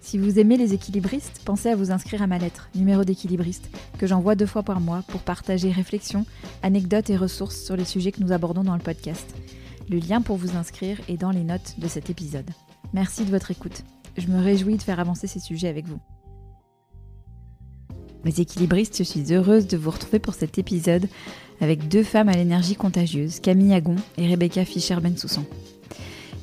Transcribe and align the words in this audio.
Si 0.00 0.16
vous 0.16 0.38
aimez 0.38 0.56
les 0.56 0.72
équilibristes, 0.72 1.42
pensez 1.44 1.68
à 1.68 1.76
vous 1.76 1.92
inscrire 1.92 2.22
à 2.22 2.26
ma 2.26 2.38
lettre, 2.38 2.70
numéro 2.74 3.04
d'équilibriste, 3.04 3.68
que 3.98 4.06
j'envoie 4.06 4.34
deux 4.34 4.46
fois 4.46 4.62
par 4.62 4.80
mois 4.80 5.04
pour 5.08 5.20
partager 5.20 5.70
réflexions, 5.70 6.24
anecdotes 6.62 7.10
et 7.10 7.16
ressources 7.16 7.62
sur 7.62 7.76
les 7.76 7.84
sujets 7.84 8.10
que 8.10 8.22
nous 8.22 8.32
abordons 8.32 8.64
dans 8.64 8.74
le 8.74 8.80
podcast. 8.80 9.34
Le 9.90 9.98
lien 9.98 10.22
pour 10.22 10.36
vous 10.36 10.56
inscrire 10.56 10.98
est 11.08 11.18
dans 11.18 11.30
les 11.30 11.44
notes 11.44 11.74
de 11.78 11.86
cet 11.86 12.08
épisode. 12.08 12.50
Merci 12.94 13.24
de 13.24 13.30
votre 13.30 13.50
écoute. 13.50 13.84
Je 14.16 14.26
me 14.28 14.42
réjouis 14.42 14.76
de 14.76 14.82
faire 14.82 15.00
avancer 15.00 15.26
ces 15.26 15.38
sujets 15.38 15.68
avec 15.68 15.86
vous. 15.86 16.00
Les 18.24 18.40
équilibristes, 18.40 18.98
je 18.98 19.02
suis 19.02 19.32
heureuse 19.32 19.66
de 19.66 19.76
vous 19.76 19.90
retrouver 19.90 20.18
pour 20.18 20.34
cet 20.34 20.58
épisode 20.58 21.08
avec 21.60 21.88
deux 21.88 22.04
femmes 22.04 22.28
à 22.28 22.34
l'énergie 22.34 22.74
contagieuse, 22.74 23.40
Camille 23.40 23.74
Agon 23.74 23.96
et 24.16 24.28
Rebecca 24.28 24.64
Fischer-Bensoussan. 24.64 25.44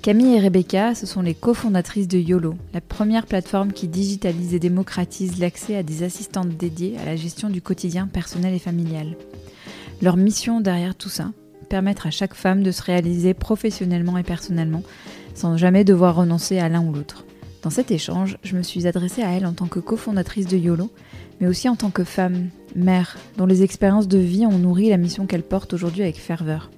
Camille 0.02 0.36
et 0.36 0.40
Rebecca, 0.40 0.95
ce 0.95 1.06
sont 1.06 1.22
les 1.22 1.34
cofondatrices 1.34 2.08
de 2.08 2.17
YOLO, 2.17 2.56
la 2.73 2.80
première 2.80 3.26
plateforme 3.26 3.73
qui 3.73 3.88
digitalise 3.88 4.53
et 4.53 4.59
démocratise 4.59 5.40
l'accès 5.40 5.76
à 5.76 5.84
des 5.84 6.03
assistantes 6.03 6.56
dédiées 6.56 6.98
à 7.02 7.06
la 7.06 7.16
gestion 7.17 7.50
du 7.50 7.62
quotidien 7.62 8.08
personnel 8.08 8.53
et 8.53 8.59
familial. 8.59 9.18
Leur 10.02 10.16
mission 10.16 10.62
derrière 10.62 10.95
tout 10.95 11.09
ça, 11.09 11.31
permettre 11.68 12.08
à 12.08 12.12
chaque 12.12 12.36
femme 12.36 12.64
de 12.64 12.72
se 12.72 12.81
réaliser 12.81 13.34
professionnellement 13.34 14.18
et 14.18 14.23
personnellement, 14.23 14.84
sans 15.34 15.58
jamais 15.58 15.84
devoir 15.84 16.16
renoncer 16.16 16.59
à 16.59 16.70
l'un 16.70 16.86
ou 16.86 16.94
l'autre. 16.94 17.25
Dans 17.62 17.70
cet 17.70 17.92
échange, 17.92 18.38
je 18.44 18.56
me 18.56 18.64
suis 18.64 18.88
adressée 18.88 19.23
à 19.23 19.31
elle 19.31 19.45
en 19.45 19.53
tant 19.53 19.68
que 19.68 19.80
cofondatrice 19.80 20.48
de 20.48 20.58
YOLO, 20.58 20.90
mais 21.42 21.48
aussi 21.48 21.68
en 21.68 21.75
tant 21.75 21.90
que 21.90 22.06
femme, 22.06 22.50
mère, 22.75 23.18
dont 23.36 23.45
les 23.45 23.64
expériences 23.64 24.08
de 24.08 24.20
vie 24.20 24.45
ont 24.45 24.58
nourri 24.58 24.90
la 24.90 24.98
mission 24.98 25.25
qu'elle 25.25 25.44
porte 25.44 25.73
aujourd'hui 25.73 26.03
avec 26.03 26.18
ferveur. 26.18 26.70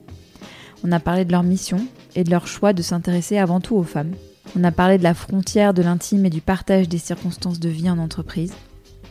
On 0.84 0.92
a 0.92 1.00
parlé 1.00 1.26
de 1.26 1.32
leur 1.32 1.44
mission 1.44 1.86
et 2.16 2.24
de 2.24 2.32
leur 2.32 2.48
choix 2.48 2.74
de 2.74 2.82
s'intéresser 2.82 3.38
avant 3.38 3.60
tout 3.60 3.76
aux 3.76 3.84
femmes. 3.84 4.14
On 4.58 4.64
a 4.64 4.72
parlé 4.72 4.98
de 4.98 5.04
la 5.04 5.14
frontière 5.14 5.74
de 5.74 5.82
l'intime 5.82 6.26
et 6.26 6.30
du 6.30 6.42
partage 6.42 6.90
des 6.90 6.98
circonstances 6.98 7.60
de 7.60 7.70
vie 7.70 7.90
en 7.90 8.00
entreprise. 8.00 8.54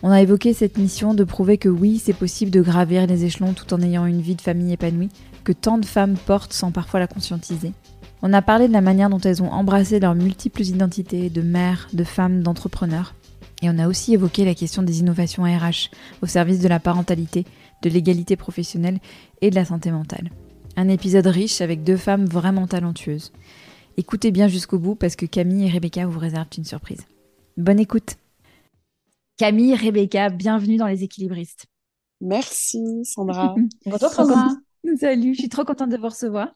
On 0.01 0.11
a 0.11 0.21
évoqué 0.21 0.53
cette 0.53 0.77
mission 0.77 1.13
de 1.13 1.23
prouver 1.23 1.57
que 1.57 1.69
oui, 1.69 2.01
c'est 2.01 2.13
possible 2.13 2.51
de 2.51 2.61
gravir 2.61 3.05
les 3.05 3.25
échelons 3.25 3.53
tout 3.53 3.73
en 3.73 3.81
ayant 3.81 4.05
une 4.05 4.21
vie 4.21 4.35
de 4.35 4.41
famille 4.41 4.73
épanouie, 4.73 5.09
que 5.43 5.51
tant 5.51 5.77
de 5.77 5.85
femmes 5.85 6.15
portent 6.25 6.53
sans 6.53 6.71
parfois 6.71 6.99
la 6.99 7.07
conscientiser. 7.07 7.73
On 8.21 8.33
a 8.33 8.41
parlé 8.41 8.67
de 8.67 8.73
la 8.73 8.81
manière 8.81 9.09
dont 9.09 9.19
elles 9.19 9.41
ont 9.43 9.51
embrassé 9.51 9.99
leurs 9.99 10.15
multiples 10.15 10.63
identités 10.63 11.29
de 11.29 11.41
mères, 11.41 11.87
de 11.93 12.03
femmes, 12.03 12.43
d'entrepreneurs. 12.43 13.13
Et 13.61 13.69
on 13.69 13.77
a 13.77 13.87
aussi 13.87 14.13
évoqué 14.13 14.45
la 14.45 14.55
question 14.55 14.83
des 14.83 14.99
innovations 14.99 15.43
RH 15.43 15.89
au 16.21 16.27
service 16.27 16.59
de 16.59 16.67
la 16.67 16.79
parentalité, 16.79 17.45
de 17.81 17.89
l'égalité 17.89 18.35
professionnelle 18.35 18.99
et 19.41 19.49
de 19.49 19.55
la 19.55 19.65
santé 19.65 19.91
mentale. 19.91 20.29
Un 20.75 20.87
épisode 20.87 21.27
riche 21.27 21.61
avec 21.61 21.83
deux 21.83 21.97
femmes 21.97 22.25
vraiment 22.25 22.67
talentueuses. 22.67 23.31
Écoutez 23.97 24.31
bien 24.31 24.47
jusqu'au 24.47 24.79
bout 24.79 24.95
parce 24.95 25.15
que 25.15 25.25
Camille 25.25 25.65
et 25.65 25.69
Rebecca 25.69 26.05
vous 26.05 26.19
réservent 26.19 26.47
une 26.57 26.63
surprise. 26.63 27.05
Bonne 27.57 27.79
écoute. 27.79 28.15
Camille, 29.37 29.75
Rebecca, 29.75 30.29
bienvenue 30.29 30.77
dans 30.77 30.87
Les 30.87 31.03
Équilibristes. 31.03 31.65
Merci 32.21 33.03
Sandra. 33.03 33.55
Bonjour 33.85 34.09
Sandra. 34.09 34.49
Salut, 34.99 35.33
je 35.33 35.39
suis 35.39 35.49
trop 35.49 35.65
contente 35.65 35.89
de 35.89 35.97
vous 35.97 36.07
recevoir. 36.07 36.53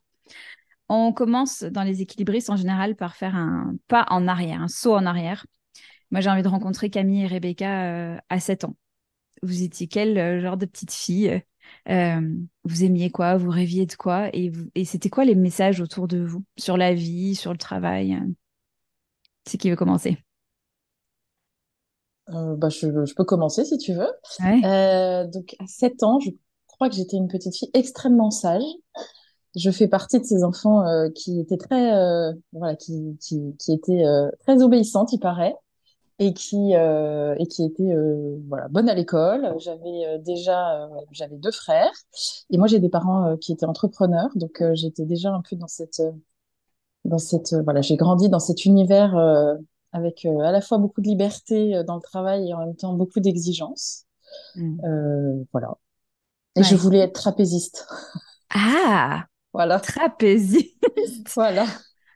On 0.90 1.12
commence 1.14 1.64
dans 1.64 1.84
Les 1.84 2.02
Équilibristes 2.02 2.50
en 2.50 2.56
général 2.56 2.96
par 2.96 3.16
faire 3.16 3.36
un 3.36 3.76
pas 3.88 4.06
en 4.10 4.28
arrière, 4.28 4.62
un 4.62 4.68
saut 4.68 4.94
en 4.94 5.06
arrière. 5.06 5.46
Moi, 6.12 6.22
j'ai 6.22 6.30
envie 6.30 6.44
de 6.44 6.48
rencontrer 6.48 6.90
Camille 6.90 7.24
et 7.24 7.28
Rebecca 7.28 7.86
euh, 7.86 8.18
à 8.30 8.40
7 8.40 8.66
ans. 8.66 8.76
Vous 9.42 9.64
étiez 9.64 9.88
quel 9.88 10.18
euh, 10.18 10.42
genre 10.42 10.58
de 10.58 10.66
petite 10.66 10.94
fille 10.94 11.42
euh, 11.90 12.22
vous 12.64 12.84
aimiez 12.84 13.10
quoi? 13.12 13.38
Vous 13.38 13.50
rêviez 13.50 13.86
de 13.86 13.94
quoi? 13.94 14.30
Et, 14.34 14.52
et 14.76 14.86
c'était 14.86 15.10
quoi 15.10 15.26
les 15.26 15.36
messages 15.36 15.82
autour 15.82 16.08
de 16.08 16.20
vous? 16.20 16.44
Sur 16.58 16.78
la 16.78 16.94
vie, 16.94 17.36
sur 17.36 17.52
le 17.52 17.58
travail 17.58 18.18
C'est 19.46 19.58
qui 19.58 19.70
veut 19.70 19.76
commencer? 19.76 20.18
Euh, 22.30 22.56
bah, 22.56 22.70
je, 22.70 22.88
je, 23.06 23.14
peux 23.16 23.26
commencer 23.26 23.66
si 23.66 23.78
tu 23.78 23.94
veux. 23.94 24.10
Euh, 24.64 25.28
donc, 25.28 25.56
à 25.60 25.68
7 25.68 26.04
ans, 26.04 26.20
je 26.20 26.30
crois 26.68 26.90
que 26.90 26.96
j'étais 26.96 27.18
une 27.18 27.28
petite 27.28 27.56
fille 27.56 27.70
extrêmement 27.74 28.32
sage. 28.32 28.64
Je 29.56 29.70
fais 29.70 29.88
partie 29.88 30.20
de 30.20 30.26
ces 30.26 30.44
enfants 30.44 30.86
euh, 30.88 31.10
qui 31.14 31.40
étaient 31.40 31.58
très, 31.58 31.94
euh, 31.94 32.32
voilà, 32.54 32.76
qui, 32.76 33.18
qui, 33.22 33.56
qui 33.60 33.74
étaient 33.74 34.06
euh, 34.06 34.30
très 34.40 34.64
obéissantes, 34.64 35.14
il 35.14 35.20
paraît 35.20 35.54
et 36.20 36.34
qui 36.34 36.76
euh, 36.76 37.36
et 37.40 37.48
qui 37.48 37.66
était 37.66 37.92
euh, 37.92 38.38
voilà 38.48 38.68
bonne 38.68 38.90
à 38.90 38.94
l'école. 38.94 39.54
J'avais 39.58 40.06
euh, 40.06 40.18
déjà 40.20 40.90
j'avais 41.12 41.38
deux 41.38 41.52
frères 41.52 41.94
et 42.50 42.58
moi 42.58 42.68
j'ai 42.68 42.80
des 42.80 42.90
parents 42.90 43.36
qui 43.38 43.52
étaient 43.52 43.66
entrepreneurs 43.66 44.30
donc 44.36 44.64
j'étais 44.74 45.06
déjà 45.06 45.34
un 45.34 45.42
peu 45.42 45.56
dans 45.56 45.68
cette 45.68 46.02
dans 47.06 47.18
cette 47.18 47.56
voilà 47.64 47.82
j'ai 47.82 47.96
grandi 47.96 48.30
dans 48.30 48.40
cet 48.40 48.66
univers 48.66 49.16
avec 49.92 50.26
à 50.26 50.52
la 50.52 50.62
fois 50.62 50.78
beaucoup 50.78 51.02
de 51.02 51.08
liberté 51.08 51.84
dans 51.84 51.96
le 51.96 52.02
travail 52.02 52.50
et 52.50 52.54
en 52.54 52.60
même 52.60 52.76
temps 52.76 52.94
beaucoup 52.94 53.20
d'exigences. 53.20 54.06
Mmh. 54.56 55.44
voilà. 55.52 55.76
Et 56.56 56.60
ouais. 56.60 56.66
je 56.66 56.76
voulais 56.76 57.00
être 57.00 57.14
trapéziste. 57.14 57.88
Ah 58.50 59.26
voilà. 59.54 59.80
Trapéziste. 59.80 60.76
voilà. 61.36 61.66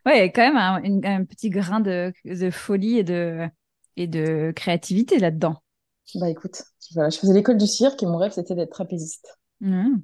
Ouais, 0.06 0.31
quand 0.31 0.41
même 0.41 0.57
un, 0.57 1.19
un, 1.19 1.25
petit 1.25 1.50
grain 1.50 1.80
de, 1.80 2.13
de 2.25 2.50
folie 2.50 3.00
et 3.00 3.03
de 3.03 3.47
et 3.97 4.08
de 4.08 4.53
créativité 4.56 5.19
là-dedans. 5.19 5.58
Bah 6.16 6.30
écoute, 6.30 6.63
voilà, 6.94 7.09
je 7.09 7.18
faisais 7.18 7.34
l'école 7.34 7.58
du 7.58 7.68
cirque 7.68 8.02
et 8.02 8.06
mon 8.06 8.18
rêve 8.18 8.31
c'était 8.31 8.56
d'être 8.56 8.72
trapéziste. 8.72 9.38
Mmh. 9.59 9.97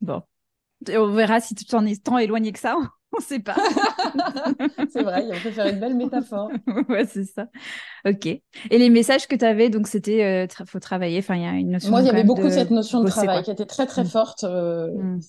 Bon, 0.00 0.22
et 0.86 0.96
on 0.96 1.12
verra 1.12 1.40
si 1.40 1.54
tu 1.54 1.64
t'en 1.64 1.84
es 1.86 1.96
tant 1.96 2.18
éloigné 2.18 2.52
que 2.52 2.58
ça. 2.58 2.76
On 3.16 3.20
ne 3.20 3.22
sait 3.22 3.38
pas. 3.38 3.56
c'est 4.92 5.02
vrai, 5.02 5.24
on 5.26 5.42
peut 5.42 5.50
faire 5.50 5.66
une 5.66 5.80
belle 5.80 5.96
métaphore. 5.96 6.50
ouais, 6.90 7.06
c'est 7.06 7.24
ça. 7.24 7.46
Ok. 8.04 8.26
Et 8.26 8.42
les 8.70 8.90
messages 8.90 9.26
que 9.26 9.34
tu 9.34 9.46
avais, 9.46 9.70
donc 9.70 9.86
c'était 9.86 10.22
euh, 10.22 10.46
tra 10.46 10.66
faut 10.66 10.78
travailler. 10.78 11.20
Enfin, 11.20 11.36
il 11.36 11.42
y 11.42 11.46
a 11.46 11.52
une 11.52 11.70
notion. 11.70 11.90
Moi, 11.90 12.02
il 12.02 12.06
y 12.06 12.10
avait 12.10 12.24
beaucoup 12.24 12.42
de... 12.42 12.50
cette 12.50 12.70
notion 12.70 12.98
de 12.98 13.04
bosser, 13.04 13.14
travail 13.16 13.36
quoi. 13.36 13.44
qui 13.44 13.50
était 13.50 13.64
très 13.64 13.86
très 13.86 14.04
mmh. 14.04 14.08
forte, 14.08 14.44
euh, 14.44 14.88
mmh. 14.94 15.20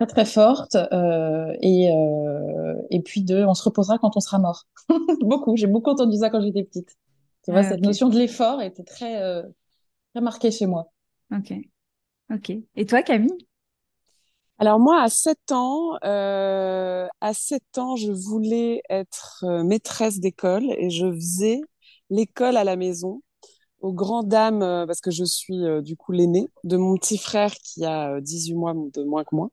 très 0.00 0.06
très 0.08 0.24
forte, 0.24 0.74
euh, 0.74 1.54
et 1.62 1.92
euh, 1.92 2.74
et 2.90 3.00
puis 3.00 3.22
de, 3.22 3.44
on 3.44 3.54
se 3.54 3.62
reposera 3.62 3.98
quand 3.98 4.16
on 4.16 4.20
sera 4.20 4.40
mort. 4.40 4.66
beaucoup. 5.20 5.56
J'ai 5.56 5.68
beaucoup 5.68 5.90
entendu 5.90 6.16
ça 6.16 6.30
quand 6.30 6.40
j'étais 6.40 6.64
petite. 6.64 6.96
Tu 7.50 7.52
vois, 7.52 7.62
ah, 7.62 7.68
cette 7.68 7.78
okay. 7.78 7.86
notion 7.86 8.08
de 8.08 8.16
l'effort 8.16 8.62
était 8.62 8.84
très, 8.84 9.20
euh, 9.20 9.42
très 10.14 10.20
marquée 10.20 10.52
chez 10.52 10.66
moi. 10.66 10.92
Ok. 11.34 11.52
Ok. 12.32 12.52
Et 12.76 12.86
toi, 12.86 13.02
Camille? 13.02 13.36
Alors 14.58 14.78
moi, 14.78 15.02
à 15.02 15.08
7 15.08 15.50
ans, 15.50 15.96
euh, 16.04 17.08
à 17.20 17.34
7 17.34 17.78
ans, 17.78 17.96
je 17.96 18.12
voulais 18.12 18.82
être 18.88 19.44
euh, 19.48 19.64
maîtresse 19.64 20.20
d'école 20.20 20.64
et 20.78 20.90
je 20.90 21.12
faisais 21.12 21.60
l'école 22.08 22.56
à 22.56 22.62
la 22.62 22.76
maison 22.76 23.20
aux 23.80 23.92
grandes 23.92 24.28
dames, 24.28 24.60
parce 24.86 25.00
que 25.00 25.10
je 25.10 25.24
suis 25.24 25.64
euh, 25.64 25.82
du 25.82 25.96
coup 25.96 26.12
l'aînée 26.12 26.46
de 26.62 26.76
mon 26.76 26.96
petit 26.96 27.18
frère 27.18 27.52
qui 27.54 27.84
a 27.84 28.20
18 28.20 28.54
mois 28.54 28.74
de 28.74 29.02
moins 29.02 29.24
que 29.24 29.34
moi. 29.34 29.48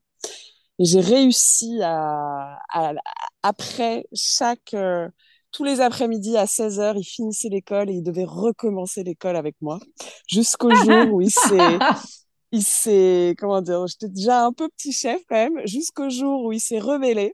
Et 0.78 0.86
j'ai 0.86 1.00
réussi 1.00 1.80
à, 1.82 2.60
à, 2.72 2.94
après 3.42 4.06
chaque 4.14 4.76
tous 5.52 5.64
les 5.64 5.82
après-midi 5.82 6.38
à 6.38 6.46
16h, 6.46 6.96
il 6.98 7.04
finissait 7.04 7.50
l'école 7.50 7.90
et 7.90 7.94
il 7.94 8.04
devait 8.04 8.26
recommencer 8.26 9.04
l'école 9.04 9.36
avec 9.36 9.56
moi 9.62 9.80
jusqu'au 10.28 10.70
jour 10.86 11.14
où 11.14 11.22
il 11.22 11.32
s'est 11.32 11.80
il 12.52 12.64
s'est 12.64 13.36
comment 13.38 13.62
dire, 13.62 13.86
j'étais 13.88 14.10
déjà 14.10 14.46
un 14.46 14.54
peu 14.54 14.70
petit 14.70 14.92
chef 14.92 15.22
quand 15.28 15.36
même 15.36 15.66
jusqu'au 15.66 16.10
jour 16.10 16.46
où 16.46 16.52
il 16.54 16.60
s'est 16.60 16.80
rebellé. 16.80 17.34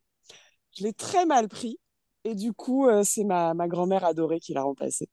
Je 0.77 0.83
l'ai 0.83 0.93
très 0.93 1.25
mal 1.25 1.47
pris 1.47 1.77
et 2.25 2.35
du 2.35 2.53
coup, 2.53 2.87
euh, 2.87 3.03
c'est 3.03 3.25
ma, 3.25 3.53
ma 3.53 3.67
grand-mère 3.67 4.05
adorée 4.05 4.39
qui 4.39 4.53
l'a 4.53 4.63
remplacé. 4.63 5.09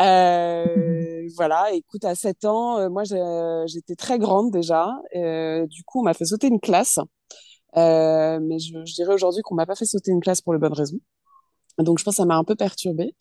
Euh, 0.00 1.28
voilà, 1.36 1.72
écoute, 1.72 2.04
à 2.04 2.14
7 2.14 2.44
ans, 2.44 2.90
moi 2.90 3.02
j'étais 3.66 3.96
très 3.96 4.18
grande 4.18 4.50
déjà. 4.52 4.88
du 5.14 5.84
coup, 5.84 6.00
on 6.00 6.04
m'a 6.04 6.14
fait 6.14 6.26
sauter 6.26 6.48
une 6.48 6.60
classe. 6.60 6.98
mais 7.74 8.58
je, 8.58 8.84
je 8.84 8.94
dirais 8.94 9.14
aujourd'hui 9.14 9.42
qu'on 9.42 9.54
m'a 9.54 9.66
pas 9.66 9.74
fait 9.76 9.86
sauter 9.86 10.10
une 10.12 10.20
classe 10.20 10.42
pour 10.42 10.52
les 10.52 10.58
bonnes 10.58 10.74
raisons. 10.74 11.00
Donc, 11.82 11.98
je 11.98 12.04
pense 12.04 12.14
que 12.14 12.22
ça 12.22 12.26
m'a 12.26 12.36
un 12.36 12.44
peu 12.44 12.56
perturbée. 12.56 13.14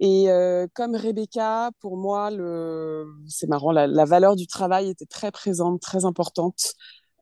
Et 0.00 0.30
euh, 0.30 0.66
comme 0.74 0.94
Rebecca, 0.94 1.70
pour 1.80 1.96
moi, 1.96 2.30
le... 2.30 3.06
c'est 3.26 3.48
marrant, 3.48 3.72
la, 3.72 3.86
la, 3.86 4.04
valeur 4.04 4.36
du 4.36 4.46
travail 4.46 4.88
était 4.88 5.06
très 5.06 5.32
présente, 5.32 5.80
très 5.80 6.04
importante. 6.04 6.74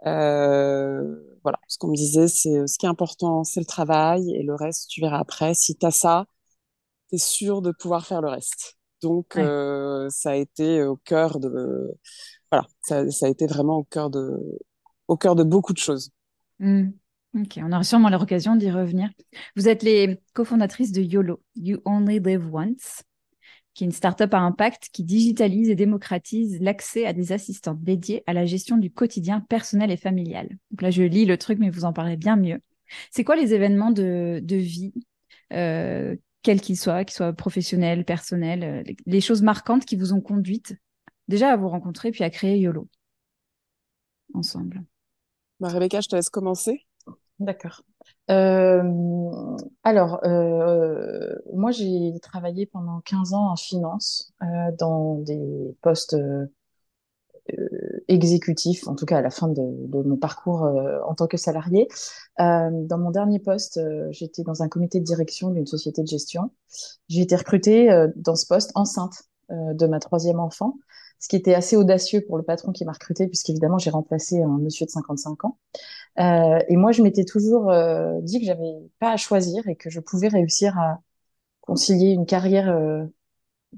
Euh, 0.06 1.16
voilà, 1.42 1.58
ce 1.68 1.78
qu'on 1.78 1.88
me 1.88 1.96
disait, 1.96 2.28
c'est 2.28 2.66
ce 2.66 2.78
qui 2.78 2.86
est 2.86 2.88
important, 2.88 3.44
c'est 3.44 3.60
le 3.60 3.66
travail 3.66 4.34
et 4.34 4.42
le 4.42 4.54
reste, 4.54 4.88
tu 4.90 5.00
verras 5.00 5.18
après. 5.18 5.54
Si 5.54 5.76
tu 5.76 5.86
as 5.86 5.90
ça, 5.90 6.26
tu 7.08 7.16
es 7.16 7.18
sûr 7.18 7.62
de 7.62 7.72
pouvoir 7.72 8.06
faire 8.06 8.20
le 8.20 8.28
reste. 8.28 8.76
Donc, 9.02 9.36
euh, 9.36 10.08
ça 10.10 10.30
a 10.30 10.34
été 10.36 10.82
au 10.84 10.96
cœur 10.96 11.40
de. 11.40 11.94
Voilà, 12.50 12.66
ça, 12.82 13.10
ça, 13.10 13.26
a 13.26 13.28
été 13.28 13.46
vraiment 13.46 13.78
au 13.78 13.84
cœur 13.84 14.10
de, 14.10 14.38
au 15.08 15.16
cœur 15.16 15.34
de 15.34 15.44
beaucoup 15.44 15.72
de 15.72 15.78
choses. 15.78 16.10
Mmh. 16.58 16.90
Ok, 17.34 17.58
on 17.62 17.72
aura 17.72 17.84
sûrement 17.84 18.08
l'occasion 18.08 18.56
d'y 18.56 18.70
revenir. 18.70 19.10
Vous 19.56 19.68
êtes 19.68 19.82
les 19.82 20.20
cofondatrices 20.32 20.92
de 20.92 21.02
YOLO, 21.02 21.42
You 21.54 21.78
Only 21.84 22.18
Live 22.18 22.48
Once, 22.54 23.02
qui 23.74 23.84
est 23.84 23.86
une 23.86 23.92
start-up 23.92 24.32
à 24.32 24.38
impact 24.38 24.88
qui 24.90 25.04
digitalise 25.04 25.68
et 25.68 25.74
démocratise 25.74 26.58
l'accès 26.62 27.04
à 27.04 27.12
des 27.12 27.32
assistants 27.32 27.76
dédiés 27.78 28.22
à 28.26 28.32
la 28.32 28.46
gestion 28.46 28.78
du 28.78 28.90
quotidien 28.90 29.40
personnel 29.40 29.90
et 29.90 29.98
familial. 29.98 30.48
Donc 30.70 30.80
là, 30.80 30.90
je 30.90 31.02
lis 31.02 31.26
le 31.26 31.36
truc, 31.36 31.58
mais 31.58 31.68
vous 31.68 31.84
en 31.84 31.92
parlez 31.92 32.16
bien 32.16 32.36
mieux. 32.36 32.60
C'est 33.10 33.22
quoi 33.22 33.36
les 33.36 33.52
événements 33.52 33.90
de, 33.90 34.40
vie, 34.48 34.94
euh, 35.52 36.16
quels 36.42 36.62
qu'ils 36.62 36.78
soient, 36.78 37.04
qu'ils 37.04 37.16
soient 37.16 37.34
professionnels, 37.34 38.06
personnels, 38.06 38.64
euh, 38.64 38.94
les, 39.04 39.20
choses 39.20 39.42
marquantes 39.42 39.84
qui 39.84 39.96
vous 39.96 40.14
ont 40.14 40.22
conduite 40.22 40.76
déjà 41.28 41.52
à 41.52 41.56
vous 41.56 41.68
rencontrer 41.68 42.12
puis 42.12 42.24
à 42.24 42.30
créer 42.30 42.58
YOLO 42.58 42.88
ensemble? 44.32 44.84
Bah, 45.60 45.68
Rebecca, 45.68 46.00
je 46.00 46.08
te 46.08 46.16
laisse 46.16 46.30
commencer. 46.30 46.85
D'accord. 47.38 47.82
Euh, 48.30 48.82
alors, 49.84 50.20
euh, 50.24 51.34
moi, 51.52 51.70
j'ai 51.70 52.14
travaillé 52.22 52.64
pendant 52.66 53.00
15 53.02 53.34
ans 53.34 53.50
en 53.50 53.56
finance, 53.56 54.32
euh, 54.42 54.46
dans 54.78 55.16
des 55.16 55.76
postes 55.82 56.16
exécutifs, 58.08 58.88
en 58.88 58.96
tout 58.96 59.06
cas 59.06 59.18
à 59.18 59.22
la 59.22 59.30
fin 59.30 59.48
de, 59.48 59.62
mon 59.62 60.16
parcours 60.16 60.62
en 61.06 61.14
tant 61.14 61.28
que 61.28 61.36
salarié. 61.36 61.86
dans 62.38 62.98
mon 62.98 63.10
dernier 63.10 63.38
poste, 63.38 63.80
j'étais 64.10 64.42
dans 64.42 64.62
un 64.62 64.68
comité 64.68 64.98
de 64.98 65.04
direction 65.04 65.50
d'une 65.50 65.66
société 65.66 66.02
de 66.02 66.08
gestion. 66.08 66.50
J'ai 67.08 67.20
été 67.20 67.36
recrutée 67.36 67.88
dans 68.16 68.34
ce 68.34 68.46
poste 68.46 68.72
enceinte 68.74 69.22
de 69.48 69.86
ma 69.86 70.00
troisième 70.00 70.40
enfant 70.40 70.76
ce 71.18 71.28
qui 71.28 71.36
était 71.36 71.54
assez 71.54 71.76
audacieux 71.76 72.20
pour 72.26 72.36
le 72.36 72.42
patron 72.42 72.72
qui 72.72 72.84
m'a 72.84 72.92
recruté, 72.92 73.26
puisqu'évidemment, 73.26 73.78
j'ai 73.78 73.90
remplacé 73.90 74.42
un 74.42 74.58
monsieur 74.58 74.86
de 74.86 74.90
55 74.90 75.44
ans. 75.44 75.58
Euh, 76.18 76.58
et 76.68 76.76
moi, 76.76 76.92
je 76.92 77.02
m'étais 77.02 77.24
toujours 77.24 77.70
euh, 77.70 78.20
dit 78.22 78.40
que 78.40 78.46
j'avais 78.46 78.74
pas 78.98 79.12
à 79.12 79.16
choisir 79.16 79.68
et 79.68 79.76
que 79.76 79.90
je 79.90 80.00
pouvais 80.00 80.28
réussir 80.28 80.78
à 80.78 81.00
concilier 81.60 82.10
une 82.10 82.26
carrière, 82.26 82.70
euh, 82.70 83.04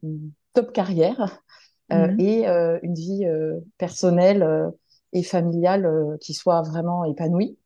une 0.02 0.32
top 0.52 0.72
carrière, 0.72 1.42
mhm. 1.90 2.20
et 2.20 2.46
une 2.46 2.94
vie 2.94 3.26
personnelle 3.78 4.72
et 5.12 5.22
familiale 5.22 6.18
qui 6.20 6.34
soit 6.34 6.62
vraiment 6.62 7.04
épanouie. 7.04 7.58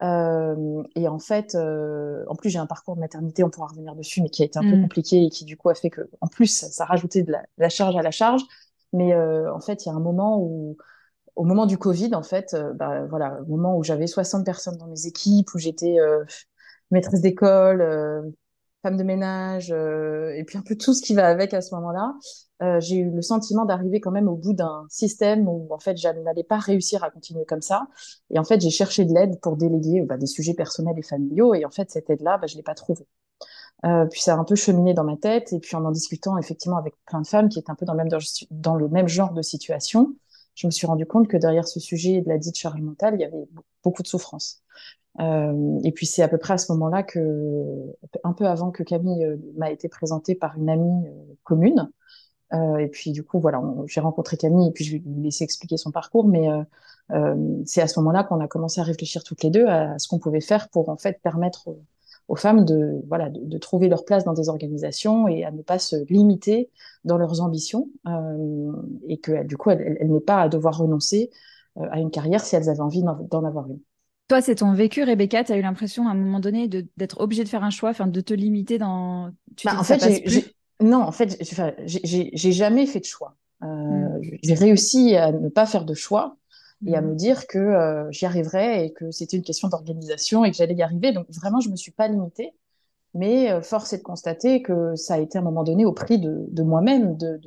et 0.00 1.08
en 1.08 1.18
fait, 1.18 1.56
en 1.56 2.34
plus, 2.36 2.50
j'ai 2.50 2.58
un 2.58 2.66
parcours 2.66 2.94
de 2.94 3.00
maternité, 3.00 3.42
on 3.42 3.50
pourra 3.50 3.66
revenir 3.66 3.94
dessus, 3.94 4.22
mais 4.22 4.30
qui 4.30 4.42
a 4.42 4.46
été 4.46 4.58
un 4.58 4.62
peu 4.62 4.76
mhm. 4.76 4.82
compliqué 4.82 5.24
et 5.24 5.28
qui 5.28 5.44
du 5.44 5.56
coup 5.56 5.70
a 5.70 5.74
fait 5.74 5.90
que, 5.90 6.08
en 6.20 6.28
plus, 6.28 6.46
ça, 6.46 6.84
rajoutait 6.84 7.24
de 7.24 7.32
la, 7.32 7.40
de 7.40 7.62
la 7.62 7.68
charge 7.68 7.96
à 7.96 8.02
la 8.02 8.10
charge. 8.10 8.42
Mais 8.92 9.14
en 9.14 9.60
fait, 9.60 9.84
il 9.84 9.88
y 9.88 9.92
a 9.92 9.94
un 9.94 10.00
moment 10.00 10.38
où, 10.40 10.76
au 11.36 11.44
moment 11.44 11.66
du 11.66 11.78
Covid, 11.78 12.14
en 12.14 12.22
fait, 12.22 12.54
euh, 12.54 12.72
bah, 12.74 13.04
voilà, 13.06 13.40
au 13.42 13.46
moment 13.46 13.76
où 13.76 13.82
j'avais 13.84 14.06
60 14.06 14.44
personnes 14.44 14.76
dans 14.76 14.86
mes 14.86 15.06
équipes, 15.06 15.52
où 15.54 15.58
j'étais 15.58 15.98
euh, 15.98 16.24
maîtresse 16.90 17.20
d'école, 17.20 18.34
femme 18.82 18.96
de 18.96 19.02
ménage, 19.02 19.70
et 19.70 20.44
puis 20.46 20.58
un 20.58 20.62
peu 20.62 20.76
tout 20.76 20.94
ce 20.94 21.02
qui 21.02 21.14
va 21.14 21.26
avec 21.28 21.54
à 21.54 21.60
ce 21.62 21.74
moment-là, 21.74 22.14
j'ai 22.80 22.96
eu 22.96 23.10
le 23.10 23.22
sentiment 23.22 23.64
d'arriver 23.64 24.00
quand 24.00 24.10
même 24.10 24.28
au 24.28 24.36
bout 24.36 24.52
d'un 24.52 24.86
système 24.90 25.48
où 25.48 25.66
en 25.70 25.78
fait, 25.78 25.96
je 25.96 26.08
n'allais 26.08 26.44
pas 26.44 26.58
réussir 26.58 27.02
à 27.02 27.10
continuer 27.10 27.44
comme 27.46 27.62
ça. 27.62 27.88
Et 28.30 28.38
en 28.38 28.44
fait, 28.44 28.60
j'ai 28.60 28.70
cherché 28.70 29.04
de 29.04 29.12
l'aide 29.12 29.40
pour 29.40 29.56
déléguer 29.56 30.02
bah, 30.02 30.16
des 30.18 30.26
sujets 30.26 30.54
personnels 30.54 30.98
et 30.98 31.02
familiaux. 31.02 31.54
Et 31.54 31.64
en 31.64 31.70
fait, 31.70 31.90
cette 31.90 32.10
aide-là, 32.10 32.38
bah, 32.38 32.46
je 32.46 32.56
l'ai 32.56 32.62
pas 32.62 32.74
trouvée. 32.74 33.06
Euh, 33.84 34.06
puis 34.06 34.22
ça 34.22 34.34
a 34.34 34.38
un 34.38 34.44
peu 34.44 34.54
cheminé 34.54 34.94
dans 34.94 35.04
ma 35.04 35.16
tête. 35.16 35.52
Et 35.52 35.60
puis 35.60 35.76
en 35.76 35.84
en 35.84 35.90
discutant 35.90 36.38
effectivement 36.38 36.78
avec 36.78 36.94
plein 37.06 37.20
de 37.20 37.26
femmes 37.26 37.48
qui 37.48 37.58
étaient 37.58 37.70
un 37.70 37.74
peu 37.74 37.86
dans 37.86 37.94
le 38.76 38.88
même 38.88 39.08
genre 39.08 39.32
de 39.32 39.42
situation, 39.42 40.14
je 40.54 40.66
me 40.66 40.70
suis 40.70 40.86
rendu 40.86 41.06
compte 41.06 41.28
que 41.28 41.36
derrière 41.36 41.66
ce 41.66 41.80
sujet 41.80 42.20
de 42.20 42.28
la 42.28 42.38
dite 42.38 42.56
charge 42.56 42.80
mentale, 42.80 43.14
il 43.16 43.20
y 43.20 43.24
avait 43.24 43.44
beaucoup 43.82 44.02
de 44.02 44.08
souffrance. 44.08 44.62
Euh, 45.20 45.78
et 45.84 45.92
puis 45.92 46.06
c'est 46.06 46.22
à 46.22 46.28
peu 46.28 46.38
près 46.38 46.54
à 46.54 46.58
ce 46.58 46.72
moment-là 46.72 47.02
que, 47.02 47.64
un 48.24 48.32
peu 48.32 48.46
avant 48.46 48.70
que 48.70 48.82
Camille 48.82 49.24
euh, 49.24 49.36
m'a 49.56 49.70
été 49.70 49.88
présentée 49.88 50.34
par 50.34 50.56
une 50.56 50.68
amie 50.68 51.06
euh, 51.06 51.34
commune. 51.44 51.90
Euh, 52.52 52.76
et 52.78 52.88
puis 52.88 53.12
du 53.12 53.24
coup, 53.24 53.40
voilà, 53.40 53.62
j'ai 53.86 54.00
rencontré 54.00 54.36
Camille 54.36 54.68
et 54.68 54.72
puis 54.72 54.84
je 54.84 54.96
lui 54.96 55.02
laisser 55.22 55.44
expliquer 55.44 55.76
son 55.76 55.90
parcours. 55.90 56.26
Mais 56.26 56.48
c'est 57.66 57.82
à 57.82 57.88
ce 57.88 57.98
moment-là 58.00 58.24
qu'on 58.24 58.40
a 58.40 58.48
commencé 58.48 58.80
à 58.80 58.84
réfléchir 58.84 59.24
toutes 59.24 59.42
les 59.42 59.50
deux 59.50 59.66
à 59.66 59.98
ce 59.98 60.08
qu'on 60.08 60.18
pouvait 60.18 60.40
faire 60.40 60.68
pour 60.70 60.88
en 60.88 60.96
fait 60.96 61.20
permettre 61.22 61.68
femmes 62.36 62.64
de, 62.64 63.00
voilà, 63.08 63.28
de, 63.30 63.58
trouver 63.58 63.88
leur 63.88 64.04
place 64.04 64.24
dans 64.24 64.32
des 64.32 64.48
organisations 64.48 65.28
et 65.28 65.44
à 65.44 65.50
ne 65.50 65.62
pas 65.62 65.78
se 65.78 65.96
limiter 66.10 66.70
dans 67.04 67.18
leurs 67.18 67.40
ambitions 67.40 67.88
euh, 68.06 68.72
et 69.08 69.18
que 69.18 69.44
du 69.44 69.56
coup, 69.56 69.70
elles, 69.70 69.98
elles, 70.00 70.10
n'aient 70.10 70.20
pas 70.20 70.40
à 70.40 70.48
devoir 70.48 70.78
renoncer 70.78 71.30
euh, 71.76 71.86
à 71.90 72.00
une 72.00 72.10
carrière 72.10 72.44
si 72.44 72.56
elles 72.56 72.68
avaient 72.68 72.80
envie 72.80 73.02
d'en 73.02 73.44
avoir 73.44 73.68
une. 73.68 73.80
Toi, 74.28 74.40
c'est 74.40 74.56
ton 74.56 74.72
vécu, 74.72 75.02
Rebecca. 75.04 75.44
Tu 75.44 75.52
as 75.52 75.58
eu 75.58 75.62
l'impression 75.62 76.08
à 76.08 76.12
un 76.12 76.14
moment 76.14 76.40
donné 76.40 76.66
d'être 76.68 77.20
obligée 77.20 77.44
de 77.44 77.48
faire 77.48 77.62
un 77.62 77.70
choix, 77.70 77.90
enfin 77.90 78.06
de 78.06 78.20
te 78.20 78.32
limiter 78.32 78.78
dans. 78.78 79.30
Tu 79.56 79.66
bah, 79.66 79.74
en 79.78 79.84
fait, 79.84 80.00
non, 80.80 81.02
en 81.02 81.12
fait, 81.12 81.36
j'ai 81.84 82.52
jamais 82.52 82.86
fait 82.86 83.00
de 83.00 83.04
choix. 83.04 83.36
Euh, 83.62 83.66
hmm. 83.66 84.22
J'ai 84.42 84.54
réussi 84.54 85.16
à 85.16 85.30
ne 85.32 85.48
pas 85.48 85.66
faire 85.66 85.84
de 85.84 85.94
choix 85.94 86.36
et 86.86 86.94
à 86.94 87.00
me 87.00 87.14
dire 87.14 87.46
que 87.46 87.58
euh, 87.58 88.10
j'y 88.10 88.26
arriverais 88.26 88.86
et 88.86 88.92
que 88.92 89.10
c'était 89.10 89.36
une 89.36 89.42
question 89.42 89.68
d'organisation 89.68 90.44
et 90.44 90.50
que 90.50 90.56
j'allais 90.56 90.74
y 90.74 90.82
arriver. 90.82 91.12
Donc 91.12 91.26
vraiment, 91.30 91.60
je 91.60 91.70
me 91.70 91.76
suis 91.76 91.92
pas 91.92 92.08
limitée. 92.08 92.52
Mais 93.14 93.50
euh, 93.50 93.62
force 93.62 93.92
est 93.92 93.98
de 93.98 94.02
constater 94.02 94.60
que 94.60 94.96
ça 94.96 95.14
a 95.14 95.18
été 95.18 95.38
à 95.38 95.40
un 95.40 95.44
moment 95.44 95.62
donné 95.62 95.84
au 95.84 95.92
prix 95.92 96.18
de, 96.18 96.46
de 96.48 96.62
moi-même, 96.62 97.16
de, 97.16 97.40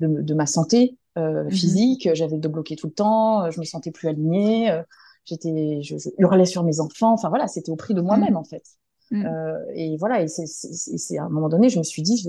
de, 0.00 0.22
de, 0.22 0.34
ma 0.34 0.46
santé 0.46 0.98
euh, 1.16 1.44
mhm. 1.44 1.50
physique. 1.50 2.08
J'avais 2.14 2.38
de 2.38 2.48
bloquer 2.48 2.76
tout 2.76 2.88
le 2.88 2.92
temps, 2.92 3.50
je 3.50 3.58
me 3.58 3.64
sentais 3.64 3.90
plus 3.90 4.08
alignée, 4.08 4.82
j'étais, 5.24 5.80
je, 5.82 5.96
je, 5.96 6.10
hurlais 6.18 6.44
sur 6.44 6.64
mes 6.64 6.80
enfants. 6.80 7.14
Enfin 7.14 7.30
voilà, 7.30 7.48
c'était 7.48 7.70
au 7.70 7.76
prix 7.76 7.94
de 7.94 8.02
moi-même 8.02 8.32
mhm. 8.32 8.36
en 8.36 8.44
fait. 8.44 8.62
Mm. 9.10 9.26
Euh, 9.26 9.58
et 9.74 9.96
voilà, 9.98 10.22
et 10.22 10.28
c'est 10.28 11.18
à 11.18 11.24
un 11.24 11.28
moment 11.28 11.48
donné, 11.48 11.68
je 11.68 11.78
me 11.78 11.84
suis 11.84 12.02
dit, 12.02 12.26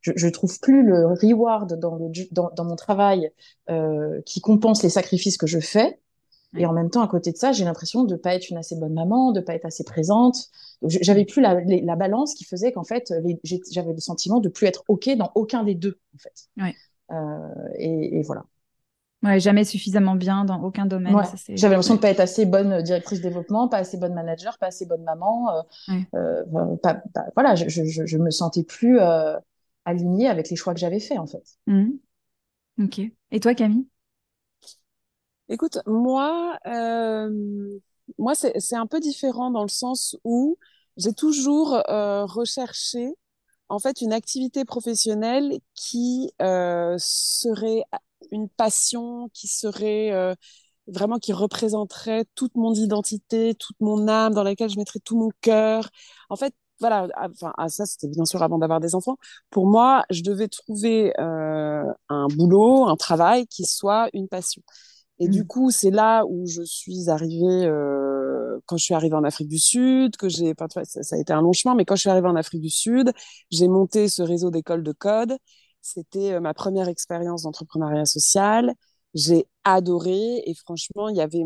je, 0.00 0.12
je 0.14 0.28
trouve 0.28 0.58
plus 0.60 0.82
le 0.82 1.06
reward 1.06 1.78
dans, 1.78 1.96
le, 1.96 2.10
dans, 2.32 2.50
dans 2.56 2.64
mon 2.64 2.76
travail 2.76 3.30
euh, 3.70 4.20
qui 4.24 4.40
compense 4.40 4.82
les 4.82 4.88
sacrifices 4.88 5.36
que 5.36 5.46
je 5.46 5.60
fais. 5.60 5.98
Et 6.58 6.64
en 6.64 6.72
même 6.72 6.88
temps, 6.88 7.02
à 7.02 7.08
côté 7.08 7.32
de 7.32 7.36
ça, 7.36 7.52
j'ai 7.52 7.64
l'impression 7.64 8.04
de 8.04 8.16
pas 8.16 8.34
être 8.34 8.48
une 8.48 8.56
assez 8.56 8.76
bonne 8.76 8.94
maman, 8.94 9.32
de 9.32 9.40
pas 9.40 9.54
être 9.54 9.66
assez 9.66 9.84
présente. 9.84 10.48
J'avais 10.82 11.26
plus 11.26 11.42
la, 11.42 11.60
la, 11.60 11.96
balance 11.96 12.32
qui 12.32 12.44
faisait 12.44 12.72
qu'en 12.72 12.84
fait, 12.84 13.12
j'avais 13.44 13.92
le 13.92 14.00
sentiment 14.00 14.40
de 14.40 14.48
plus 14.48 14.66
être 14.66 14.82
ok 14.88 15.10
dans 15.16 15.32
aucun 15.34 15.64
des 15.64 15.74
deux, 15.74 15.98
en 16.14 16.18
fait. 16.18 16.48
Ouais. 16.56 16.74
Euh, 17.10 17.68
et, 17.78 18.18
et, 18.18 18.22
voilà. 18.22 18.44
Ouais, 19.26 19.40
jamais 19.40 19.64
suffisamment 19.64 20.14
bien 20.14 20.44
dans 20.44 20.62
aucun 20.62 20.86
domaine. 20.86 21.16
J'avais 21.48 21.74
l'impression 21.74 21.96
de 21.96 22.00
pas 22.00 22.10
être 22.10 22.20
assez 22.20 22.46
bonne 22.46 22.80
directrice 22.82 23.20
développement, 23.20 23.66
pas 23.66 23.78
assez 23.78 23.96
bonne 23.96 24.14
manager, 24.14 24.56
pas 24.58 24.66
assez 24.66 24.86
bonne 24.86 25.02
maman. 25.02 25.50
Euh, 25.50 26.44
euh, 26.54 26.76
pas, 26.76 27.02
voilà, 27.34 27.56
je, 27.56 27.68
je, 27.68 28.06
je, 28.06 28.18
me 28.18 28.30
sentais 28.30 28.62
plus 28.62 29.00
euh, 29.00 29.36
alignée 29.84 30.28
avec 30.28 30.48
les 30.48 30.54
choix 30.54 30.74
que 30.74 30.80
j'avais 30.80 31.00
faits 31.00 31.18
en 31.18 31.26
fait. 31.26 31.42
Mmh. 31.66 31.90
Ok. 32.82 33.00
Et 33.32 33.40
toi, 33.40 33.54
Camille? 33.54 33.88
Écoute, 35.48 35.78
moi, 35.86 36.58
moi 38.18 38.34
c'est 38.36 38.76
un 38.76 38.86
peu 38.86 39.00
différent 39.00 39.50
dans 39.50 39.62
le 39.62 39.68
sens 39.68 40.16
où 40.22 40.56
j'ai 40.96 41.14
toujours 41.14 41.82
recherché 41.88 43.14
en 43.68 43.80
fait 43.80 44.00
une 44.00 44.12
activité 44.12 44.64
professionnelle 44.64 45.58
qui 45.74 46.30
serait 46.38 47.82
une 48.30 48.48
passion 48.48 49.28
qui 49.32 49.48
serait 49.48 50.12
euh, 50.12 50.34
vraiment 50.86 51.18
qui 51.18 51.32
représenterait 51.32 52.24
toute 52.34 52.54
mon 52.56 52.74
identité, 52.74 53.54
toute 53.54 53.76
mon 53.80 54.08
âme, 54.08 54.34
dans 54.34 54.42
laquelle 54.42 54.70
je 54.70 54.78
mettrais 54.78 55.00
tout 55.00 55.18
mon 55.18 55.30
cœur. 55.40 55.90
En 56.30 56.36
fait, 56.36 56.54
voilà, 56.80 57.08
enfin 57.18 57.52
ah, 57.56 57.68
ça 57.68 57.86
c'était 57.86 58.08
bien 58.08 58.24
sûr 58.24 58.42
avant 58.42 58.58
d'avoir 58.58 58.80
des 58.80 58.94
enfants. 58.94 59.16
Pour 59.50 59.66
moi, 59.66 60.04
je 60.10 60.22
devais 60.22 60.48
trouver 60.48 61.12
euh, 61.18 61.84
un 62.08 62.26
boulot, 62.28 62.86
un 62.86 62.96
travail 62.96 63.46
qui 63.46 63.64
soit 63.64 64.08
une 64.12 64.28
passion. 64.28 64.62
Et 65.18 65.28
du 65.28 65.42
mmh. 65.42 65.46
coup, 65.46 65.70
c'est 65.70 65.90
là 65.90 66.24
où 66.26 66.46
je 66.46 66.62
suis 66.62 67.08
arrivée 67.08 67.66
euh, 67.66 68.58
quand 68.66 68.76
je 68.76 68.84
suis 68.84 68.94
arrivée 68.94 69.14
en 69.14 69.24
Afrique 69.24 69.48
du 69.48 69.58
Sud, 69.58 70.16
que 70.16 70.28
j'ai, 70.28 70.52
ça, 70.84 71.02
ça 71.02 71.16
a 71.16 71.18
été 71.18 71.32
un 71.32 71.40
long 71.40 71.52
chemin, 71.52 71.74
mais 71.74 71.86
quand 71.86 71.96
je 71.96 72.00
suis 72.02 72.10
arrivée 72.10 72.28
en 72.28 72.36
Afrique 72.36 72.60
du 72.60 72.70
Sud, 72.70 73.12
j'ai 73.50 73.68
monté 73.68 74.08
ce 74.08 74.22
réseau 74.22 74.50
d'écoles 74.50 74.82
de 74.82 74.92
code 74.92 75.38
C'était 75.86 76.40
ma 76.40 76.54
première 76.54 76.88
expérience 76.88 77.42
d'entrepreneuriat 77.42 78.06
social. 78.06 78.74
J'ai 79.14 79.46
adoré 79.64 80.42
et 80.44 80.54
franchement, 80.54 81.08
il 81.08 81.16
y 81.16 81.20
avait 81.20 81.44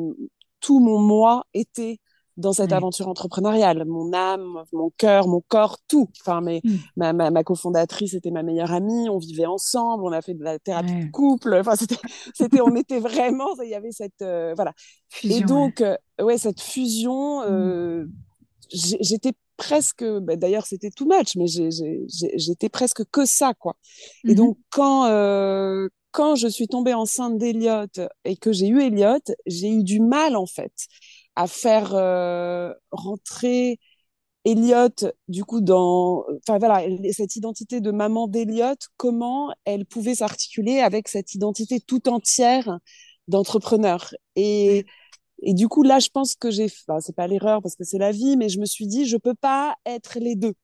tout 0.60 0.80
mon 0.80 0.98
moi 0.98 1.44
était 1.54 1.98
dans 2.36 2.52
cette 2.52 2.72
aventure 2.72 3.08
entrepreneuriale. 3.08 3.84
Mon 3.86 4.12
âme, 4.12 4.64
mon 4.72 4.90
cœur, 4.96 5.28
mon 5.28 5.42
corps, 5.46 5.78
tout. 5.88 6.08
Enfin, 6.20 6.40
mais 6.40 6.60
mmh. 6.64 6.70
ma, 6.96 7.12
ma, 7.12 7.30
ma, 7.30 7.44
cofondatrice 7.44 8.14
était 8.14 8.30
ma 8.30 8.42
meilleure 8.42 8.72
amie. 8.72 9.08
On 9.08 9.18
vivait 9.18 9.46
ensemble. 9.46 10.04
On 10.04 10.12
a 10.12 10.22
fait 10.22 10.34
de 10.34 10.42
la 10.42 10.58
thérapie 10.58 11.06
de 11.06 11.10
couple. 11.10 11.54
Enfin, 11.54 11.76
c'était, 11.76 11.98
c'était, 12.34 12.60
on 12.60 12.74
était 12.74 12.98
vraiment. 12.98 13.48
Il 13.62 13.68
y 13.68 13.74
avait 13.74 13.92
cette, 13.92 14.22
euh, 14.22 14.54
voilà. 14.56 14.72
et 15.22 15.42
donc, 15.42 15.80
ouais. 15.80 15.98
Euh, 16.20 16.38
cette 16.38 16.60
fusion. 16.60 17.42
Euh, 17.42 18.04
mmh. 18.04 18.12
J'étais 18.72 19.32
presque. 19.60 20.04
Bah, 20.04 20.36
d'ailleurs, 20.36 20.66
c'était 20.66 20.90
too 20.90 21.06
much, 21.06 21.36
mais 21.36 21.46
j'étais 21.46 22.68
presque 22.68 23.04
que 23.10 23.24
ça, 23.24 23.54
quoi. 23.54 23.76
Et 24.24 24.32
mmh 24.32 24.34
donc, 24.34 24.58
quand 24.70 25.06
quand 26.12 26.34
je 26.34 26.48
suis 26.48 26.66
tombée 26.66 26.94
enceinte 26.94 27.38
d'Eliot 27.38 27.86
et 28.24 28.36
que 28.36 28.52
j'ai 28.52 28.68
eu 28.68 28.80
Elliot, 28.82 29.20
j'ai 29.46 29.70
eu 29.70 29.84
du 29.84 30.00
mal 30.00 30.36
en 30.36 30.46
fait 30.46 30.72
à 31.36 31.46
faire 31.46 31.94
euh, 31.94 32.72
rentrer 32.90 33.78
Elliot 34.44 35.12
du 35.28 35.44
coup 35.44 35.60
dans 35.60 36.24
enfin 36.42 36.58
voilà 36.58 36.82
cette 37.12 37.36
identité 37.36 37.80
de 37.80 37.90
maman 37.90 38.26
d'Elliot 38.26 38.74
comment 38.96 39.52
elle 39.64 39.86
pouvait 39.86 40.16
s'articuler 40.16 40.80
avec 40.80 41.08
cette 41.08 41.34
identité 41.34 41.78
tout 41.80 42.08
entière 42.08 42.78
d'entrepreneur 43.28 44.12
et 44.36 44.86
et 45.42 45.54
du 45.54 45.68
coup 45.68 45.82
là 45.82 45.98
je 45.98 46.08
pense 46.10 46.34
que 46.34 46.50
j'ai 46.50 46.66
enfin, 46.66 47.00
c'est 47.00 47.14
pas 47.14 47.26
l'erreur 47.26 47.62
parce 47.62 47.76
que 47.76 47.84
c'est 47.84 47.98
la 47.98 48.12
vie 48.12 48.36
mais 48.36 48.48
je 48.48 48.60
me 48.60 48.66
suis 48.66 48.86
dit 48.86 49.06
je 49.06 49.16
peux 49.16 49.34
pas 49.34 49.76
être 49.86 50.18
les 50.20 50.36
deux. 50.36 50.54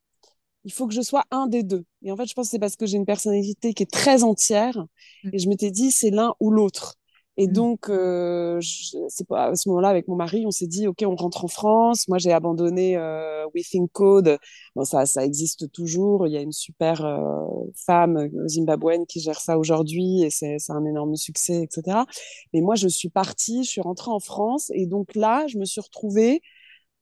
Il 0.65 0.73
faut 0.73 0.89
que 0.89 0.95
je 0.95 1.01
sois 1.01 1.25
un 1.31 1.47
des 1.47 1.63
deux. 1.63 1.85
Et 2.03 2.11
en 2.11 2.17
fait 2.17 2.27
je 2.27 2.35
pense 2.35 2.47
que 2.47 2.51
c'est 2.53 2.59
parce 2.59 2.77
que 2.77 2.87
j'ai 2.87 2.97
une 2.97 3.07
personnalité 3.07 3.75
qui 3.75 3.83
est 3.85 3.91
très 3.91 4.25
entière 4.25 4.87
mmh. 5.25 5.31
et 5.33 5.39
je 5.39 5.49
m'étais 5.49 5.71
dit 5.71 5.91
c'est 5.91 6.11
l'un 6.11 6.35
ou 6.41 6.51
l'autre 6.51 6.97
et 7.39 7.47
mmh. 7.47 7.53
donc, 7.53 7.89
euh, 7.91 8.61
c'est 9.09 9.27
pas 9.29 9.49
à 9.49 9.55
ce 9.57 9.69
moment-là 9.69 9.89
avec 9.89 10.09
mon 10.09 10.17
mari, 10.17 10.45
on 10.47 10.51
s'est 10.51 10.67
dit 10.67 10.87
ok, 10.87 11.05
on 11.07 11.17
rentre 11.17 11.45
en 11.45 11.49
France. 11.49 12.09
Moi, 12.09 12.19
j'ai 12.19 12.33
abandonné 12.33 12.97
euh, 12.97 13.45
We 13.55 13.69
Think 13.69 13.93
Code. 13.93 14.39
Bon, 14.75 14.85
ça, 14.85 15.05
ça 15.05 15.25
existe 15.25 15.71
toujours. 15.73 16.27
Il 16.27 16.33
y 16.33 16.37
a 16.37 16.41
une 16.41 16.53
super 16.53 17.05
euh, 17.05 17.45
femme 17.75 18.17
euh, 18.17 18.49
zimbabwéenne 18.49 19.05
qui 19.07 19.21
gère 19.21 19.41
ça 19.41 19.59
aujourd'hui 19.59 20.23
et 20.23 20.31
c'est 20.31 20.57
un 20.71 20.85
énorme 20.87 21.17
succès, 21.17 21.63
etc. 21.63 22.05
Mais 22.55 22.63
moi, 22.63 22.75
je 22.75 22.89
suis 22.89 23.11
partie, 23.11 23.65
je 23.65 23.71
suis 23.71 23.81
rentrée 23.83 24.11
en 24.11 24.21
France 24.21 24.71
et 24.75 24.87
donc 24.87 25.15
là, 25.15 25.47
je 25.47 25.59
me 25.59 25.67
suis 25.67 25.81
retrouvée 25.81 26.41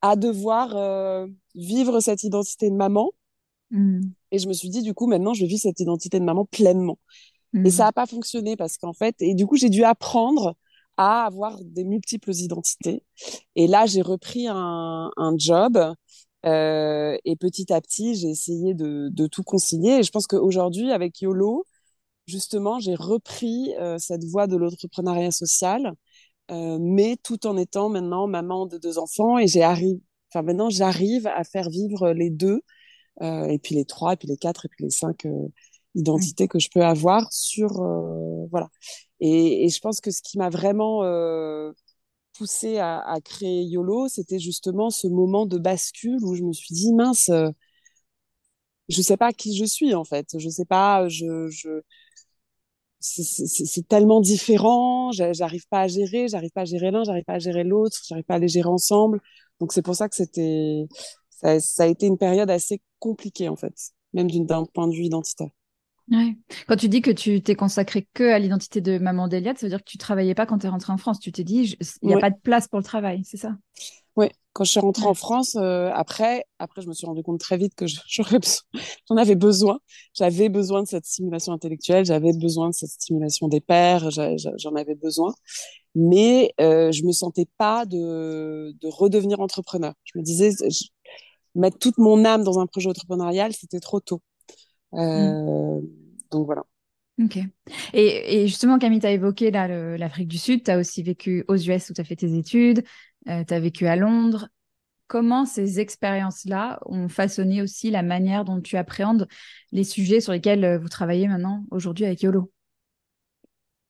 à 0.02 0.16
devoir 0.16 0.76
euh, 0.76 1.26
vivre 1.54 2.00
cette 2.00 2.24
identité 2.24 2.70
de 2.70 2.74
maman. 2.74 3.12
Mmh. 3.70 4.00
Et 4.32 4.38
je 4.38 4.48
me 4.48 4.52
suis 4.52 4.68
dit, 4.68 4.82
du 4.82 4.94
coup, 4.94 5.06
maintenant, 5.06 5.32
je 5.32 5.46
vis 5.46 5.58
cette 5.58 5.78
identité 5.78 6.18
de 6.18 6.24
maman 6.24 6.44
pleinement. 6.44 6.98
Et 7.64 7.70
ça 7.70 7.84
n'a 7.84 7.92
pas 7.92 8.06
fonctionné 8.06 8.56
parce 8.56 8.78
qu'en 8.78 8.92
fait, 8.92 9.14
et 9.20 9.34
du 9.34 9.46
coup, 9.46 9.56
j'ai 9.56 9.70
dû 9.70 9.84
apprendre 9.84 10.56
à 10.96 11.24
avoir 11.24 11.58
des 11.62 11.84
multiples 11.84 12.32
identités. 12.32 13.02
Et 13.56 13.66
là, 13.66 13.86
j'ai 13.86 14.02
repris 14.02 14.46
un, 14.48 15.10
un 15.16 15.34
job 15.36 15.78
euh, 16.46 17.16
et 17.24 17.36
petit 17.36 17.72
à 17.72 17.80
petit, 17.80 18.14
j'ai 18.16 18.28
essayé 18.28 18.74
de, 18.74 19.08
de, 19.10 19.26
tout 19.26 19.42
concilier. 19.42 19.98
Et 20.00 20.02
je 20.02 20.10
pense 20.10 20.26
qu'aujourd'hui, 20.26 20.92
avec 20.92 21.20
YOLO, 21.20 21.66
justement, 22.26 22.78
j'ai 22.80 22.94
repris 22.94 23.74
euh, 23.80 23.98
cette 23.98 24.24
voie 24.24 24.46
de 24.46 24.56
l'entrepreneuriat 24.56 25.30
social, 25.30 25.94
euh, 26.50 26.78
mais 26.80 27.16
tout 27.22 27.46
en 27.46 27.56
étant 27.56 27.88
maintenant 27.88 28.26
maman 28.26 28.66
de 28.66 28.78
deux 28.78 28.98
enfants. 28.98 29.38
Et 29.38 29.46
j'ai 29.46 29.62
arrivé, 29.62 30.00
enfin 30.32 30.42
maintenant, 30.42 30.70
j'arrive 30.70 31.26
à 31.26 31.44
faire 31.44 31.70
vivre 31.70 32.10
les 32.12 32.30
deux, 32.30 32.60
euh, 33.22 33.46
et 33.46 33.58
puis 33.58 33.74
les 33.76 33.84
trois, 33.84 34.14
et 34.14 34.16
puis 34.16 34.28
les 34.28 34.36
quatre, 34.36 34.66
et 34.66 34.68
puis 34.68 34.84
les 34.84 34.90
cinq 34.90 35.26
euh, 35.26 35.48
identité 35.94 36.48
que 36.48 36.58
je 36.58 36.68
peux 36.70 36.82
avoir 36.84 37.32
sur 37.32 37.80
euh, 37.82 38.46
voilà. 38.50 38.68
Et, 39.20 39.68
je 39.68 39.80
pense 39.80 40.00
que 40.00 40.10
ce 40.10 40.22
qui 40.22 40.38
m'a 40.38 40.50
vraiment 40.50 41.04
euh, 41.04 41.72
poussé 42.34 42.78
à, 42.78 43.18
créer 43.24 43.62
YOLO 43.64 44.08
c'était 44.08 44.38
justement 44.38 44.90
ce 44.90 45.08
moment 45.08 45.46
de 45.46 45.58
bascule 45.58 46.24
où 46.24 46.34
je 46.34 46.42
me 46.42 46.52
suis 46.52 46.74
dit 46.74 46.92
mince 46.94 47.28
euh, 47.30 47.50
je 48.88 49.02
sais 49.02 49.16
pas 49.16 49.32
qui 49.32 49.56
je 49.56 49.64
suis 49.64 49.94
en 49.94 50.04
fait. 50.04 50.26
Je 50.38 50.48
sais 50.48 50.64
pas 50.66 51.08
je, 51.08 51.48
je 51.48 51.80
c'est 53.00 53.86
tellement 53.86 54.20
différent. 54.20 55.12
J'arrive 55.12 55.66
pas 55.68 55.82
à 55.82 55.88
gérer 55.88 56.28
j'arrive 56.28 56.50
pas 56.50 56.62
à 56.62 56.64
gérer 56.64 56.90
l'un 56.90 57.04
j'arrive 57.04 57.24
pas 57.24 57.34
à 57.34 57.38
gérer 57.38 57.64
l'autre 57.64 57.98
j'arrive 58.08 58.24
pas 58.24 58.34
à 58.36 58.38
les 58.38 58.48
gérer 58.48 58.68
ensemble. 58.68 59.20
Donc 59.60 59.72
c'est 59.72 59.82
pour 59.82 59.96
ça 59.96 60.08
que 60.08 60.16
c'était 60.16 60.86
ça 61.30 61.84
a 61.84 61.86
été 61.86 62.06
une 62.06 62.18
période 62.18 62.50
assez 62.50 62.80
compliquée 62.98 63.48
en 63.48 63.56
fait 63.56 63.74
même 64.14 64.30
d'un 64.30 64.64
point 64.66 64.88
de 64.88 64.94
vue 64.94 65.04
identitaire 65.04 65.50
Ouais. 66.10 66.36
Quand 66.68 66.76
tu 66.76 66.88
dis 66.88 67.00
que 67.00 67.10
tu 67.10 67.42
t'es 67.42 67.54
consacré 67.54 68.06
que 68.12 68.24
à 68.24 68.38
l'identité 68.38 68.80
de 68.80 68.98
maman 68.98 69.26
d'Eliade, 69.26 69.58
ça 69.58 69.66
veut 69.66 69.70
dire 69.70 69.78
que 69.78 69.90
tu 69.90 69.98
travaillais 69.98 70.34
pas 70.34 70.44
quand 70.46 70.58
tu 70.58 70.66
es 70.66 70.68
rentrée 70.68 70.92
en 70.92 70.98
France. 70.98 71.18
Tu 71.18 71.32
t'es 71.32 71.44
dit, 71.44 71.76
il 72.02 72.08
n'y 72.08 72.14
a 72.14 72.18
pas 72.18 72.30
de 72.30 72.38
place 72.42 72.68
pour 72.68 72.78
le 72.78 72.84
travail, 72.84 73.22
c'est 73.24 73.38
ça? 73.38 73.56
Oui, 74.16 74.28
quand 74.52 74.64
je 74.64 74.70
suis 74.70 74.80
rentrée 74.80 75.06
en 75.06 75.14
France, 75.14 75.56
euh, 75.56 75.90
après, 75.92 76.44
après, 76.58 76.82
je 76.82 76.88
me 76.88 76.92
suis 76.92 77.06
rendu 77.06 77.22
compte 77.22 77.40
très 77.40 77.56
vite 77.56 77.74
que 77.74 77.86
j'en 79.08 79.16
avais 79.16 79.34
besoin. 79.34 79.80
J'avais 80.12 80.48
besoin 80.48 80.82
de 80.82 80.88
cette 80.88 81.06
stimulation 81.06 81.52
intellectuelle, 81.52 82.04
j'avais 82.04 82.32
besoin 82.32 82.68
de 82.68 82.74
cette 82.74 82.90
stimulation 82.90 83.48
des 83.48 83.60
pères, 83.60 84.10
j'en 84.10 84.74
avais 84.76 84.94
besoin. 84.94 85.34
Mais 85.94 86.52
euh, 86.60 86.92
je 86.92 87.04
me 87.04 87.12
sentais 87.12 87.46
pas 87.56 87.86
de, 87.86 88.74
de 88.80 88.88
redevenir 88.88 89.40
entrepreneur. 89.40 89.94
Je 90.04 90.18
me 90.18 90.22
disais, 90.22 90.50
mettre 91.54 91.78
toute 91.78 91.98
mon 91.98 92.24
âme 92.24 92.44
dans 92.44 92.58
un 92.58 92.66
projet 92.66 92.88
entrepreneurial, 92.88 93.52
c'était 93.52 93.80
trop 93.80 94.00
tôt. 94.00 94.20
Mmh. 94.94 95.00
Euh, 95.00 95.80
donc 96.30 96.46
voilà. 96.46 96.62
Ok. 97.22 97.38
Et, 97.92 98.46
justement, 98.48 98.78
Camille, 98.78 99.00
tu 99.00 99.06
as 99.06 99.12
évoqué 99.12 99.50
l'Afrique 99.50 100.28
du 100.28 100.38
Sud, 100.38 100.64
tu 100.64 100.70
as 100.70 100.78
aussi 100.78 101.02
vécu 101.02 101.44
aux 101.46 101.56
US 101.56 101.90
où 101.90 101.94
tu 101.94 102.00
as 102.00 102.04
fait 102.04 102.16
tes 102.16 102.36
études, 102.36 102.84
euh, 103.28 103.44
tu 103.44 103.54
as 103.54 103.60
vécu 103.60 103.86
à 103.86 103.94
Londres. 103.94 104.48
Comment 105.06 105.44
ces 105.44 105.80
expériences-là 105.80 106.80
ont 106.86 107.08
façonné 107.08 107.62
aussi 107.62 107.90
la 107.90 108.02
manière 108.02 108.44
dont 108.44 108.60
tu 108.60 108.76
appréhendes 108.76 109.28
les 109.70 109.84
sujets 109.84 110.20
sur 110.20 110.32
lesquels 110.32 110.64
euh, 110.64 110.78
vous 110.78 110.88
travaillez 110.88 111.28
maintenant, 111.28 111.64
aujourd'hui 111.70 112.04
avec 112.04 112.22
YOLO? 112.22 112.50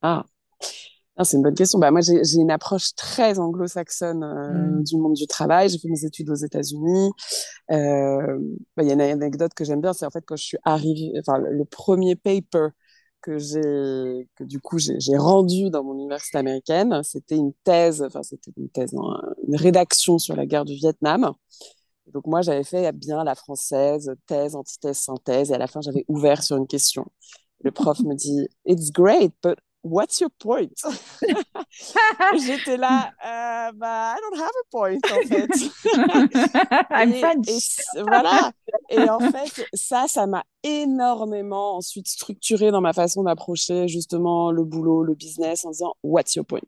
Ah, 0.03 0.27
c'est 1.23 1.37
une 1.37 1.43
bonne 1.45 1.55
question. 1.55 1.79
Bah, 1.79 1.93
moi, 1.93 2.01
j'ai 2.01 2.37
une 2.37 2.51
approche 2.51 2.95
très 2.97 3.39
anglo-saxonne 3.39 4.25
euh, 4.25 4.79
mmh. 4.79 4.83
du 4.83 4.97
monde 4.97 5.15
du 5.15 5.27
travail. 5.29 5.69
J'ai 5.69 5.79
fait 5.79 5.89
mes 5.89 6.05
études 6.05 6.31
aux 6.31 6.35
États-Unis. 6.35 7.13
Euh, 7.71 8.39
bah, 8.77 8.83
il 8.83 8.89
y 8.89 8.91
a 8.91 8.95
une 8.95 9.01
anecdote 9.01 9.55
que 9.55 9.65
j'aime 9.65 9.81
bien, 9.81 9.93
c'est 9.93 10.07
en 10.07 10.11
fait 10.11 10.25
quand 10.27 10.37
je 10.37 10.45
suis 10.45 10.59
arrivée, 10.65 11.13
enfin, 11.21 11.39
le 11.39 11.65
premier 11.65 12.17
paper 12.17 12.69
que 13.23 13.39
j'ai, 13.39 14.29
que 14.37 14.45
du 14.45 14.61
coup 14.61 14.79
j'ai 14.79 15.17
rendu 15.17 15.71
dans 15.71 15.83
mon 15.83 15.95
université 15.95 16.37
américaine, 16.37 17.03
c'était 17.05 17.37
une 17.37 17.55
thèse, 17.65 18.03
enfin 18.03 18.23
c'était 18.23 18.51
une 18.59 18.69
thèse, 18.69 18.93
non, 18.93 19.15
une 19.49 19.57
rédaction 19.57 20.19
sur 20.19 20.37
la 20.37 20.45
guerre 20.45 20.67
du 20.67 20.75
Vietnam. 20.75 21.33
Donc 22.13 22.27
moi 22.27 22.43
j'avais 22.43 22.65
fait 22.65 22.93
bien 22.93 23.25
la 23.25 23.35
française, 23.35 24.15
thèse, 24.27 24.55
antithèse, 24.55 24.99
synthèse, 24.99 25.51
et 25.51 25.55
à 25.55 25.59
la 25.59 25.67
fin 25.67 25.81
j'avais 25.81 26.05
ouvert 26.09 26.43
sur 26.43 26.57
une 26.59 26.67
question. 26.67 27.07
Le 27.63 27.71
prof 27.71 28.01
me 28.01 28.15
dit, 28.15 28.47
It's 28.67 28.91
great, 28.93 29.33
but 29.43 29.59
what's 29.85 30.21
your 30.21 30.31
point? 30.39 30.75
J'étais 32.45 32.77
là, 32.77 33.13
euh, 33.25 33.73
bah, 33.77 34.15
I 34.15 34.21
don't 34.21 34.41
have 34.41 34.51
a 34.51 34.65
point 34.71 34.99
en 35.13 35.29
fait. 35.29 35.49
I'm 36.91 37.13
et, 37.13 37.21
French. 37.21 37.49
Et, 37.97 38.03
voilà. 38.03 38.53
Et 38.89 39.09
en 39.09 39.21
fait, 39.21 39.67
ça, 39.75 40.07
ça 40.09 40.27
m'a 40.27 40.45
énormément 40.63 41.77
ensuite 41.77 42.09
structuré 42.09 42.71
dans 42.71 42.81
ma 42.81 42.93
façon 42.93 43.23
d'approcher 43.23 43.87
justement 43.87 44.51
le 44.51 44.65
boulot, 44.65 45.03
le 45.03 45.15
business 45.15 45.65
en 45.65 45.71
disant 45.71 45.95
what's 46.03 46.35
your 46.35 46.47
point? 46.47 46.61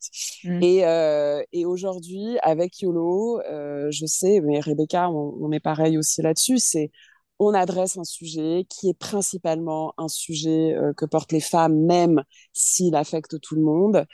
Mm. 0.44 0.62
Et, 0.62 0.86
euh, 0.86 1.42
et 1.52 1.64
aujourd'hui, 1.64 2.38
avec 2.42 2.80
YOLO, 2.80 3.40
euh, 3.40 3.88
je 3.90 4.06
sais, 4.06 4.40
mais 4.42 4.60
Rebecca, 4.60 5.10
on, 5.10 5.34
on 5.40 5.50
est 5.52 5.60
pareil 5.60 5.98
aussi 5.98 6.22
là-dessus, 6.22 6.58
c'est 6.58 6.90
on 7.38 7.54
adresse 7.54 7.98
un 7.98 8.04
sujet 8.04 8.66
qui 8.68 8.88
est 8.88 8.98
principalement 8.98 9.94
un 9.98 10.08
sujet 10.08 10.74
euh, 10.74 10.92
que 10.94 11.04
portent 11.04 11.32
les 11.32 11.40
femmes, 11.40 11.84
même 11.84 12.22
s'il 12.52 12.94
affecte 12.94 13.40
tout 13.40 13.54
le 13.54 13.62
monde. 13.62 14.06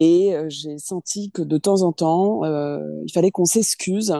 Et 0.00 0.34
euh, 0.34 0.46
j'ai 0.48 0.78
senti 0.78 1.30
que 1.30 1.42
de 1.42 1.58
temps 1.58 1.82
en 1.82 1.92
temps, 1.92 2.44
euh, 2.44 2.78
il 3.04 3.12
fallait 3.12 3.30
qu'on 3.30 3.44
s'excuse 3.44 4.14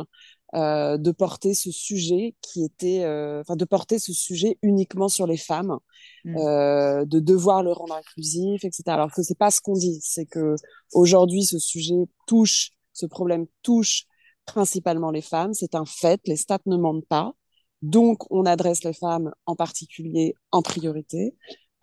de 0.55 1.13
porter 1.13 1.53
ce 1.53 1.71
sujet 1.71 2.35
qui 2.41 2.65
était, 2.65 3.05
enfin, 3.39 3.55
de 3.55 3.67
porter 3.67 3.99
ce 3.99 4.15
sujet 4.15 4.57
uniquement 4.63 5.11
sur 5.11 5.27
les 5.27 5.37
femmes, 5.37 5.77
mmh. 6.25 7.05
de 7.05 7.21
devoir 7.21 7.63
le 7.63 7.71
rendre 7.71 7.95
inclusif, 7.95 8.65
etc. 8.65 8.83
Alors 8.87 9.13
que 9.13 9.23
c'est 9.23 9.37
pas 9.37 9.51
ce 9.51 9.61
qu'on 9.61 9.75
dit, 9.75 10.01
c'est 10.03 10.25
que 10.25 10.55
aujourd'hui, 10.95 11.45
ce 11.45 11.59
sujet 11.59 12.07
touche, 12.27 12.71
ce 12.95 13.05
problème 13.05 13.45
touche 13.61 14.07
principalement 14.47 15.11
les 15.11 15.21
femmes. 15.21 15.53
C'est 15.53 15.75
un 15.75 15.85
fait, 15.85 16.19
les 16.25 16.37
stats 16.37 16.61
ne 16.65 16.79
mentent 16.79 17.07
pas. 17.07 17.35
Donc, 17.83 18.31
on 18.31 18.45
adresse 18.45 18.85
les 18.85 18.93
femmes 18.93 19.33
en 19.47 19.55
particulier 19.55 20.35
en 20.51 20.63
priorité. 20.63 21.35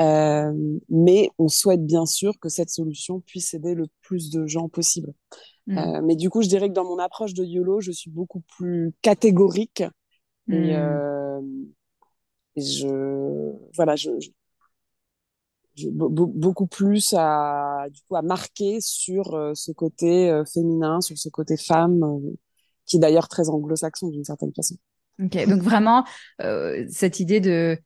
Euh, 0.02 0.52
mais 0.90 1.30
on 1.40 1.48
souhaite 1.48 1.86
bien 1.86 2.06
sûr 2.06 2.34
que 2.40 2.50
cette 2.50 2.70
solution 2.70 3.22
puisse 3.22 3.54
aider 3.54 3.76
le 3.76 3.88
plus 4.02 4.30
de 4.30 4.46
gens 4.46 4.68
possible. 4.68 5.14
Mmh. 5.68 5.78
Euh, 5.78 6.02
mais 6.04 6.16
du 6.16 6.30
coup, 6.30 6.42
je 6.42 6.50
dirais 6.50 6.68
que 6.68 6.74
dans 6.74 6.84
mon 6.84 7.00
approche 7.00 7.34
de 7.34 7.44
YOLO, 7.44 7.80
je 7.80 7.92
suis 7.92 8.12
beaucoup 8.12 8.42
plus 8.58 8.94
catégorique. 9.02 9.84
Et, 10.50 10.74
mmh. 10.74 10.76
euh, 10.76 11.42
et 12.58 12.62
je, 12.62 13.54
voilà, 13.76 13.96
je, 13.96 14.10
beaucoup 15.92 16.68
plus 16.68 17.14
à 17.18 17.88
du 17.92 18.02
coup 18.04 18.16
à 18.16 18.22
marquer 18.22 18.80
sur 18.80 19.52
ce 19.54 19.72
côté 19.74 20.42
féminin, 20.54 21.02
sur 21.02 21.18
ce 21.18 21.28
côté 21.28 21.58
femme, 21.58 22.22
qui 22.86 22.96
est 22.96 23.00
d'ailleurs 23.00 23.28
très 23.28 23.50
anglo-saxon 23.50 24.10
d'une 24.10 24.24
certaine 24.24 24.54
façon. 24.54 24.78
Ok, 25.24 25.48
donc 25.48 25.62
vraiment 25.62 26.06
cette 26.90 27.20
idée 27.20 27.40
de 27.40 27.78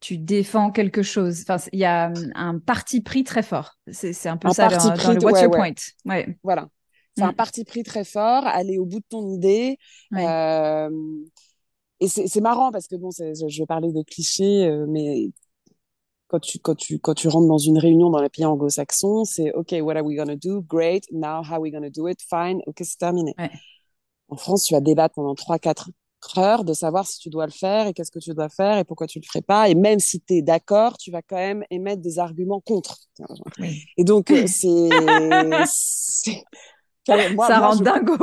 tu 0.00 0.16
défends 0.16 0.70
quelque 0.70 1.02
chose. 1.02 1.42
Enfin, 1.42 1.62
il 1.72 1.78
y 1.78 1.84
a 1.84 2.12
un 2.34 2.58
parti 2.58 3.02
pris 3.02 3.22
très 3.22 3.42
fort. 3.42 3.76
C'est 3.92 4.28
un 4.28 4.36
peu 4.36 4.50
ça 4.50 4.68
dans, 4.68 5.12
le 5.12 5.22
What's 5.22 5.42
Your 5.42 5.50
Point? 5.50 5.74
Ouais. 6.06 6.38
Voilà. 6.42 6.68
C'est 7.16 7.22
un 7.22 7.32
mm. 7.32 7.36
parti 7.36 7.64
pris 7.64 7.82
très 7.82 8.04
fort, 8.04 8.46
aller 8.46 8.78
au 8.78 8.86
bout 8.86 9.00
de 9.00 9.04
ton 9.08 9.28
idée. 9.28 9.78
Euh, 10.14 10.90
et 12.00 12.08
c'est 12.08 12.40
marrant 12.40 12.70
parce 12.72 12.86
que, 12.86 12.96
bon, 12.96 13.10
je 13.10 13.60
vais 13.60 13.66
parler 13.66 13.92
de 13.92 14.02
clichés, 14.02 14.64
euh, 14.64 14.86
mais 14.88 15.30
quand 16.28 16.40
tu, 16.40 16.58
quand, 16.60 16.74
tu, 16.74 16.98
quand 16.98 17.14
tu 17.14 17.28
rentres 17.28 17.48
dans 17.48 17.58
une 17.58 17.78
réunion 17.78 18.08
dans 18.08 18.22
les 18.22 18.30
pays 18.30 18.46
anglo-saxons, 18.46 19.24
c'est 19.24 19.52
OK, 19.52 19.74
what 19.82 19.96
are 19.96 20.04
we 20.04 20.16
going 20.16 20.34
to 20.34 20.36
do? 20.36 20.62
Great. 20.62 21.04
Now, 21.12 21.42
how 21.42 21.54
are 21.54 21.60
we 21.60 21.70
going 21.70 21.82
to 21.82 21.90
do 21.90 22.08
it? 22.08 22.18
Fine. 22.22 22.62
OK, 22.66 22.78
c'est 22.82 22.98
terminé. 22.98 23.34
En 24.28 24.36
France, 24.36 24.64
tu 24.64 24.74
vas 24.74 24.80
débattre 24.80 25.16
pendant 25.16 25.34
3-4 25.34 25.90
heures 26.38 26.64
de 26.64 26.72
savoir 26.72 27.06
si 27.06 27.18
tu 27.18 27.30
dois 27.30 27.46
le 27.46 27.52
faire 27.52 27.86
et 27.86 27.92
qu'est-ce 27.92 28.10
que 28.10 28.18
tu 28.18 28.34
dois 28.34 28.48
faire 28.48 28.78
et 28.78 28.84
pourquoi 28.84 29.06
tu 29.06 29.18
le 29.18 29.26
ferais 29.26 29.42
pas. 29.42 29.68
Et 29.68 29.74
même 29.74 29.98
si 29.98 30.20
tu 30.20 30.34
es 30.34 30.42
d'accord, 30.42 30.96
tu 30.98 31.10
vas 31.10 31.22
quand 31.22 31.36
même 31.36 31.64
émettre 31.70 32.02
des 32.02 32.18
arguments 32.18 32.60
contre. 32.60 32.96
Et 33.96 34.04
donc, 34.04 34.30
euh, 34.30 34.44
c'est 34.46 34.88
moi, 37.34 37.46
ça 37.46 37.60
rend 37.60 37.76
dingo. 37.76 38.16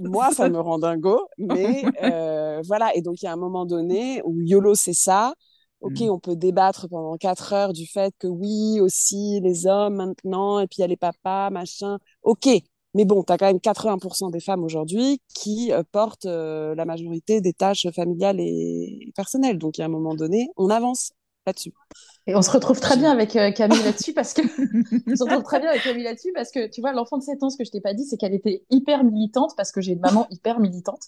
moi, 0.00 0.30
ça 0.32 0.48
me 0.48 0.60
rend 0.60 0.78
dingo. 0.78 1.28
Mais 1.38 1.84
euh, 2.02 2.62
voilà. 2.66 2.94
Et 2.94 3.02
donc, 3.02 3.22
il 3.22 3.24
y 3.24 3.28
a 3.28 3.32
un 3.32 3.36
moment 3.36 3.66
donné 3.66 4.22
où 4.24 4.40
YOLO, 4.40 4.74
c'est 4.74 4.94
ça. 4.94 5.34
Ok, 5.80 6.00
mm. 6.00 6.10
on 6.10 6.18
peut 6.18 6.36
débattre 6.36 6.88
pendant 6.88 7.16
quatre 7.16 7.52
heures 7.52 7.72
du 7.72 7.86
fait 7.86 8.14
que 8.18 8.26
oui, 8.26 8.80
aussi, 8.80 9.40
les 9.42 9.66
hommes 9.66 9.96
maintenant, 9.96 10.60
et 10.60 10.66
puis 10.66 10.76
il 10.78 10.80
y 10.80 10.84
a 10.84 10.86
les 10.86 10.96
papas, 10.96 11.50
machin. 11.50 11.98
Ok. 12.22 12.48
Mais 12.94 13.04
bon, 13.04 13.22
tu 13.24 13.32
as 13.32 13.38
quand 13.38 13.46
même 13.46 13.58
80% 13.58 14.30
des 14.30 14.40
femmes 14.40 14.62
aujourd'hui 14.62 15.20
qui 15.34 15.72
euh, 15.72 15.82
portent 15.90 16.26
euh, 16.26 16.74
la 16.74 16.84
majorité 16.84 17.40
des 17.40 17.52
tâches 17.52 17.86
familiales 17.94 18.38
et 18.38 19.12
personnelles. 19.16 19.58
Donc, 19.58 19.78
a 19.80 19.84
un 19.84 19.88
moment 19.88 20.14
donné, 20.14 20.48
on 20.56 20.70
avance 20.70 21.12
là-dessus. 21.46 21.72
Et 22.26 22.34
on 22.34 22.40
se 22.40 22.50
retrouve 22.50 22.80
très 22.80 22.96
bien 22.96 23.10
avec 23.10 23.36
euh, 23.36 23.50
Camille 23.50 23.82
là-dessus 23.84 24.14
parce 24.14 24.32
que 24.32 24.42
on 25.10 25.16
se 25.16 25.24
retrouve 25.24 25.42
très 25.42 25.60
bien 25.60 25.70
avec 25.70 25.82
Camille 25.82 26.04
là-dessus 26.04 26.32
parce 26.34 26.50
que 26.50 26.70
tu 26.70 26.80
vois 26.80 26.92
l'enfant 26.92 27.18
de 27.18 27.22
7 27.22 27.42
ans 27.42 27.50
ce 27.50 27.58
que 27.58 27.64
je 27.64 27.70
t'ai 27.70 27.82
pas 27.82 27.92
dit 27.92 28.04
c'est 28.06 28.16
qu'elle 28.16 28.32
était 28.32 28.64
hyper 28.70 29.04
militante 29.04 29.52
parce 29.56 29.72
que 29.72 29.82
j'ai 29.82 29.92
une 29.92 30.00
maman 30.00 30.26
hyper 30.30 30.58
militante. 30.58 31.02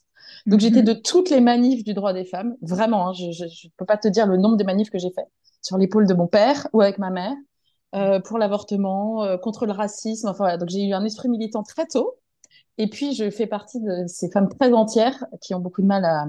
Donc 0.45 0.61
j'étais 0.61 0.83
de 0.83 0.93
toutes 0.93 1.31
les 1.31 1.41
manifs 1.41 1.85
du 1.85 1.95
droit 1.95 2.13
des 2.13 2.25
femmes, 2.25 2.57
vraiment 2.61 3.09
hein, 3.09 3.13
je, 3.15 3.33
je, 3.33 3.69
peux 3.79 3.87
pas 3.87 3.97
te 3.97 4.09
dire 4.09 4.27
le 4.27 4.37
nombre 4.37 4.57
de 4.57 4.65
manifs 4.65 4.91
que 4.91 4.99
j'ai 4.99 5.11
fait 5.11 5.27
sur 5.63 5.79
l'épaule 5.79 6.07
de 6.07 6.15
mon 6.15 6.27
père 6.27 6.69
ou 6.75 6.83
avec 6.83 6.99
ma 6.99 7.11
mère 7.11 7.35
euh, 7.97 8.21
pour 8.21 8.39
l'avortement, 8.39 9.25
euh, 9.25 9.37
contre 9.37 9.67
le 9.67 9.73
racisme, 9.73 10.29
enfin 10.29 10.45
voilà. 10.45 10.57
Donc 10.59 10.69
j'ai 10.69 10.85
eu 10.85 10.93
un 10.93 11.05
esprit 11.05 11.29
militant 11.29 11.63
très 11.63 11.87
tôt. 11.87 12.17
Et 12.79 12.89
puis 12.89 13.15
je 13.15 13.31
fais 13.31 13.47
partie 13.47 13.81
de 13.81 14.07
ces 14.07 14.31
femmes 14.31 14.49
très 14.49 14.73
entières 14.73 15.25
qui 15.41 15.55
ont 15.55 15.61
beaucoup 15.61 15.83
de 15.83 15.87
mal 15.87 16.05
à 16.05 16.27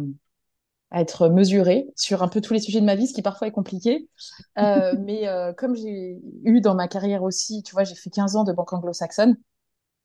à 0.89 1.01
être 1.01 1.27
mesurée 1.27 1.89
sur 1.97 2.23
un 2.23 2.29
peu 2.29 2.39
tous 2.39 2.53
les 2.53 2.61
sujets 2.61 2.79
de 2.79 2.85
ma 2.85 2.95
vie, 2.95 3.07
ce 3.07 3.13
qui 3.13 3.21
parfois 3.21 3.47
est 3.47 3.51
compliqué. 3.51 4.07
Euh, 4.57 4.95
mais 5.05 5.25
comme 5.57 5.75
j'ai 5.75 6.21
eu 6.45 6.61
dans 6.61 6.75
ma 6.75 6.87
carrière 6.87 7.23
aussi, 7.23 7.61
tu 7.61 7.73
vois, 7.73 7.83
j'ai 7.83 7.95
fait 7.95 8.09
15 8.09 8.37
ans 8.37 8.45
de 8.45 8.53
banque 8.53 8.71
anglo-saxonne, 8.71 9.35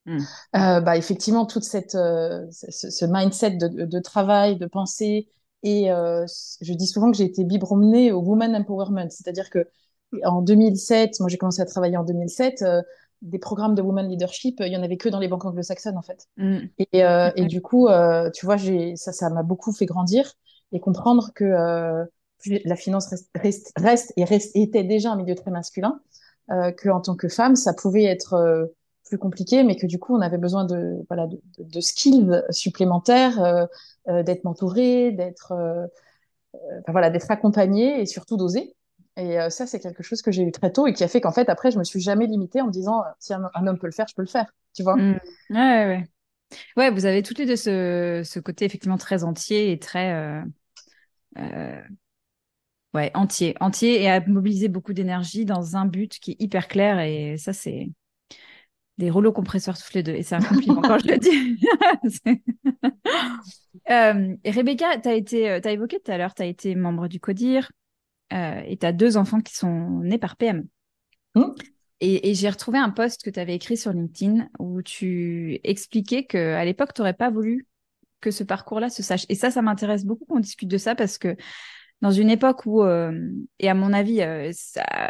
hmm. 0.07 0.19
bah, 0.51 0.97
effectivement, 0.97 1.45
toute 1.45 1.63
cette, 1.63 1.91
ce, 1.91 2.45
ce, 2.49 3.05
mindset 3.05 3.51
de, 3.51 3.85
de, 3.85 3.99
travail, 3.99 4.57
de 4.57 4.65
pensée, 4.65 5.29
et 5.63 5.91
euh, 5.91 6.25
je 6.61 6.73
dis 6.73 6.87
souvent 6.87 7.09
que 7.09 7.17
j'ai 7.17 7.23
été 7.23 7.45
biberonnée 7.45 8.11
au 8.11 8.19
Woman 8.19 8.55
Empowerment, 8.55 9.09
c'est-à-dire 9.09 9.49
que 9.49 9.67
en 10.25 10.41
2007, 10.41 11.19
moi 11.19 11.29
j'ai 11.29 11.37
commencé 11.37 11.61
à 11.61 11.65
travailler 11.65 11.97
en 11.97 12.03
2007, 12.03 12.63
des 13.21 13.39
programmes 13.39 13.75
de 13.75 13.81
woman 13.81 14.07
leadership, 14.09 14.57
il 14.59 14.71
y 14.71 14.77
en 14.77 14.83
avait 14.83 14.97
que 14.97 15.09
dans 15.09 15.19
les 15.19 15.27
banques 15.27 15.45
anglo-saxonnes 15.45 15.97
en 15.97 16.01
fait. 16.01 16.27
Hmm. 16.37 16.59
Et, 16.77 17.03
et, 17.35 17.45
du 17.45 17.61
coup, 17.61 17.87
tu 18.33 18.45
vois, 18.45 18.57
ça, 18.95 19.11
ça 19.11 19.29
m'a 19.29 19.43
beaucoup 19.43 19.71
fait 19.71 19.85
grandir 19.85 20.33
et 20.73 20.79
comprendre 20.79 21.31
que 21.33 21.45
euh, 21.45 22.05
la 22.65 22.75
finance 22.75 23.07
reste, 23.35 23.71
reste, 23.77 24.13
et 24.17 24.25
reste, 24.25 24.51
était 24.55 24.83
déjà 24.83 25.11
un 25.11 25.15
milieu 25.15 25.35
très 25.35 25.51
masculin, 25.51 26.01
euh, 26.51 26.71
que 26.71 26.89
en 26.89 26.99
tant 26.99 27.15
que 27.15 27.29
femme, 27.29 27.55
ça 27.55 27.73
pouvait 27.73 28.03
être 28.03 28.33
euh, 28.33 28.65
plus 29.05 29.17
compliqué, 29.17 29.63
mais 29.63 29.75
que 29.75 29.87
du 29.87 29.99
coup, 29.99 30.15
on 30.15 30.21
avait 30.21 30.37
besoin 30.37 30.65
de 30.65 31.05
voilà 31.09 31.27
de, 31.27 31.39
de, 31.59 31.79
skills 31.79 32.43
supplémentaires, 32.49 33.41
euh, 33.41 33.65
euh, 34.09 34.23
d'être 34.23 34.43
mentoré, 34.43 35.11
d'être 35.11 35.53
enfin, 36.53 36.91
voilà 36.91 37.09
d'être 37.09 37.29
accompagné 37.31 38.01
et 38.01 38.05
surtout 38.05 38.35
d'oser. 38.35 38.75
Et 39.15 39.37
ça, 39.49 39.67
c'est 39.67 39.79
quelque 39.79 40.01
chose 40.01 40.21
que 40.21 40.31
j'ai 40.31 40.41
eu 40.41 40.51
très 40.51 40.71
tôt 40.71 40.87
et 40.87 40.93
qui 40.93 41.03
a 41.03 41.07
fait 41.07 41.21
qu'en 41.21 41.31
fait, 41.31 41.47
après, 41.49 41.69
je 41.69 41.77
me 41.77 41.83
suis 41.83 41.99
jamais 41.99 42.25
limitée 42.25 42.61
en 42.61 42.67
me 42.67 42.71
disant 42.71 43.03
si 43.19 43.33
un, 43.33 43.43
homme 43.53 43.77
peut 43.77 43.87
le 43.87 43.93
faire, 43.93 44.07
je 44.07 44.15
peux 44.15 44.23
le 44.23 44.27
faire. 44.27 44.51
Tu 44.73 44.81
vois 44.81 44.95
mmh. 44.95 45.19
Ouais, 45.51 45.85
ouais. 45.85 46.07
Ouais, 46.77 46.91
vous 46.91 47.05
avez 47.05 47.21
toutes 47.21 47.39
les 47.39 47.45
deux 47.45 47.55
ce, 47.55 48.21
ce 48.25 48.39
côté 48.39 48.65
effectivement 48.65 48.97
très 48.97 49.23
entier 49.23 49.71
et 49.71 49.79
très 49.79 50.13
euh, 51.37 51.81
ouais, 52.93 53.11
entier, 53.13 53.55
entier 53.59 54.01
et 54.01 54.09
à 54.09 54.25
mobiliser 54.25 54.67
beaucoup 54.67 54.93
d'énergie 54.93 55.45
dans 55.45 55.75
un 55.75 55.85
but 55.85 56.19
qui 56.19 56.31
est 56.31 56.41
hyper 56.41 56.67
clair. 56.67 56.99
Et 56.99 57.37
ça, 57.37 57.53
c'est 57.53 57.89
des 58.97 59.09
rouleaux 59.09 59.31
compresseurs 59.31 59.77
tous 59.77 59.93
les 59.93 60.03
deux. 60.03 60.13
Et 60.13 60.23
c'est 60.23 60.35
un 60.35 60.41
compliment 60.41 60.81
quand 60.81 60.99
je 60.99 61.07
le 61.07 61.17
dis. 61.17 61.59
euh, 63.89 64.35
Rebecca, 64.45 64.97
tu 64.99 65.09
as, 65.09 65.67
as 65.67 65.71
évoqué 65.71 65.99
tout 65.99 66.11
à 66.11 66.17
l'heure, 66.17 66.33
tu 66.33 66.43
as 66.43 66.45
été 66.45 66.75
membre 66.75 67.07
du 67.07 67.19
CODIR 67.19 67.69
euh, 68.31 68.61
et 68.65 68.77
tu 68.77 68.85
as 68.85 68.93
deux 68.93 69.17
enfants 69.17 69.41
qui 69.41 69.55
sont 69.55 69.99
nés 69.99 70.17
par 70.17 70.37
PM. 70.37 70.65
Mmh. 71.35 71.45
Et, 71.99 72.29
et 72.29 72.35
j'ai 72.35 72.49
retrouvé 72.49 72.77
un 72.77 72.89
post 72.89 73.23
que 73.23 73.29
tu 73.29 73.39
avais 73.39 73.55
écrit 73.55 73.77
sur 73.77 73.91
LinkedIn 73.91 74.47
où 74.59 74.81
tu 74.81 75.59
expliquais 75.63 76.25
qu'à 76.25 76.63
l'époque, 76.65 76.93
tu 76.93 77.01
n'aurais 77.01 77.13
pas 77.13 77.29
voulu 77.29 77.67
que 78.21 78.31
ce 78.31 78.43
parcours-là 78.43 78.89
se 78.89 79.03
sache. 79.03 79.25
Et 79.29 79.35
ça, 79.35 79.51
ça 79.51 79.61
m'intéresse 79.61 80.05
beaucoup 80.05 80.25
qu'on 80.25 80.39
discute 80.39 80.69
de 80.69 80.77
ça 80.77 80.95
parce 80.95 81.17
que 81.17 81.35
dans 82.01 82.11
une 82.11 82.29
époque 82.29 82.65
où, 82.65 82.83
euh, 82.83 83.29
et 83.59 83.69
à 83.69 83.73
mon 83.73 83.93
avis, 83.93 84.21
euh, 84.21 84.51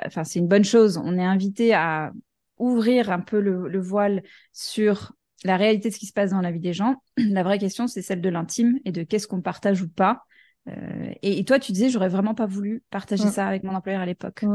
enfin, 0.06 0.23
c'est 0.23 0.39
une 0.39 0.47
bonne 0.47 0.63
chose, 0.63 1.02
on 1.04 1.17
est 1.17 1.23
invité 1.23 1.73
à 1.73 2.12
ouvrir 2.58 3.12
un 3.12 3.19
peu 3.19 3.39
le, 3.39 3.80
voile 3.80 4.21
sur 4.52 5.13
la 5.43 5.58
réalité 5.58 5.89
de 5.89 5.93
ce 5.93 5.99
qui 5.99 6.06
se 6.06 6.13
passe 6.13 6.32
dans 6.32 6.41
la 6.41 6.52
vie 6.52 6.60
des 6.60 6.73
gens. 6.73 7.02
La 7.17 7.43
vraie 7.43 7.58
question, 7.58 7.88
c'est 7.88 8.02
celle 8.02 8.21
de 8.21 8.30
l'intime 8.30 8.80
et 8.86 8.91
de 8.91 9.04
qu'est-ce 9.04 9.28
qu'on 9.28 9.41
partage 9.41 9.82
ou 9.82 9.89
pas. 9.89 10.23
Euh, 10.67 11.12
et, 11.21 11.43
toi, 11.45 11.60
tu 11.60 11.71
disais, 11.71 11.89
j'aurais 11.89 12.10
vraiment 12.10 12.36
pas 12.36 12.45
voulu 12.45 12.84
partager 12.89 13.28
ça 13.28 13.47
avec 13.47 13.63
mon 13.63 13.76
employeur 13.76 14.02
à 14.02 14.06
l'époque. 14.06 14.45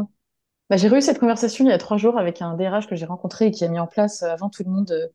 Bah, 0.70 0.76
j'ai 0.76 0.88
eu 0.88 1.00
cette 1.00 1.18
conversation 1.18 1.64
il 1.64 1.68
y 1.68 1.72
a 1.72 1.78
trois 1.78 1.96
jours 1.96 2.18
avec 2.18 2.42
un 2.42 2.54
DRH 2.54 2.88
que 2.88 2.96
j'ai 2.96 3.06
rencontré 3.06 3.46
et 3.46 3.50
qui 3.50 3.64
a 3.64 3.68
mis 3.68 3.78
en 3.78 3.86
place 3.86 4.22
avant 4.22 4.50
tout 4.50 4.64
le 4.64 4.70
monde 4.70 5.10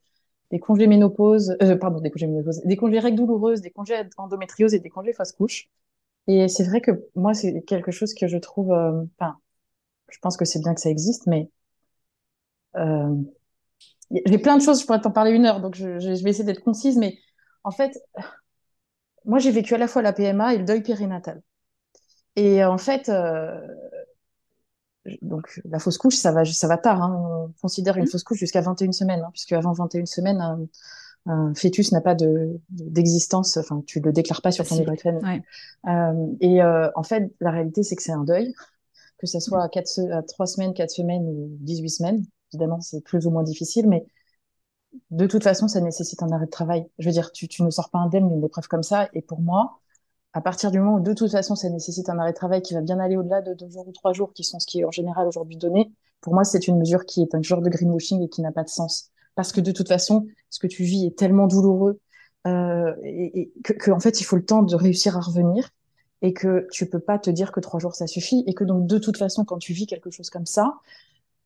des 0.54 0.60
congés 0.60 0.86
ménopause, 0.86 1.58
euh, 1.64 1.76
pardon, 1.76 2.00
des 2.00 2.12
congés 2.12 2.28
ménopause, 2.28 2.62
des 2.64 2.78
congés 2.78 3.00
règles 3.00 3.18
douloureuses, 3.18 3.62
des 3.62 3.72
congés 3.72 4.04
endométriose 4.18 4.76
et 4.76 4.80
des 4.80 4.90
congés 4.90 5.12
fausse 5.12 5.32
couche. 5.32 5.68
Et 6.28 6.48
c'est 6.48 6.64
vrai 6.64 6.80
que 6.80 6.92
moi, 7.16 7.34
c'est 7.34 7.64
quelque 7.64 7.92
chose 7.92 8.14
que 8.14 8.28
je 8.28 8.38
trouve, 8.38 8.72
euh, 8.72 9.04
enfin, 9.18 9.38
je 10.10 10.20
pense 10.20 10.38
que 10.38 10.46
c'est 10.46 10.60
bien 10.60 10.76
que 10.76 10.80
ça 10.80 10.92
existe, 10.92 11.26
mais 11.26 11.50
euh, 12.76 13.16
j'ai 14.12 14.38
plein 14.38 14.58
de 14.58 14.62
choses, 14.62 14.80
je 14.82 14.86
pourrais 14.86 15.02
t'en 15.02 15.12
parler 15.12 15.32
une 15.32 15.46
heure, 15.48 15.60
donc 15.60 15.74
je, 15.74 16.00
je 16.00 16.24
vais 16.24 16.30
essayer 16.30 16.44
d'être 16.44 16.64
concise, 16.64 16.98
mais 16.98 17.18
en 17.64 17.72
fait, 17.72 18.00
moi, 19.26 19.40
j'ai 19.40 19.52
vécu 19.52 19.74
à 19.74 19.78
la 19.78 19.88
fois 19.88 20.02
la 20.02 20.14
PMA 20.14 20.54
et 20.54 20.58
le 20.58 20.66
deuil 20.66 20.82
périnatal. 20.82 21.42
Et 22.36 22.64
en 22.64 22.78
fait, 22.78 23.10
euh, 23.10 23.60
donc 25.22 25.62
la 25.66 25.80
fausse 25.80 25.98
couche, 25.98 26.16
ça 26.16 26.32
va, 26.32 26.46
ça 26.46 26.68
va 26.68 26.78
tard. 26.78 27.02
Hein. 27.02 27.48
On 27.48 27.54
considère 27.62 27.98
une 27.98 28.06
mmh. 28.06 28.08
fausse 28.08 28.24
couche 28.24 28.40
jusqu'à 28.40 28.62
21 28.62 28.92
semaines, 28.92 29.22
hein, 29.22 29.30
puisque 29.32 29.52
avant 29.54 29.74
21 29.74 30.06
semaines, 30.06 30.42
un, 30.42 30.60
un 31.26 31.54
fœtus 31.54 31.92
n'a 31.92 32.02
pas 32.02 32.16
de 32.16 32.60
d'existence. 32.70 33.58
Enfin, 33.58 33.84
tu 33.86 34.00
le 34.00 34.12
déclares 34.12 34.42
pas 34.42 34.52
sur 34.52 34.68
ton 34.68 34.80
livret 34.80 34.98
euh, 35.88 36.28
et 36.40 36.62
euh, 36.62 36.90
en 36.96 37.04
fait, 37.04 37.32
la 37.40 37.52
réalité, 37.52 37.84
c'est 37.84 37.96
que 37.96 38.04
c'est 38.04 38.12
un 38.12 38.24
deuil, 38.24 38.54
que 39.18 39.28
ça 39.28 39.40
soit 39.40 39.64
à, 39.64 39.70
quatre, 39.70 40.00
à 40.12 40.24
3 40.24 40.48
semaines, 40.48 40.74
4 40.74 40.90
semaines 40.90 41.24
ou 41.28 41.50
18 41.62 41.90
semaines. 41.90 42.24
Évidemment, 42.54 42.82
c'est 42.82 43.02
plus 43.02 43.26
ou 43.26 43.32
moins 43.32 43.44
difficile, 43.44 43.88
mais 43.88 44.06
de 45.12 45.28
toute 45.28 45.44
façon, 45.44 45.68
ça 45.68 45.82
nécessite 45.82 46.24
un 46.24 46.32
arrêt 46.32 46.46
de 46.46 46.52
travail. 46.52 46.88
Je 47.00 47.08
veux 47.08 47.14
dire, 47.14 47.32
tu, 47.32 47.48
ne 47.62 47.70
sors 47.70 47.90
pas 47.90 48.00
indemne 48.00 48.30
d'une 48.30 48.44
épreuve 48.44 48.68
comme 48.68 48.84
ça. 48.84 49.10
Et 49.14 49.22
pour 49.22 49.42
moi, 49.42 49.80
à 50.34 50.42
partir 50.42 50.72
du 50.72 50.80
moment 50.80 50.96
où 50.96 51.00
de 51.00 51.14
toute 51.14 51.32
façon 51.32 51.56
ça 51.56 51.70
nécessite 51.70 52.10
un 52.10 52.18
arrêt 52.18 52.32
de 52.32 52.36
travail 52.36 52.62
qui 52.62 52.74
va 52.74 52.82
bien 52.82 53.00
aller 53.00 53.16
au-delà 53.16 53.42
de 53.42 53.54
deux 53.54 53.70
jours 53.70 53.88
ou 53.88 53.92
trois 53.92 54.14
jours, 54.14 54.34
qui 54.34 54.44
sont 54.44 54.60
ce 54.60 54.66
qui 54.66 54.80
est 54.80 54.86
en 54.86 54.92
général 54.92 55.28
aujourd'hui 55.28 55.58
donné, 55.58 55.92
pour 56.22 56.34
moi 56.34 56.44
c'est 56.44 56.68
une 56.68 56.80
mesure 56.80 57.06
qui 57.06 57.22
est 57.22 57.36
un 57.36 57.42
genre 57.42 57.62
de 57.62 57.70
greenwashing 57.70 58.24
et 58.24 58.30
qui 58.30 58.42
n'a 58.42 58.52
pas 58.52 58.64
de 58.64 58.70
sens. 58.70 59.12
Parce 59.36 59.52
que 59.52 59.62
de 59.62 59.72
toute 59.72 59.88
façon, 59.88 60.28
ce 60.50 60.60
que 60.60 60.68
tu 60.68 60.84
vis 60.84 61.06
est 61.06 61.18
tellement 61.18 61.48
douloureux 61.48 62.00
euh, 62.48 62.94
et, 63.04 63.52
que, 63.64 63.92
en 63.92 64.00
fait 64.00 64.20
il 64.22 64.24
faut 64.24 64.36
le 64.36 64.46
temps 64.46 64.64
de 64.64 64.76
réussir 64.76 65.18
à 65.18 65.22
revenir 65.22 65.70
et 66.22 66.34
que 66.34 66.68
tu 66.72 66.90
peux 66.90 67.00
pas 67.00 67.20
te 67.20 67.30
dire 67.30 67.52
que 67.52 67.60
trois 67.60 67.80
jours 67.80 67.96
ça 67.96 68.08
suffit 68.08 68.44
et 68.48 68.54
que 68.54 68.64
donc 68.64 68.88
de 68.88 68.98
toute 68.98 69.18
façon 69.18 69.46
quand 69.46 69.60
tu 69.60 69.74
vis 69.74 69.86
quelque 69.86 70.10
chose 70.10 70.30
comme 70.30 70.46
ça, 70.46 70.76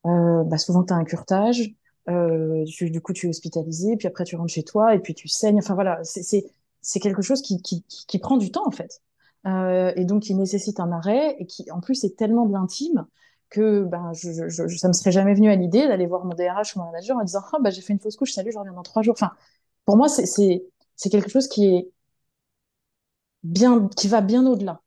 euh, 0.06 0.44
bah 0.44 0.58
souvent 0.58 0.84
tu 0.84 0.94
as 0.94 0.96
un 0.96 1.04
curtage, 1.04 1.74
euh, 2.10 2.64
du 2.82 3.02
coup 3.02 3.14
tu 3.14 3.28
es 3.28 3.30
hospitalisé, 3.30 3.98
puis 3.98 4.08
après 4.08 4.24
tu 4.24 4.36
rentres 4.36 4.54
chez 4.54 4.64
toi 4.64 4.96
et 4.96 5.00
puis 5.00 5.14
tu 5.14 5.28
saignes. 5.28 5.60
Enfin 5.60 5.76
voilà, 5.76 6.00
c'est 6.04 7.00
quelque 7.00 7.22
chose 7.22 7.42
qui, 7.42 8.20
prend 8.20 8.38
du 8.38 8.52
temps 8.52 8.68
en 8.68 8.72
fait. 8.72 9.02
Euh, 9.46 9.94
et 9.96 10.06
donc 10.06 10.24
qui 10.24 10.36
nécessite 10.36 10.80
un 10.80 10.92
arrêt 10.92 11.36
et 11.40 11.46
qui 11.46 11.70
en 11.72 11.80
plus 11.80 12.04
est 12.04 12.18
tellement 12.18 12.54
intime 12.56 13.06
que 13.50 13.84
ben, 13.84 14.12
je, 14.14 14.50
ça 14.50 14.88
me 14.90 14.94
serait 14.94 15.12
jamais 15.12 15.34
venu 15.34 15.50
à 15.50 15.56
l'idée 15.56 15.88
d'aller 15.88 16.06
voir 16.06 16.26
mon 16.26 16.34
DRH 16.34 16.76
ou 16.76 16.80
mon 16.80 16.86
manager 16.86 17.18
en 17.18 17.24
disant 17.24 17.42
ah, 17.54 17.58
bah, 17.62 17.70
j'ai 17.70 17.82
fait 17.82 17.94
une 17.94 18.00
fausse 18.00 18.18
couche, 18.18 18.32
salut, 18.34 18.52
je 18.52 18.58
reviens 18.58 18.74
dans 18.74 18.84
trois 18.84 19.04
jours. 19.04 19.16
Enfin, 19.18 19.32
pour 19.86 19.98
moi, 19.98 20.10
c'est 20.10 21.10
quelque 21.10 21.30
chose 21.30 21.48
qui 21.48 21.66
est 21.66 21.92
bien, 23.44 23.88
qui 23.96 24.08
va 24.08 24.22
bien 24.22 24.46
au-delà. 24.46 24.82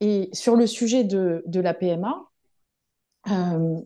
Et 0.00 0.28
sur 0.32 0.56
le 0.56 0.66
sujet 0.66 1.04
de, 1.04 1.42
de 1.46 1.60
la 1.60 1.74
PMA, 1.74 2.30
euh, 3.30 3.80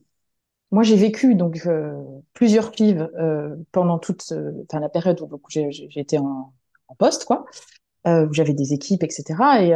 moi, 0.70 0.82
j'ai 0.82 0.96
vécu 0.96 1.34
donc 1.34 1.66
euh, 1.66 1.94
plusieurs 2.34 2.70
pives 2.72 3.10
euh, 3.18 3.56
pendant 3.72 3.98
toute 3.98 4.32
enfin, 4.64 4.80
la 4.80 4.88
période 4.88 5.20
où, 5.20 5.40
été 5.96 6.18
en, 6.18 6.52
poste, 6.98 7.24
quoi, 7.24 7.46
où 8.06 8.32
j'avais 8.32 8.54
des 8.54 8.72
équipes, 8.72 9.02
etc. 9.02 9.62
Et 9.62 9.74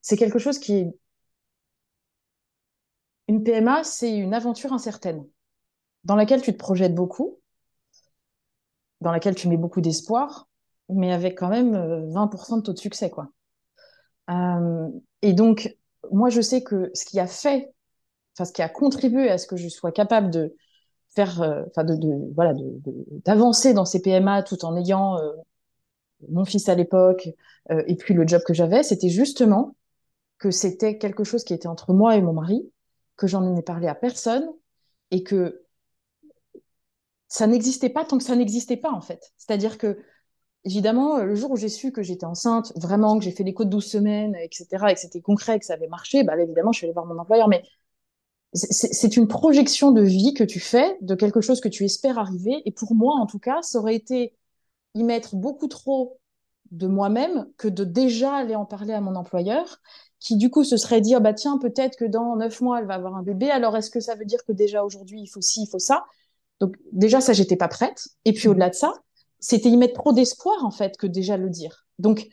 c'est 0.00 0.16
quelque 0.16 0.38
chose 0.38 0.58
qui 0.58 0.86
une 3.28 3.42
PMA, 3.44 3.84
c'est 3.84 4.16
une 4.16 4.32
aventure 4.32 4.72
incertaine 4.72 5.26
dans 6.04 6.16
laquelle 6.16 6.40
tu 6.40 6.52
te 6.52 6.56
projettes 6.56 6.94
beaucoup, 6.94 7.38
dans 9.00 9.12
laquelle 9.12 9.34
tu 9.34 9.48
mets 9.48 9.56
beaucoup 9.58 9.80
d'espoir, 9.82 10.48
mais 10.88 11.12
avec 11.12 11.36
quand 11.36 11.48
même 11.48 11.74
20% 11.74 12.58
de 12.58 12.62
taux 12.62 12.72
de 12.72 12.78
succès, 12.78 13.10
quoi. 13.10 13.30
et 15.22 15.32
donc, 15.32 15.76
moi, 16.12 16.28
je 16.30 16.40
sais 16.40 16.62
que 16.62 16.90
ce 16.94 17.04
qui 17.04 17.20
a 17.20 17.26
fait, 17.26 17.72
enfin, 18.34 18.44
ce 18.44 18.52
qui 18.52 18.62
a 18.62 18.68
contribué 18.68 19.30
à 19.30 19.38
ce 19.38 19.46
que 19.46 19.56
je 19.56 19.68
sois 19.68 19.92
capable 19.92 20.30
de 20.30 20.54
faire, 21.10 21.40
euh, 21.42 21.64
enfin, 21.68 21.84
de, 21.84 21.96
voilà, 22.34 22.54
d'avancer 23.24 23.74
dans 23.74 23.84
ces 23.84 24.00
PMA 24.00 24.42
tout 24.42 24.64
en 24.64 24.76
ayant 24.76 25.18
euh, 25.18 25.32
mon 26.28 26.44
fils 26.44 26.68
à 26.68 26.74
l'époque 26.74 27.28
euh, 27.70 27.82
et 27.86 27.96
puis 27.96 28.14
le 28.14 28.26
job 28.26 28.42
que 28.46 28.54
j'avais, 28.54 28.82
c'était 28.82 29.08
justement 29.08 29.76
que 30.38 30.50
c'était 30.50 30.98
quelque 30.98 31.24
chose 31.24 31.44
qui 31.44 31.54
était 31.54 31.68
entre 31.68 31.92
moi 31.92 32.16
et 32.16 32.22
mon 32.22 32.32
mari, 32.32 32.70
que 33.16 33.26
j'en 33.26 33.56
ai 33.56 33.62
parlé 33.62 33.88
à 33.88 33.94
personne 33.94 34.48
et 35.10 35.22
que 35.22 35.64
ça 37.28 37.46
n'existait 37.46 37.90
pas 37.90 38.04
tant 38.04 38.18
que 38.18 38.24
ça 38.24 38.36
n'existait 38.36 38.76
pas 38.76 38.92
en 38.92 39.00
fait. 39.00 39.32
C'est-à-dire 39.36 39.78
que 39.78 39.98
évidemment, 40.68 41.18
le 41.18 41.34
jour 41.34 41.52
où 41.52 41.56
j'ai 41.56 41.70
su 41.70 41.92
que 41.92 42.02
j'étais 42.02 42.26
enceinte, 42.26 42.72
vraiment, 42.76 43.18
que 43.18 43.24
j'ai 43.24 43.30
fait 43.30 43.42
l'écho 43.42 43.64
de 43.64 43.70
12 43.70 43.86
semaines, 43.86 44.36
etc., 44.36 44.66
et 44.90 44.94
que 44.94 45.00
c'était 45.00 45.22
concret, 45.22 45.58
que 45.58 45.64
ça 45.64 45.74
avait 45.74 45.88
marché, 45.88 46.24
bah, 46.24 46.38
évidemment, 46.38 46.72
je 46.72 46.78
suis 46.78 46.86
allée 46.86 46.92
voir 46.92 47.06
mon 47.06 47.18
employeur. 47.18 47.48
Mais 47.48 47.62
c'est 48.52 49.16
une 49.16 49.28
projection 49.28 49.92
de 49.92 50.02
vie 50.02 50.34
que 50.34 50.44
tu 50.44 50.60
fais 50.60 50.96
de 51.00 51.14
quelque 51.14 51.40
chose 51.40 51.60
que 51.60 51.68
tu 51.68 51.84
espères 51.84 52.18
arriver. 52.18 52.62
Et 52.66 52.72
pour 52.72 52.94
moi, 52.94 53.14
en 53.14 53.26
tout 53.26 53.38
cas, 53.38 53.62
ça 53.62 53.78
aurait 53.78 53.94
été 53.94 54.34
y 54.94 55.04
mettre 55.04 55.36
beaucoup 55.36 55.68
trop 55.68 56.18
de 56.70 56.86
moi-même 56.86 57.46
que 57.56 57.68
de 57.68 57.84
déjà 57.84 58.34
aller 58.34 58.54
en 58.54 58.66
parler 58.66 58.92
à 58.92 59.00
mon 59.00 59.16
employeur, 59.16 59.80
qui 60.20 60.36
du 60.36 60.50
coup 60.50 60.64
se 60.64 60.76
serait 60.76 61.00
dire, 61.00 61.20
bah 61.22 61.32
tiens, 61.32 61.58
peut-être 61.58 61.96
que 61.96 62.04
dans 62.04 62.36
neuf 62.36 62.60
mois, 62.60 62.80
elle 62.80 62.86
va 62.86 62.94
avoir 62.94 63.16
un 63.16 63.22
bébé. 63.22 63.50
Alors, 63.50 63.76
est-ce 63.76 63.90
que 63.90 64.00
ça 64.00 64.14
veut 64.16 64.26
dire 64.26 64.44
que 64.46 64.52
déjà 64.52 64.84
aujourd'hui, 64.84 65.20
il 65.22 65.28
faut 65.28 65.40
ci, 65.40 65.62
il 65.62 65.66
faut 65.66 65.78
ça? 65.78 66.04
Donc, 66.60 66.76
déjà, 66.92 67.20
ça, 67.22 67.32
j'étais 67.32 67.56
pas 67.56 67.68
prête. 67.68 68.08
Et 68.26 68.32
puis, 68.32 68.48
mmh. 68.48 68.50
au-delà 68.50 68.70
de 68.70 68.74
ça, 68.74 68.92
c'était 69.40 69.68
y 69.68 69.76
mettre 69.76 69.94
trop 69.94 70.12
d'espoir 70.12 70.64
en 70.64 70.70
fait 70.70 70.96
que 70.96 71.06
déjà 71.06 71.36
le 71.36 71.48
dire. 71.48 71.86
Donc 71.98 72.28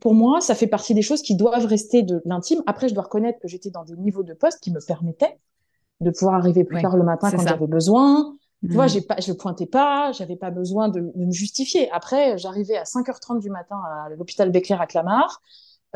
pour 0.00 0.14
moi, 0.14 0.40
ça 0.40 0.54
fait 0.54 0.66
partie 0.66 0.94
des 0.94 1.02
choses 1.02 1.22
qui 1.22 1.36
doivent 1.36 1.66
rester 1.66 2.02
de 2.02 2.20
l'intime. 2.24 2.62
Après, 2.66 2.88
je 2.88 2.94
dois 2.94 3.04
reconnaître 3.04 3.38
que 3.40 3.48
j'étais 3.48 3.70
dans 3.70 3.84
des 3.84 3.96
niveaux 3.96 4.22
de 4.22 4.34
poste 4.34 4.60
qui 4.60 4.70
me 4.70 4.80
permettaient 4.84 5.38
de 6.00 6.10
pouvoir 6.10 6.34
arriver 6.34 6.64
plus 6.64 6.80
tard 6.80 6.96
le 6.96 7.02
matin 7.02 7.30
quand 7.30 7.46
j'avais 7.46 7.66
besoin. 7.66 8.34
Tu 8.62 8.74
vois, 8.74 8.86
mmh. 8.86 8.88
j'ai 8.90 9.00
pas, 9.00 9.16
je 9.18 9.32
pointais 9.32 9.64
pas, 9.64 10.12
j'avais 10.12 10.36
pas 10.36 10.50
besoin 10.50 10.90
de, 10.90 11.00
de, 11.00 11.24
me 11.24 11.32
justifier. 11.32 11.90
Après, 11.92 12.36
j'arrivais 12.36 12.76
à 12.76 12.82
5h30 12.82 13.40
du 13.40 13.48
matin 13.48 13.80
à 13.86 14.10
l'hôpital 14.10 14.50
Becler 14.50 14.76
à 14.78 14.86
Clamart 14.86 15.40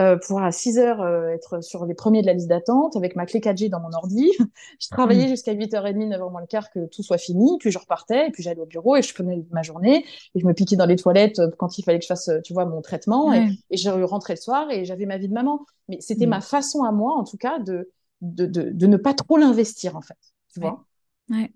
euh, 0.00 0.16
pour 0.16 0.42
à 0.42 0.50
6 0.50 0.78
heures 0.78 1.00
euh, 1.02 1.28
être 1.28 1.62
sur 1.62 1.86
les 1.86 1.94
premiers 1.94 2.20
de 2.20 2.26
la 2.26 2.32
liste 2.32 2.48
d'attente 2.48 2.96
avec 2.96 3.14
ma 3.14 3.26
clé 3.26 3.40
4G 3.40 3.70
dans 3.70 3.80
mon 3.80 3.92
ordi. 3.92 4.30
je 4.80 4.88
travaillais 4.88 5.26
mm. 5.26 5.28
jusqu'à 5.28 5.54
8h30, 5.54 6.08
9h 6.08 6.30
moins 6.32 6.40
le 6.40 6.46
quart 6.46 6.70
que 6.70 6.86
tout 6.86 7.02
soit 7.02 7.18
fini, 7.18 7.58
puis 7.58 7.70
je 7.70 7.78
repartais, 7.78 8.28
et 8.28 8.30
puis 8.30 8.42
j'allais 8.42 8.60
au 8.60 8.66
bureau 8.66 8.96
et 8.96 9.02
je 9.02 9.14
prenais 9.14 9.44
ma 9.50 9.62
journée 9.62 10.04
et 10.34 10.40
je 10.40 10.46
me 10.46 10.52
piquais 10.52 10.76
dans 10.76 10.86
les 10.86 10.96
toilettes 10.96 11.38
euh, 11.38 11.50
quand 11.58 11.78
il 11.78 11.82
fallait 11.82 11.98
que 11.98 12.04
je 12.04 12.08
fasse, 12.08 12.30
tu 12.44 12.52
vois, 12.52 12.64
mon 12.64 12.82
traitement 12.82 13.32
et, 13.32 13.48
et 13.70 13.76
je 13.76 13.90
rentrais 13.90 14.34
le 14.34 14.40
soir 14.40 14.70
et 14.70 14.84
j'avais 14.84 15.06
ma 15.06 15.16
vie 15.18 15.28
de 15.28 15.34
maman. 15.34 15.64
Mais 15.88 15.98
c'était 16.00 16.26
mm. 16.26 16.30
ma 16.30 16.40
façon 16.40 16.82
à 16.82 16.92
moi, 16.92 17.14
en 17.14 17.24
tout 17.24 17.36
cas, 17.36 17.58
de, 17.58 17.90
de, 18.20 18.46
de, 18.46 18.70
de 18.70 18.86
ne 18.86 18.96
pas 18.96 19.14
trop 19.14 19.36
l'investir, 19.36 19.96
en 19.96 20.02
fait. 20.02 20.18
Tu 20.52 20.60
vois 20.60 20.84
ouais. 21.30 21.52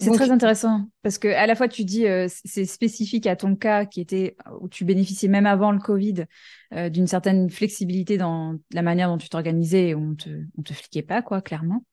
C'est 0.00 0.10
très 0.10 0.30
intéressant 0.30 0.88
parce 1.02 1.18
que 1.18 1.28
à 1.28 1.46
la 1.46 1.54
fois 1.54 1.68
tu 1.68 1.84
dis 1.84 2.06
euh, 2.06 2.26
c'est 2.28 2.64
spécifique 2.64 3.26
à 3.26 3.36
ton 3.36 3.56
cas 3.56 3.84
qui 3.84 4.00
était 4.00 4.36
où 4.60 4.68
tu 4.68 4.84
bénéficiais 4.84 5.28
même 5.28 5.46
avant 5.46 5.72
le 5.72 5.78
Covid 5.78 6.24
euh, 6.74 6.88
d'une 6.88 7.06
certaine 7.06 7.50
flexibilité 7.50 8.18
dans 8.18 8.56
la 8.72 8.82
manière 8.82 9.08
dont 9.08 9.18
tu 9.18 9.28
t'organisais 9.28 9.88
et 9.88 9.94
on 9.94 10.14
te 10.14 10.30
on 10.58 10.62
te 10.62 10.72
fliquait 10.72 11.02
pas 11.02 11.22
quoi 11.22 11.42
clairement. 11.42 11.84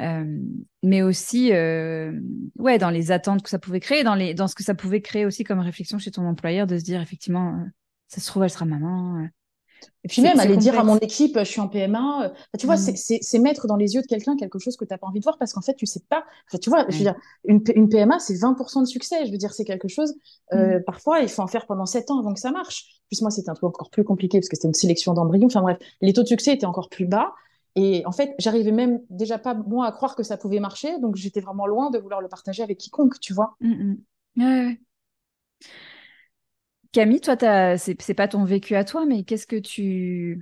Euh, 0.00 0.38
mais 0.82 1.02
aussi 1.02 1.50
ouais 1.52 2.78
dans 2.78 2.90
les 2.90 3.12
attentes 3.12 3.42
que 3.42 3.50
ça 3.50 3.58
pouvait 3.58 3.80
créer 3.80 4.02
dans 4.02 4.16
les 4.16 4.34
dans 4.34 4.48
ce 4.48 4.54
que 4.54 4.64
ça 4.64 4.74
pouvait 4.74 5.00
créer 5.00 5.24
aussi 5.24 5.44
comme 5.44 5.60
réflexion 5.60 5.98
chez 5.98 6.10
ton 6.10 6.26
employeur 6.26 6.66
de 6.66 6.78
se 6.78 6.84
dire 6.84 7.00
effectivement 7.00 7.64
ça 8.08 8.20
se 8.20 8.26
trouve 8.26 8.42
elle 8.42 8.50
sera 8.50 8.64
maman 8.64 9.28
et 10.04 10.08
puis 10.08 10.22
même 10.22 10.38
aller 10.38 10.56
dire 10.56 10.78
à 10.78 10.84
mon 10.84 10.98
équipe, 10.98 11.38
je 11.38 11.44
suis 11.44 11.60
en 11.60 11.68
PMA, 11.68 12.24
euh, 12.24 12.28
tu 12.58 12.66
vois, 12.66 12.76
mm. 12.76 12.94
c'est 12.96 13.38
mettre 13.38 13.66
dans 13.66 13.76
les 13.76 13.94
yeux 13.94 14.02
de 14.02 14.06
quelqu'un 14.06 14.36
quelque 14.36 14.58
chose 14.58 14.76
que 14.76 14.84
tu 14.84 14.92
n'as 14.92 14.98
pas 14.98 15.06
envie 15.06 15.20
de 15.20 15.24
voir 15.24 15.38
parce 15.38 15.52
qu'en 15.52 15.62
fait, 15.62 15.74
tu 15.74 15.86
sais 15.86 16.02
pas. 16.08 16.24
tu 16.60 16.70
vois, 16.70 16.84
je 16.88 16.98
veux 16.98 17.04
dire, 17.04 17.14
une, 17.44 17.62
une 17.74 17.88
PMA, 17.88 18.18
c'est 18.18 18.34
20% 18.34 18.80
de 18.80 18.86
succès. 18.86 19.26
Je 19.26 19.32
veux 19.32 19.38
dire, 19.38 19.52
c'est 19.52 19.64
quelque 19.64 19.88
chose. 19.88 20.14
Euh, 20.52 20.78
mm. 20.78 20.84
Parfois, 20.84 21.20
il 21.20 21.28
faut 21.28 21.42
en 21.42 21.46
faire 21.46 21.66
pendant 21.66 21.86
7 21.86 22.10
ans 22.10 22.18
avant 22.18 22.34
que 22.34 22.40
ça 22.40 22.50
marche. 22.50 23.00
Plus 23.08 23.22
moi, 23.22 23.30
c'était 23.30 23.50
un 23.50 23.54
truc 23.54 23.68
encore 23.68 23.90
plus 23.90 24.04
compliqué 24.04 24.38
parce 24.38 24.48
que 24.48 24.56
c'était 24.56 24.68
une 24.68 24.74
sélection 24.74 25.14
d'embryons. 25.14 25.46
Enfin 25.46 25.62
bref, 25.62 25.78
les 26.00 26.12
taux 26.12 26.22
de 26.22 26.28
succès 26.28 26.52
étaient 26.52 26.66
encore 26.66 26.88
plus 26.88 27.06
bas. 27.06 27.32
Et 27.76 28.02
en 28.06 28.12
fait, 28.12 28.34
j'arrivais 28.38 28.72
même 28.72 29.00
déjà 29.10 29.38
pas 29.38 29.54
moi 29.54 29.86
à 29.86 29.92
croire 29.92 30.14
que 30.14 30.22
ça 30.22 30.36
pouvait 30.36 30.60
marcher, 30.60 30.98
donc 31.00 31.16
j'étais 31.16 31.40
vraiment 31.40 31.66
loin 31.66 31.90
de 31.90 31.98
vouloir 31.98 32.20
le 32.20 32.28
partager 32.28 32.62
avec 32.62 32.78
quiconque, 32.78 33.18
tu 33.18 33.32
vois. 33.32 33.56
Mm, 33.60 33.94
ouais. 34.36 34.80
Camille, 36.94 37.20
toi, 37.20 37.36
c'est 37.76 38.14
pas 38.14 38.28
ton 38.28 38.44
vécu 38.44 38.76
à 38.76 38.84
toi, 38.84 39.04
mais 39.04 39.24
qu'est-ce 39.24 39.48
que 39.48 39.56
tu. 39.56 40.40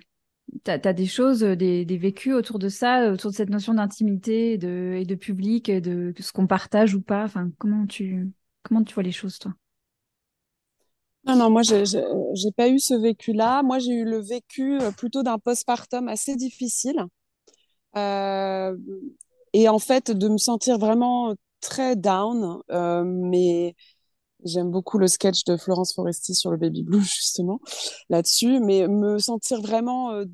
Tu 0.64 0.70
as, 0.70 0.92
des 0.92 1.06
choses, 1.06 1.44
euh, 1.44 1.56
des, 1.56 1.96
vécus 1.96 2.34
autour 2.34 2.58
de 2.58 2.68
ça, 2.68 3.10
autour 3.10 3.30
de 3.30 3.36
cette 3.36 3.48
notion 3.48 3.72
d'intimité 3.72 4.52
et 4.52 4.58
de, 4.58 5.14
public, 5.14 5.70
de 5.70 6.12
ce 6.18 6.30
qu'on 6.30 6.46
partage 6.46 6.94
ou 6.94 7.00
pas? 7.00 7.24
Enfin, 7.24 7.50
comment, 7.56 7.86
tu, 7.86 8.30
comment 8.62 8.84
tu 8.84 8.92
vois 8.92 9.02
les 9.02 9.12
choses, 9.12 9.38
toi? 9.38 9.54
Non, 11.24 11.36
non, 11.36 11.48
moi, 11.48 11.62
j'ai 11.62 12.52
pas 12.54 12.68
eu 12.68 12.78
ce 12.78 13.00
vécu-là. 13.00 13.62
Moi, 13.62 13.78
j'ai 13.78 13.92
eu 13.94 14.04
le 14.04 14.18
vécu 14.18 14.78
euh, 14.78 14.90
plutôt 14.90 15.22
d'un 15.22 15.38
postpartum 15.38 16.08
assez 16.08 16.36
difficile. 16.36 17.06
Euh, 17.96 18.76
et 19.54 19.70
en 19.70 19.78
fait, 19.78 20.10
de 20.10 20.28
me 20.28 20.38
sentir 20.38 20.76
vraiment 20.76 21.34
très 21.60 21.96
down, 21.96 22.60
mais 22.68 23.74
J'aime 24.44 24.70
beaucoup 24.70 24.98
le 24.98 25.06
sketch 25.06 25.44
de 25.44 25.56
Florence 25.56 25.94
Foresti 25.94 26.34
sur 26.34 26.50
le 26.50 26.56
baby 26.56 26.82
blue, 26.82 27.00
justement, 27.02 27.60
là-dessus. 28.08 28.60
Mais 28.60 28.88
me 28.88 29.18
sentir 29.18 29.60
vraiment 29.60 30.12
euh, 30.12 30.24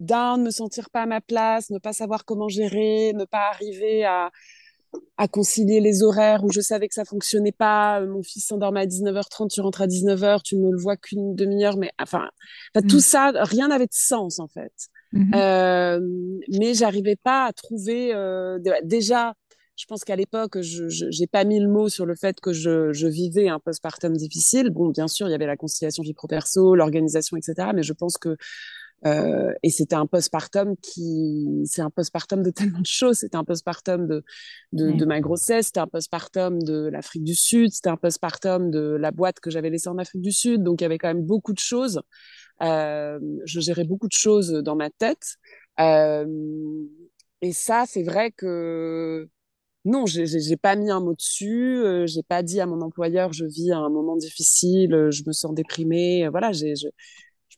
down, 0.00 0.42
me 0.42 0.50
sentir 0.50 0.90
pas 0.90 1.02
à 1.02 1.06
ma 1.06 1.20
place, 1.20 1.70
ne 1.70 1.78
pas 1.78 1.92
savoir 1.92 2.24
comment 2.24 2.48
gérer, 2.48 3.12
ne 3.14 3.24
pas 3.24 3.50
arriver 3.50 4.04
à, 4.04 4.30
à 5.16 5.28
concilier 5.28 5.80
les 5.80 6.02
horaires 6.02 6.44
où 6.44 6.52
je 6.52 6.60
savais 6.60 6.88
que 6.88 6.94
ça 6.94 7.04
fonctionnait 7.04 7.52
pas. 7.52 8.00
Mon 8.04 8.22
fils 8.22 8.46
s'endormait 8.46 8.80
à 8.80 8.86
19h30, 8.86 9.48
tu 9.48 9.60
rentres 9.60 9.82
à 9.82 9.86
19h, 9.86 10.42
tu 10.42 10.56
ne 10.56 10.70
le 10.70 10.78
vois 10.78 10.96
qu'une 10.96 11.34
demi-heure. 11.34 11.76
Mais 11.76 11.90
enfin, 12.00 12.28
tout 12.88 12.96
mm. 12.96 13.00
ça, 13.00 13.32
rien 13.34 13.68
n'avait 13.68 13.86
de 13.86 13.92
sens, 13.92 14.38
en 14.38 14.48
fait. 14.48 14.72
Mm-hmm. 15.12 15.36
euh, 15.36 16.00
mais 16.58 16.74
j'arrivais 16.74 17.16
pas 17.16 17.44
à 17.44 17.52
trouver 17.52 18.14
euh, 18.14 18.58
déjà 18.82 19.34
je 19.82 19.86
pense 19.88 20.04
qu'à 20.04 20.14
l'époque, 20.14 20.60
je 20.60 21.20
n'ai 21.20 21.26
pas 21.26 21.42
mis 21.42 21.58
le 21.58 21.68
mot 21.68 21.88
sur 21.88 22.06
le 22.06 22.14
fait 22.14 22.40
que 22.40 22.52
je, 22.52 22.92
je 22.92 23.08
vivais 23.08 23.48
un 23.48 23.58
postpartum 23.58 24.16
difficile. 24.16 24.70
Bon, 24.70 24.90
bien 24.90 25.08
sûr, 25.08 25.26
il 25.26 25.32
y 25.32 25.34
avait 25.34 25.44
la 25.44 25.56
conciliation 25.56 26.04
vie 26.04 26.14
pro-perso, 26.14 26.76
l'organisation, 26.76 27.36
etc. 27.36 27.70
Mais 27.74 27.82
je 27.82 27.92
pense 27.92 28.16
que 28.16 28.36
euh, 29.04 29.52
et 29.64 29.70
c'était 29.70 29.96
un 29.96 30.06
postpartum 30.06 30.76
qui, 30.80 31.64
c'est 31.64 31.82
un 31.82 31.90
postpartum 31.90 32.44
de 32.44 32.50
tellement 32.52 32.78
de 32.78 32.86
choses. 32.86 33.18
C'était 33.18 33.34
un 33.36 33.42
postpartum 33.42 34.06
de, 34.06 34.22
de, 34.70 34.92
de 34.92 35.04
ma 35.04 35.20
grossesse, 35.20 35.66
c'était 35.66 35.80
un 35.80 35.88
postpartum 35.88 36.62
de 36.62 36.86
l'Afrique 36.86 37.24
du 37.24 37.34
Sud, 37.34 37.72
c'était 37.72 37.90
un 37.90 37.96
postpartum 37.96 38.70
de 38.70 38.96
la 39.00 39.10
boîte 39.10 39.40
que 39.40 39.50
j'avais 39.50 39.70
laissée 39.70 39.88
en 39.88 39.98
Afrique 39.98 40.22
du 40.22 40.30
Sud. 40.30 40.62
Donc 40.62 40.80
il 40.80 40.84
y 40.84 40.86
avait 40.86 40.98
quand 40.98 41.08
même 41.08 41.26
beaucoup 41.26 41.52
de 41.52 41.58
choses. 41.58 42.02
Euh, 42.62 43.18
je 43.46 43.58
gérais 43.58 43.82
beaucoup 43.82 44.06
de 44.06 44.12
choses 44.12 44.52
dans 44.52 44.76
ma 44.76 44.90
tête. 44.90 45.38
Euh, 45.80 46.24
et 47.40 47.52
ça, 47.52 47.82
c'est 47.88 48.04
vrai 48.04 48.30
que 48.30 49.28
non, 49.84 50.06
j'ai 50.06 50.56
pas 50.56 50.76
mis 50.76 50.90
un 50.90 51.00
mot 51.00 51.14
dessus. 51.14 51.76
Euh, 51.78 52.06
j'ai 52.06 52.22
pas 52.22 52.42
dit 52.42 52.60
à 52.60 52.66
mon 52.66 52.80
employeur 52.82 53.32
je 53.32 53.44
vis 53.44 53.72
un 53.72 53.88
moment 53.88 54.16
difficile, 54.16 54.94
euh, 54.94 55.10
je 55.10 55.24
me 55.26 55.32
sens 55.32 55.54
déprimée. 55.54 56.26
Euh, 56.26 56.30
voilà, 56.30 56.52
je, 56.52 56.74
je, 56.74 56.86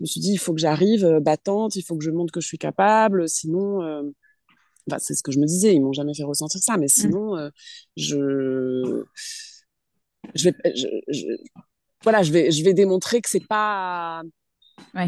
me 0.00 0.06
suis 0.06 0.20
dit 0.20 0.32
il 0.32 0.38
faut 0.38 0.54
que 0.54 0.60
j'arrive 0.60 1.18
battante, 1.20 1.76
il 1.76 1.82
faut 1.82 1.96
que 1.96 2.04
je 2.04 2.10
montre 2.10 2.32
que 2.32 2.40
je 2.40 2.46
suis 2.46 2.58
capable. 2.58 3.28
Sinon, 3.28 3.80
enfin, 4.88 4.98
c'est 4.98 5.14
ce 5.14 5.22
que 5.22 5.32
je 5.32 5.38
me 5.38 5.46
disais. 5.46 5.74
Ils 5.74 5.80
m'ont 5.80 5.92
jamais 5.92 6.14
fait 6.14 6.24
ressentir 6.24 6.62
ça, 6.62 6.78
mais 6.78 6.86
mmh. 6.86 6.88
sinon, 6.88 7.50
je, 7.96 9.04
je 10.34 10.44
vais, 10.44 10.54
je, 10.74 11.26
voilà, 12.02 12.22
je 12.22 12.32
vais, 12.32 12.50
je 12.50 12.64
vais 12.64 12.74
démontrer 12.74 13.20
que 13.20 13.28
c'est 13.28 13.46
pas 13.46 14.22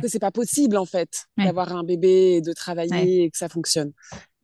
que 0.02 0.08
c'est 0.08 0.18
pas 0.20 0.30
possible 0.30 0.76
en 0.76 0.84
fait 0.84 1.26
d'avoir 1.38 1.74
un 1.74 1.82
bébé 1.82 2.36
et 2.36 2.40
de 2.42 2.52
travailler 2.52 3.24
et 3.24 3.30
que 3.30 3.38
ça 3.38 3.48
fonctionne. 3.48 3.92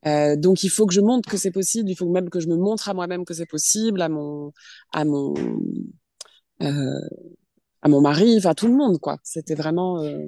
Euh, 0.05 0.35
donc 0.35 0.63
il 0.63 0.69
faut 0.69 0.85
que 0.85 0.93
je 0.93 1.01
montre 1.01 1.29
que 1.29 1.37
c'est 1.37 1.51
possible, 1.51 1.89
il 1.89 1.95
faut 1.95 2.09
même 2.09 2.29
que 2.29 2.39
je 2.39 2.47
me 2.47 2.55
montre 2.55 2.89
à 2.89 2.93
moi-même 2.93 3.25
que 3.25 3.33
c'est 3.33 3.45
possible, 3.45 4.01
à 4.01 4.09
mon 4.09 4.51
à 4.91 5.05
mon 5.05 5.33
euh, 6.61 7.09
à 7.81 7.89
mon 7.89 8.01
mari, 8.01 8.35
enfin 8.37 8.53
tout 8.53 8.67
le 8.67 8.73
monde 8.73 8.99
quoi. 8.99 9.17
C'était 9.23 9.55
vraiment 9.55 10.01
euh. 10.01 10.25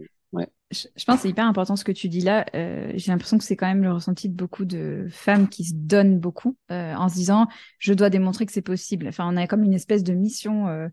Je, 0.72 1.06
pense 1.06 1.18
que 1.18 1.22
c'est 1.22 1.30
hyper 1.30 1.46
important 1.46 1.76
ce 1.76 1.84
que 1.86 1.92
tu 1.92 2.10
dis 2.10 2.22
là. 2.22 2.46
J'ai 2.54 3.12
l'impression 3.12 3.38
que 3.38 3.44
c'est 3.44 3.56
quand 3.56 3.68
même 3.68 3.84
le 3.84 3.94
ressenti 3.94 4.28
de 4.28 4.34
beaucoup 4.34 4.66
de 4.66 5.08
femmes 5.12 5.48
qui 5.48 5.64
se 5.64 5.74
donnent 5.76 6.20
beaucoup 6.20 6.58
en 6.70 7.08
se 7.08 7.14
disant 7.14 7.48
je 7.78 7.94
dois 7.94 8.10
démontrer 8.10 8.46
que 8.46 8.52
c'est 8.52 8.62
possible. 8.62 9.08
Enfin 9.08 9.30
on 9.32 9.38
a 9.38 9.48
comme 9.48 9.64
une 9.64 9.76
espèce 9.76 10.04
de 10.04 10.14
mission 10.14 10.90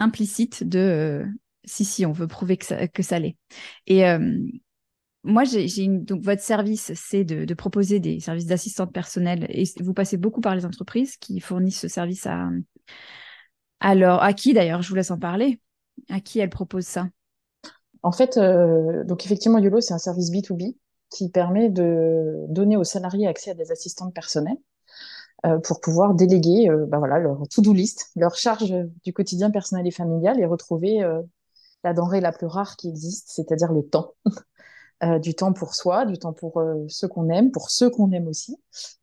implicite 0.00 0.68
de 0.68 1.24
si 1.64 1.84
si 1.84 2.04
on 2.04 2.12
veut 2.12 2.26
prouver 2.26 2.56
que 2.56 2.66
ça 2.66 2.88
que 2.88 3.02
ça 3.02 3.18
l'est. 3.18 3.36
Moi, 5.28 5.44
donc 5.44 6.22
votre 6.22 6.42
service, 6.42 6.92
c'est 6.94 7.22
de, 7.22 7.54
proposer 7.54 8.00
des 8.00 8.18
services 8.18 8.46
d'assistante 8.46 8.92
personnelle 8.92 9.46
et 9.50 9.64
vous 9.80 9.92
passez 9.92 10.16
beaucoup 10.16 10.40
par 10.40 10.54
les 10.54 10.64
entreprises 10.64 11.16
qui 11.18 11.38
fournissent 11.40 11.80
ce 11.80 11.88
service 11.88 12.26
à. 12.26 12.48
Alors, 13.80 14.22
à 14.22 14.32
qui 14.32 14.54
d'ailleurs 14.54 14.82
Je 14.82 14.88
vous 14.88 14.94
laisse 14.94 15.10
en 15.10 15.18
parler. 15.18 15.60
À 16.08 16.20
qui 16.20 16.38
elles 16.38 16.50
proposent 16.50 16.86
ça? 16.86 17.08
En 18.02 18.12
fait, 18.12 18.36
euh, 18.38 19.04
donc 19.04 19.26
effectivement, 19.26 19.58
YOLO, 19.58 19.80
c'est 19.80 19.92
un 19.92 19.98
service 19.98 20.30
B2B 20.30 20.76
qui 21.10 21.30
permet 21.30 21.68
de 21.68 22.46
donner 22.48 22.76
aux 22.76 22.84
salariés 22.84 23.26
accès 23.26 23.50
à 23.50 23.54
des 23.54 23.70
assistantes 23.70 24.14
personnelles 24.14 24.56
euh, 25.44 25.58
pour 25.58 25.80
pouvoir 25.80 26.14
déléguer 26.14 26.70
euh, 26.70 26.86
bah 26.86 26.98
voilà, 26.98 27.18
leur 27.18 27.46
to-do 27.48 27.72
list, 27.72 28.10
leur 28.16 28.36
charge 28.36 28.72
du 29.04 29.12
quotidien 29.12 29.50
personnel 29.50 29.86
et 29.86 29.90
familial 29.90 30.40
et 30.40 30.46
retrouver 30.46 31.02
la 31.84 31.92
denrée 31.92 32.20
la 32.20 32.32
plus 32.32 32.46
rare 32.46 32.76
qui 32.76 32.88
existe, 32.88 33.28
c'est-à-dire 33.30 33.72
le 33.72 33.82
temps. 33.82 34.14
Euh, 35.04 35.20
du 35.20 35.32
temps 35.32 35.52
pour 35.52 35.76
soi, 35.76 36.04
du 36.06 36.18
temps 36.18 36.32
pour 36.32 36.58
euh, 36.58 36.84
ceux 36.88 37.06
qu'on 37.06 37.28
aime, 37.28 37.52
pour 37.52 37.70
ceux 37.70 37.88
qu'on 37.88 38.10
aime 38.10 38.26
aussi, 38.26 38.56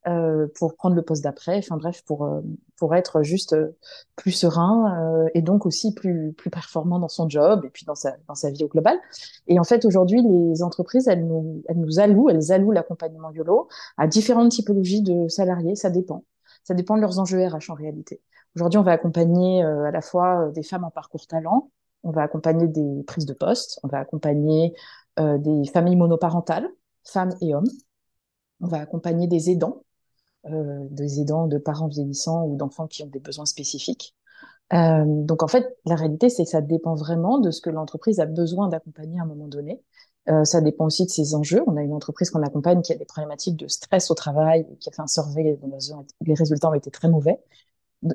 euh, 0.07 0.45
pour 0.55 0.75
prendre 0.75 0.93
le 0.93 1.01
poste 1.03 1.23
d'après, 1.23 1.57
enfin 1.57 1.77
bref, 1.77 2.01
pour 2.05 2.29
pour 2.75 2.95
être 2.95 3.23
juste 3.23 3.55
plus 4.17 4.33
serein 4.33 5.25
et 5.33 5.41
donc 5.41 5.65
aussi 5.65 5.93
plus 5.93 6.33
plus 6.33 6.49
performant 6.49 6.99
dans 6.99 7.07
son 7.07 7.29
job 7.29 7.63
et 7.63 7.69
puis 7.69 7.85
dans 7.85 7.95
sa 7.95 8.17
dans 8.27 8.35
sa 8.35 8.51
vie 8.51 8.65
au 8.65 8.67
global. 8.67 8.99
Et 9.47 9.57
en 9.57 9.63
fait, 9.63 9.85
aujourd'hui, 9.85 10.21
les 10.21 10.63
entreprises, 10.63 11.07
elles 11.07 11.25
nous 11.25 11.63
elles 11.69 11.79
nous 11.79 11.99
allouent, 12.01 12.29
elles 12.29 12.51
allouent 12.51 12.73
l'accompagnement 12.73 13.31
YOLO 13.31 13.69
à 13.97 14.07
différentes 14.07 14.51
typologies 14.51 15.01
de 15.01 15.29
salariés, 15.29 15.75
ça 15.75 15.89
dépend. 15.89 16.25
Ça 16.65 16.73
dépend 16.73 16.97
de 16.97 17.01
leurs 17.01 17.19
enjeux 17.19 17.41
RH 17.47 17.69
en 17.69 17.75
réalité. 17.75 18.21
Aujourd'hui, 18.57 18.79
on 18.79 18.83
va 18.83 18.91
accompagner 18.91 19.63
à 19.63 19.91
la 19.91 20.01
fois 20.01 20.51
des 20.53 20.63
femmes 20.63 20.83
en 20.83 20.91
parcours 20.91 21.25
talent, 21.27 21.69
on 22.03 22.11
va 22.11 22.23
accompagner 22.23 22.67
des 22.67 23.03
prises 23.03 23.25
de 23.25 23.33
poste, 23.33 23.79
on 23.83 23.87
va 23.87 23.99
accompagner 23.99 24.73
euh, 25.19 25.37
des 25.37 25.65
familles 25.67 25.95
monoparentales, 25.95 26.67
femmes 27.03 27.33
et 27.41 27.55
hommes. 27.55 27.69
On 28.61 28.67
va 28.67 28.79
accompagner 28.79 29.27
des 29.27 29.49
aidants, 29.49 29.83
euh, 30.47 30.79
des 30.89 31.21
aidants 31.21 31.47
de 31.47 31.57
parents 31.57 31.87
vieillissants 31.87 32.45
ou 32.45 32.55
d'enfants 32.57 32.87
qui 32.87 33.03
ont 33.03 33.07
des 33.07 33.19
besoins 33.19 33.45
spécifiques. 33.45 34.15
Euh, 34.73 35.03
donc 35.05 35.43
en 35.43 35.47
fait, 35.47 35.77
la 35.85 35.95
réalité, 35.95 36.29
c'est 36.29 36.43
que 36.43 36.49
ça 36.49 36.61
dépend 36.61 36.95
vraiment 36.95 37.39
de 37.39 37.51
ce 37.51 37.61
que 37.61 37.69
l'entreprise 37.69 38.19
a 38.19 38.25
besoin 38.25 38.67
d'accompagner 38.67 39.19
à 39.19 39.23
un 39.23 39.27
moment 39.27 39.47
donné. 39.47 39.81
Ça 40.43 40.59
dépend 40.59 40.87
aussi 40.87 41.05
de 41.05 41.11
ses 41.11 41.35
enjeux. 41.35 41.61
On 41.67 41.77
a 41.77 41.83
une 41.83 41.93
entreprise 41.93 42.31
qu'on 42.31 42.41
accompagne 42.41 42.81
qui 42.81 42.91
a 42.91 42.95
des 42.95 43.05
problématiques 43.05 43.57
de 43.57 43.67
stress 43.67 44.09
au 44.09 44.15
travail, 44.15 44.65
qui 44.79 44.89
a 44.89 44.91
fait 44.91 45.03
un 45.03 45.07
survey 45.07 45.55
dont 45.61 45.77
les 46.21 46.33
résultats 46.33 46.71
ont 46.71 46.73
été 46.73 46.89
très 46.89 47.09
mauvais 47.09 47.39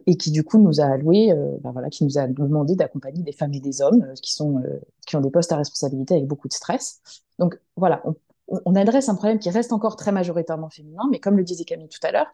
et 0.07 0.17
qui 0.17 0.31
du 0.31 0.45
coup 0.45 0.59
nous 0.59 0.81
a 0.81 0.85
alloué, 0.85 1.33
euh, 1.33 1.57
ben 1.61 1.73
voilà, 1.73 1.91
qui 1.91 2.05
nous 2.05 2.19
a 2.19 2.27
demandé 2.27 2.77
d'accompagner 2.77 3.23
des 3.23 3.33
femmes 3.33 3.53
et 3.55 3.61
des 3.61 3.83
hommes 3.83 4.03
euh, 4.03 4.15
qui 4.15 4.33
sont 4.33 4.59
euh, 4.59 4.81
qui 5.07 5.17
ont 5.17 5.21
des 5.21 5.31
postes 5.31 5.53
à 5.53 5.57
responsabilité 5.57 6.15
avec 6.15 6.27
beaucoup 6.27 6.49
de 6.49 6.53
stress. 6.53 7.01
Donc 7.39 7.59
voilà, 7.77 8.03
on, 8.49 8.75
adresse 8.75 9.09
un 9.09 9.15
problème 9.15 9.39
qui 9.39 9.51
reste 9.51 9.73
encore 9.73 9.97
très 9.97 10.13
majoritairement 10.13 10.71
féminin, 10.71 11.03
mais 11.11 11.19
comme 11.19 11.37
le 11.37 11.45
disait 11.45 11.65
Camille 11.65 11.89
tout 11.89 12.05
à 12.07 12.13
l'heure, 12.13 12.27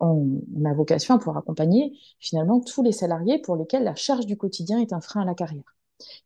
on, 0.00 0.40
on, 0.56 0.64
a 0.64 0.74
vocation 0.74 1.14
à 1.14 1.18
pouvoir 1.18 1.36
accompagner 1.36 1.92
finalement 2.18 2.60
tous 2.60 2.82
les 2.82 2.92
salariés 2.92 3.38
pour 3.40 3.56
lesquels 3.56 3.84
la 3.84 3.94
charge 3.94 4.26
du 4.26 4.36
quotidien 4.36 4.78
est 4.80 4.92
un 4.92 5.00
frein 5.00 5.22
à 5.22 5.24
la 5.24 5.34
carrière. 5.34 5.76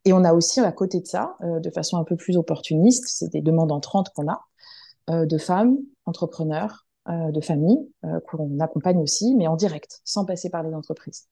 Et 0.05 0.13
on 0.13 0.23
a 0.23 0.33
aussi 0.33 0.59
à 0.59 0.71
côté 0.71 0.99
de 0.99 1.05
ça, 1.05 1.37
de 1.41 1.69
façon 1.69 1.97
un 1.97 2.03
peu 2.03 2.15
plus 2.15 2.37
opportuniste, 2.37 3.05
c'est 3.07 3.29
des 3.29 3.41
demandes 3.41 3.71
entrantes 3.71 4.09
qu'on 4.15 4.27
a, 4.27 5.25
de 5.25 5.37
femmes 5.37 5.77
entrepreneurs 6.05 6.87
euh, 7.09 7.31
de 7.31 7.41
famille 7.41 7.77
euh, 8.05 8.19
qu'on 8.27 8.59
accompagne 8.59 8.97
aussi, 8.97 9.35
mais 9.35 9.47
en 9.47 9.55
direct, 9.55 9.99
sans 10.03 10.25
passer 10.25 10.49
par 10.49 10.61
les 10.61 10.73
entreprises. 10.75 11.27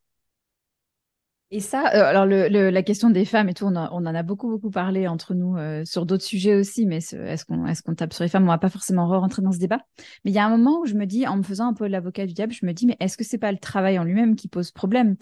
Et 1.52 1.60
ça, 1.60 1.92
euh, 1.94 2.04
alors 2.04 2.26
la 2.26 2.84
question 2.84 3.10
des 3.10 3.24
femmes 3.24 3.48
et 3.48 3.54
tout, 3.54 3.66
on, 3.66 3.76
en 3.76 4.06
a 4.06 4.24
beaucoup 4.24 4.50
beaucoup 4.50 4.72
parlé 4.72 5.08
entre 5.08 5.34
nous 5.34 5.56
sur 5.86 6.06
d'autres 6.06 6.24
sujets 6.24 6.56
aussi, 6.56 6.86
mais 6.86 6.98
est-ce 6.98 7.46
qu'on 7.46 7.66
est-ce 7.68 7.84
qu'on 7.84 7.96
tape 7.96 8.12
sur 8.12 8.24
les 8.24 8.30
femmes? 8.30 8.44
On 8.44 8.48
va 8.48 8.58
pas 8.58 8.70
forcément 8.70 9.08
rentrer 9.08 9.42
dans 9.42 9.54
ce 9.54 9.60
débat. 9.60 9.80
Mais 10.26 10.32
il 10.32 10.34
y 10.34 10.40
a 10.40 10.46
un 10.46 10.50
moment 10.50 10.82
où 10.82 10.86
je 10.86 10.96
me 10.96 11.06
dis, 11.06 11.26
en 11.26 11.38
me 11.38 11.44
faisant 11.44 11.68
un 11.68 11.74
peu 11.74 11.88
l'avocat 11.88 12.26
du 12.26 12.34
diable, 12.34 12.52
je 12.52 12.66
me 12.66 12.74
dis, 12.74 12.86
mais 12.86 12.98
est-ce 13.00 13.16
que 13.16 13.24
c'est 13.24 13.38
pas 13.38 13.52
le 13.52 13.60
travail 13.60 13.98
en 13.98 14.04
lui-même 14.04 14.36
qui 14.36 14.50
pose 14.50 14.72
problème? 14.72 15.16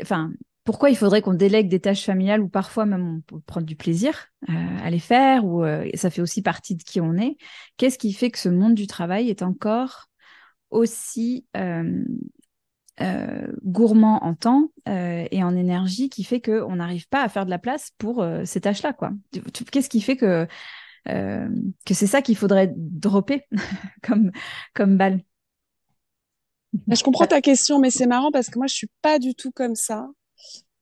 Enfin, 0.00 0.32
pourquoi 0.68 0.90
il 0.90 0.96
faudrait 0.98 1.22
qu'on 1.22 1.32
délègue 1.32 1.70
des 1.70 1.80
tâches 1.80 2.04
familiales 2.04 2.42
où 2.42 2.48
parfois 2.50 2.84
même 2.84 3.16
on 3.16 3.20
peut 3.22 3.40
prendre 3.40 3.64
du 3.64 3.74
plaisir 3.74 4.26
à 4.46 4.90
les 4.90 4.98
faire 4.98 5.46
ou 5.46 5.64
ça 5.94 6.10
fait 6.10 6.20
aussi 6.20 6.42
partie 6.42 6.76
de 6.76 6.82
qui 6.82 7.00
on 7.00 7.14
est. 7.14 7.38
Qu'est-ce 7.78 7.96
qui 7.96 8.12
fait 8.12 8.30
que 8.30 8.38
ce 8.38 8.50
monde 8.50 8.74
du 8.74 8.86
travail 8.86 9.30
est 9.30 9.40
encore 9.40 10.10
aussi 10.68 11.46
euh, 11.56 12.04
euh, 13.00 13.46
gourmand 13.64 14.22
en 14.22 14.34
temps 14.34 14.68
euh, 14.86 15.26
et 15.30 15.42
en 15.42 15.56
énergie 15.56 16.10
qui 16.10 16.22
fait 16.22 16.42
qu'on 16.42 16.76
n'arrive 16.76 17.08
pas 17.08 17.22
à 17.22 17.30
faire 17.30 17.46
de 17.46 17.50
la 17.50 17.58
place 17.58 17.92
pour 17.96 18.22
ces 18.44 18.60
tâches-là 18.60 18.92
Qu'est-ce 19.72 19.88
qui 19.88 20.02
fait 20.02 20.18
que 20.18 20.46
c'est 21.06 22.06
ça 22.06 22.20
qu'il 22.20 22.36
faudrait 22.36 22.74
dropper 22.76 23.46
comme 24.02 24.32
comme 24.74 24.98
balle? 24.98 25.22
Je 26.88 27.02
comprends 27.02 27.26
ta 27.26 27.40
question, 27.40 27.78
mais 27.78 27.88
c'est 27.88 28.06
marrant 28.06 28.30
parce 28.30 28.50
que 28.50 28.58
moi, 28.58 28.66
je 28.66 28.74
suis 28.74 28.90
pas 29.00 29.18
du 29.18 29.34
tout 29.34 29.50
comme 29.50 29.74
ça 29.74 30.06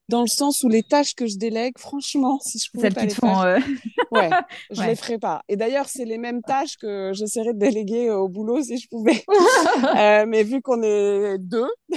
dans 0.09 0.21
le 0.21 0.29
sens 0.29 0.63
où 0.63 0.69
les 0.69 0.83
tâches 0.83 1.15
que 1.15 1.27
je 1.27 1.37
délègue, 1.37 1.79
franchement, 1.79 2.39
si 2.41 2.59
je 2.59 2.71
pouvais 2.71 2.91
pas 2.91 3.05
les 3.05 3.11
faire, 3.11 3.41
euh, 3.41 3.59
ouais, 4.13 4.31
je 4.71 4.83
les 4.83 4.95
ferais 4.95 5.19
pas. 5.19 5.43
Et 5.49 5.57
d'ailleurs, 5.57 5.89
c'est 5.89 6.05
les 6.05 6.19
mêmes 6.19 6.43
tâches 6.43 6.77
que 6.77 7.13
j'essaierais 7.13 7.55
de 7.55 7.59
déléguer 7.59 8.11
au 8.11 8.29
boulot 8.29 8.63
si 8.63 8.79
je 8.79 8.89
pouvais. 8.89 9.25
euh, 9.99 10.25
mais 10.27 10.45
vu 10.45 10.63
qu'on 10.63 10.83
est 10.83 11.39
deux, 11.39 11.69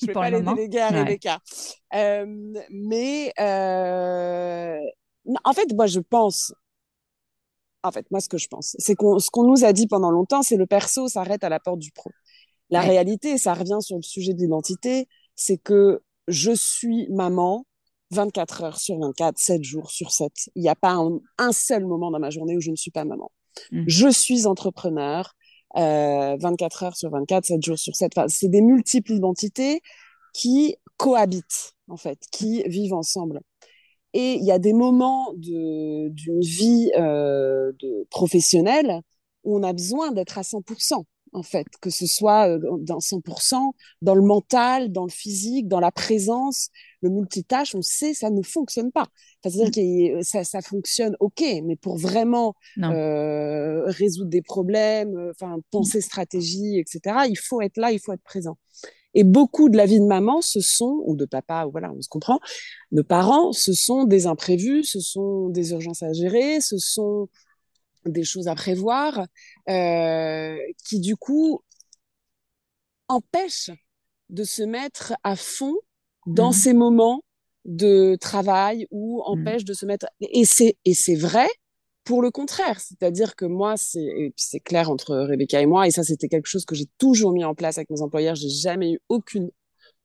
je 0.00 0.06
vais 0.06 0.12
pas 0.12 0.30
les 0.30 0.42
déléguer 0.42 0.80
à 0.80 0.88
Rebecca. 0.88 1.38
Euh, 1.94 2.26
mais 2.70 3.32
euh... 3.38 4.78
en 5.44 5.52
fait, 5.52 5.72
moi, 5.74 5.86
je 5.86 6.00
pense. 6.00 6.52
En 7.84 7.90
fait, 7.90 8.06
moi, 8.10 8.20
ce 8.20 8.28
que 8.28 8.38
je 8.38 8.46
pense, 8.46 8.76
c'est 8.78 8.94
qu'on 8.94 9.18
ce 9.18 9.28
qu'on 9.30 9.44
nous 9.44 9.64
a 9.64 9.72
dit 9.72 9.88
pendant 9.88 10.10
longtemps, 10.10 10.42
c'est 10.42 10.56
le 10.56 10.66
perso 10.66 11.08
s'arrête 11.08 11.42
à 11.42 11.48
la 11.48 11.58
porte 11.58 11.80
du 11.80 11.90
pro. 11.90 12.10
La 12.70 12.80
réalité, 12.80 13.38
ça 13.38 13.54
revient 13.54 13.78
sur 13.80 13.96
le 13.96 14.02
sujet 14.02 14.34
de 14.34 14.38
l'identité, 14.38 15.08
c'est 15.34 15.58
que 15.58 16.00
je 16.28 16.52
suis 16.52 17.08
maman 17.10 17.66
24 18.10 18.62
heures 18.62 18.78
sur 18.78 18.98
24, 18.98 19.38
7 19.38 19.62
jours 19.62 19.90
sur 19.90 20.10
7. 20.10 20.32
Il 20.54 20.62
n'y 20.62 20.68
a 20.68 20.74
pas 20.74 20.98
un, 21.38 21.52
seul 21.52 21.86
moment 21.86 22.10
dans 22.10 22.18
ma 22.18 22.30
journée 22.30 22.56
où 22.56 22.60
je 22.60 22.70
ne 22.70 22.76
suis 22.76 22.90
pas 22.90 23.04
maman. 23.04 23.30
Mmh. 23.70 23.84
Je 23.86 24.08
suis 24.08 24.46
entrepreneur 24.46 25.34
euh, 25.76 26.36
24 26.38 26.82
heures 26.82 26.96
sur 26.96 27.10
24, 27.10 27.46
7 27.46 27.62
jours 27.62 27.78
sur 27.78 27.96
7. 27.96 28.12
Enfin, 28.16 28.28
c'est 28.28 28.48
des 28.48 28.60
multiples 28.60 29.12
identités 29.12 29.80
qui 30.34 30.76
cohabitent, 30.96 31.72
en 31.88 31.96
fait, 31.96 32.18
qui 32.30 32.62
vivent 32.64 32.94
ensemble. 32.94 33.40
Et 34.14 34.34
il 34.34 34.44
y 34.44 34.52
a 34.52 34.58
des 34.58 34.74
moments 34.74 35.32
d'une 35.36 36.40
vie 36.40 36.90
euh, 36.96 37.72
de 37.80 38.06
professionnelle 38.10 39.00
où 39.44 39.58
on 39.58 39.62
a 39.62 39.72
besoin 39.72 40.12
d'être 40.12 40.36
à 40.36 40.42
100% 40.42 41.04
en 41.32 41.42
fait, 41.42 41.66
que 41.80 41.90
ce 41.90 42.06
soit 42.06 42.48
euh, 42.48 42.58
dans 42.80 42.98
100%, 42.98 43.72
dans 44.02 44.14
le 44.14 44.22
mental, 44.22 44.92
dans 44.92 45.04
le 45.04 45.10
physique, 45.10 45.68
dans 45.68 45.80
la 45.80 45.90
présence, 45.90 46.68
le 47.00 47.10
multitâche, 47.10 47.74
on 47.74 47.82
sait 47.82 48.14
ça 48.14 48.30
ne 48.30 48.42
fonctionne 48.42 48.92
pas. 48.92 49.06
C'est-à-dire 49.42 49.68
mmh. 49.68 50.18
que 50.18 50.22
ça, 50.22 50.44
ça 50.44 50.60
fonctionne, 50.60 51.16
ok, 51.20 51.42
mais 51.64 51.76
pour 51.76 51.96
vraiment 51.96 52.54
euh, 52.78 53.82
résoudre 53.86 54.30
des 54.30 54.42
problèmes, 54.42 55.16
euh, 55.16 55.30
enfin 55.30 55.58
penser 55.70 55.98
mmh. 55.98 56.02
stratégie, 56.02 56.78
etc. 56.78 57.26
Il 57.28 57.38
faut 57.38 57.60
être 57.60 57.76
là, 57.76 57.92
il 57.92 57.98
faut 57.98 58.12
être 58.12 58.22
présent. 58.22 58.58
Et 59.14 59.24
beaucoup 59.24 59.68
de 59.68 59.76
la 59.76 59.84
vie 59.84 60.00
de 60.00 60.06
maman, 60.06 60.40
ce 60.40 60.60
sont, 60.60 61.02
ou 61.04 61.16
de 61.16 61.26
papa, 61.26 61.66
ou 61.66 61.70
voilà, 61.70 61.92
on 61.92 62.00
se 62.00 62.08
comprend, 62.08 62.40
de 62.92 63.02
parents, 63.02 63.52
ce 63.52 63.74
sont 63.74 64.04
des 64.04 64.26
imprévus, 64.26 64.84
ce 64.84 65.00
sont 65.00 65.48
des 65.50 65.72
urgences 65.72 66.02
à 66.02 66.12
gérer, 66.14 66.60
ce 66.60 66.78
sont 66.78 67.28
des 68.06 68.24
choses 68.24 68.48
à 68.48 68.54
prévoir, 68.54 69.26
euh, 69.68 70.56
qui 70.84 71.00
du 71.00 71.16
coup 71.16 71.62
empêchent 73.08 73.70
de 74.30 74.44
se 74.44 74.62
mettre 74.62 75.14
à 75.22 75.36
fond 75.36 75.76
dans 76.26 76.50
mmh. 76.50 76.54
ces 76.54 76.72
moments 76.72 77.22
de 77.64 78.16
travail 78.20 78.86
ou 78.90 79.18
mmh. 79.18 79.30
empêchent 79.30 79.64
de 79.64 79.74
se 79.74 79.86
mettre 79.86 80.06
et 80.20 80.44
c'est 80.44 80.76
et 80.84 80.94
c'est 80.94 81.14
vrai 81.14 81.46
pour 82.04 82.22
le 82.22 82.30
contraire 82.30 82.80
c'est-à-dire 82.80 83.36
que 83.36 83.44
moi 83.44 83.76
c'est 83.76 84.32
c'est 84.36 84.58
clair 84.60 84.90
entre 84.90 85.14
Rebecca 85.16 85.60
et 85.60 85.66
moi 85.66 85.86
et 85.86 85.90
ça 85.90 86.02
c'était 86.02 86.28
quelque 86.28 86.48
chose 86.48 86.64
que 86.64 86.74
j'ai 86.74 86.86
toujours 86.98 87.32
mis 87.32 87.44
en 87.44 87.54
place 87.54 87.78
avec 87.78 87.90
mes 87.90 88.00
employeurs 88.00 88.34
j'ai 88.34 88.48
jamais 88.48 88.92
eu 88.92 89.00
aucune 89.08 89.50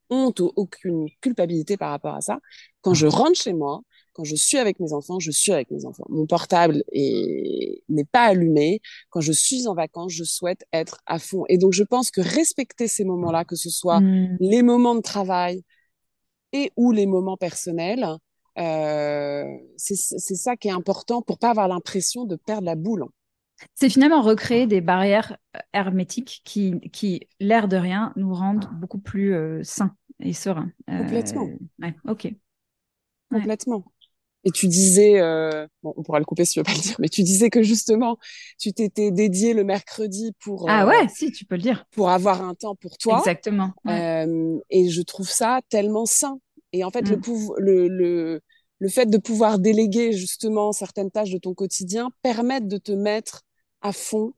honte 0.10 0.40
ou 0.40 0.52
aucune 0.56 1.08
culpabilité 1.22 1.78
par 1.78 1.90
rapport 1.90 2.16
à 2.16 2.22
ça 2.22 2.40
quand 2.82 2.94
je 2.94 3.08
rentre 3.08 3.40
chez 3.40 3.54
moi 3.54 3.82
quand 4.18 4.24
je 4.24 4.36
suis 4.36 4.58
avec 4.58 4.80
mes 4.80 4.94
enfants, 4.94 5.20
je 5.20 5.30
suis 5.30 5.52
avec 5.52 5.70
mes 5.70 5.86
enfants. 5.86 6.06
Mon 6.10 6.26
portable 6.26 6.84
n'est 6.92 8.06
pas 8.12 8.24
allumé. 8.24 8.82
Quand 9.12 9.22
je 9.22 9.32
suis 9.32 9.68
en 9.68 9.76
vacances, 9.76 10.12
je 10.12 10.24
souhaite 10.24 10.66
être 10.74 11.02
à 11.06 11.20
fond. 11.20 11.44
Et 11.50 11.60
donc, 11.60 11.74
je 11.74 11.84
pense 11.84 12.10
que 12.10 12.20
respecter 12.20 12.88
ces 12.88 13.06
moments-là, 13.06 13.46
que 13.46 13.56
ce 13.56 13.70
soit 13.70 14.00
mmh. 14.00 14.38
les 14.40 14.64
moments 14.64 14.96
de 14.96 15.02
travail 15.02 15.64
et 16.52 16.72
ou 16.78 16.92
les 16.92 17.06
moments 17.06 17.38
personnels, 17.38 18.08
euh, 18.58 19.46
c'est 19.78 19.96
ça 19.96 20.58
qui 20.58 20.68
est 20.68 20.72
important 20.72 21.22
pour 21.22 21.38
pas 21.38 21.52
avoir 21.52 21.68
l'impression 21.68 22.26
de 22.26 22.38
perdre 22.38 22.66
la 22.66 22.76
boule. 22.76 23.06
C'est 23.76 23.90
finalement 23.90 24.24
recréer 24.24 24.66
des 24.66 24.82
barrières 24.82 25.38
euh, 25.56 25.60
hermétiques 25.74 26.42
qui, 26.44 26.80
qui 26.92 27.28
l'air 27.40 27.68
de 27.68 27.78
rien, 27.78 28.14
nous 28.16 28.34
rendent 28.34 28.68
beaucoup 28.80 29.00
plus 29.00 29.36
euh, 29.36 29.62
sains 29.62 29.96
et 30.20 30.34
sereins. 30.34 30.72
Complètement. 30.88 31.48
Ouais, 31.80 31.96
ok. 32.08 32.34
Complètement. 33.30 33.84
Et 34.48 34.52
tu 34.52 34.70
disais, 34.70 35.20
euh, 35.20 35.68
bon, 35.84 35.94
on 35.98 36.04
pourra 36.04 36.20
le 36.20 36.26
couper 36.26 36.46
si 36.46 36.54
tu 36.54 36.60
veux 36.62 36.64
pas 36.64 36.74
le 36.74 36.80
dire, 36.80 36.96
mais 37.00 37.10
tu 37.10 37.22
disais 37.22 37.50
que 37.50 37.64
justement, 37.64 38.18
tu 38.58 38.72
t'étais 38.72 39.12
dédié 39.12 39.54
le 39.54 39.66
mercredi 39.66 40.32
pour. 40.40 40.70
Ah 40.70 40.88
ouais, 40.88 41.10
si, 41.14 41.34
tu 41.34 41.44
peux 41.44 41.56
le 41.56 41.62
dire. 41.62 41.84
Pour 41.92 42.10
avoir 42.12 42.42
un 42.42 42.54
temps 42.54 42.76
pour 42.76 42.98
toi. 42.98 43.20
Exactement. 43.20 43.74
et 43.86 44.90
je 44.90 45.02
trouve 45.02 45.30
ça 45.30 45.60
tellement 45.68 46.06
sain. 46.06 46.40
Et 46.72 46.86
en 46.86 46.92
fait, 46.92 47.10
le, 47.10 47.18
mm. 47.18 47.54
le, 47.58 47.88
le, 47.90 48.42
le 48.80 48.90
fait 48.90 49.08
de 49.08 49.18
pouvoir 49.18 49.60
déléguer 49.60 50.14
justement 50.14 50.72
certaines 50.72 51.12
tâches 51.12 51.32
de 51.32 51.40
ton 51.40 51.54
quotidien 51.54 52.10
permet 52.22 52.62
de 52.62 52.78
te 52.78 52.94
mettre 52.94 53.42
à 53.82 53.92
fond 53.92 54.32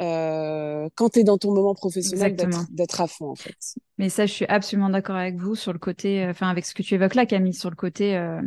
euh, 0.00 0.88
quand 0.94 1.10
tu 1.10 1.20
es 1.20 1.24
dans 1.24 1.38
ton 1.38 1.54
moment 1.54 1.74
professionnel 1.74 2.36
d'être 2.70 3.00
à 3.00 3.06
fond 3.06 3.30
en 3.30 3.34
fait. 3.34 3.56
Mais 3.98 4.10
ça, 4.10 4.26
je 4.26 4.32
suis 4.32 4.46
absolument 4.46 4.90
d'accord 4.90 5.16
avec 5.16 5.36
vous 5.36 5.54
sur 5.54 5.72
le 5.72 5.78
côté, 5.78 6.22
euh, 6.22 6.30
enfin 6.30 6.48
avec 6.48 6.66
ce 6.66 6.74
que 6.74 6.82
tu 6.82 6.94
évoques 6.94 7.14
là, 7.14 7.24
Camille, 7.24 7.54
sur 7.54 7.70
le 7.70 7.76
côté 7.76 8.16
euh, 8.16 8.40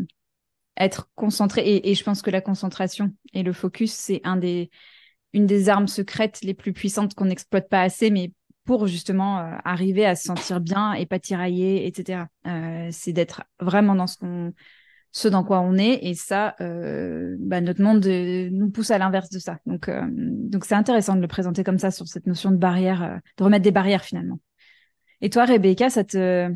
être 0.80 1.10
concentré. 1.16 1.82
Et, 1.84 1.94
je 1.94 2.04
pense 2.04 2.22
que 2.22 2.32
la 2.32 2.42
concentration 2.42 3.14
et 3.34 3.44
le 3.44 3.54
focus, 3.54 3.92
c'est 3.94 4.22
un 4.24 4.38
des, 4.38 4.70
une 5.34 5.46
des 5.46 5.70
armes 5.70 5.88
secrètes 5.88 6.40
les 6.42 6.54
plus 6.54 6.74
puissantes 6.74 7.14
qu'on 7.14 7.26
n'exploite 7.26 7.70
pas 7.70 7.82
assez, 7.82 8.10
mais 8.10 8.32
pour 8.66 8.88
justement 8.88 9.40
euh, 9.40 9.56
arriver 9.66 10.06
à 10.06 10.16
se 10.16 10.26
sentir 10.26 10.62
bien 10.62 10.94
et 10.94 11.06
pas 11.06 11.20
tirailler, 11.20 11.86
etc. 11.88 12.28
Euh, 12.48 12.88
c'est 12.92 13.14
d'être 13.14 13.44
vraiment 13.60 13.96
dans 13.96 14.08
ce 14.08 14.18
qu'on 14.18 14.54
ce 15.12 15.28
dans 15.28 15.44
quoi 15.44 15.60
on 15.62 15.76
est 15.76 16.06
et 16.06 16.14
ça 16.14 16.56
euh, 16.62 17.36
bah, 17.40 17.62
notre 17.62 17.82
monde 17.82 18.06
nous 18.06 18.70
pousse 18.70 18.92
à 18.92 19.00
l'inverse 19.00 19.32
de 19.32 19.40
ça 19.40 19.58
donc 19.66 19.90
donc 20.16 20.66
c'est 20.66 20.76
intéressant 20.76 21.16
de 21.16 21.22
le 21.22 21.28
présenter 21.28 21.64
comme 21.64 21.80
ça 21.80 21.90
sur 21.90 22.08
cette 22.08 22.28
notion 22.28 22.52
de 22.52 22.58
barrière 22.58 23.20
de 23.40 23.44
remettre 23.44 23.64
des 23.64 23.72
barrières 23.72 24.04
finalement 24.04 24.40
et 25.22 25.32
toi 25.32 25.46
Rebecca 25.46 25.90
ça 25.90 26.04
te 26.04 26.54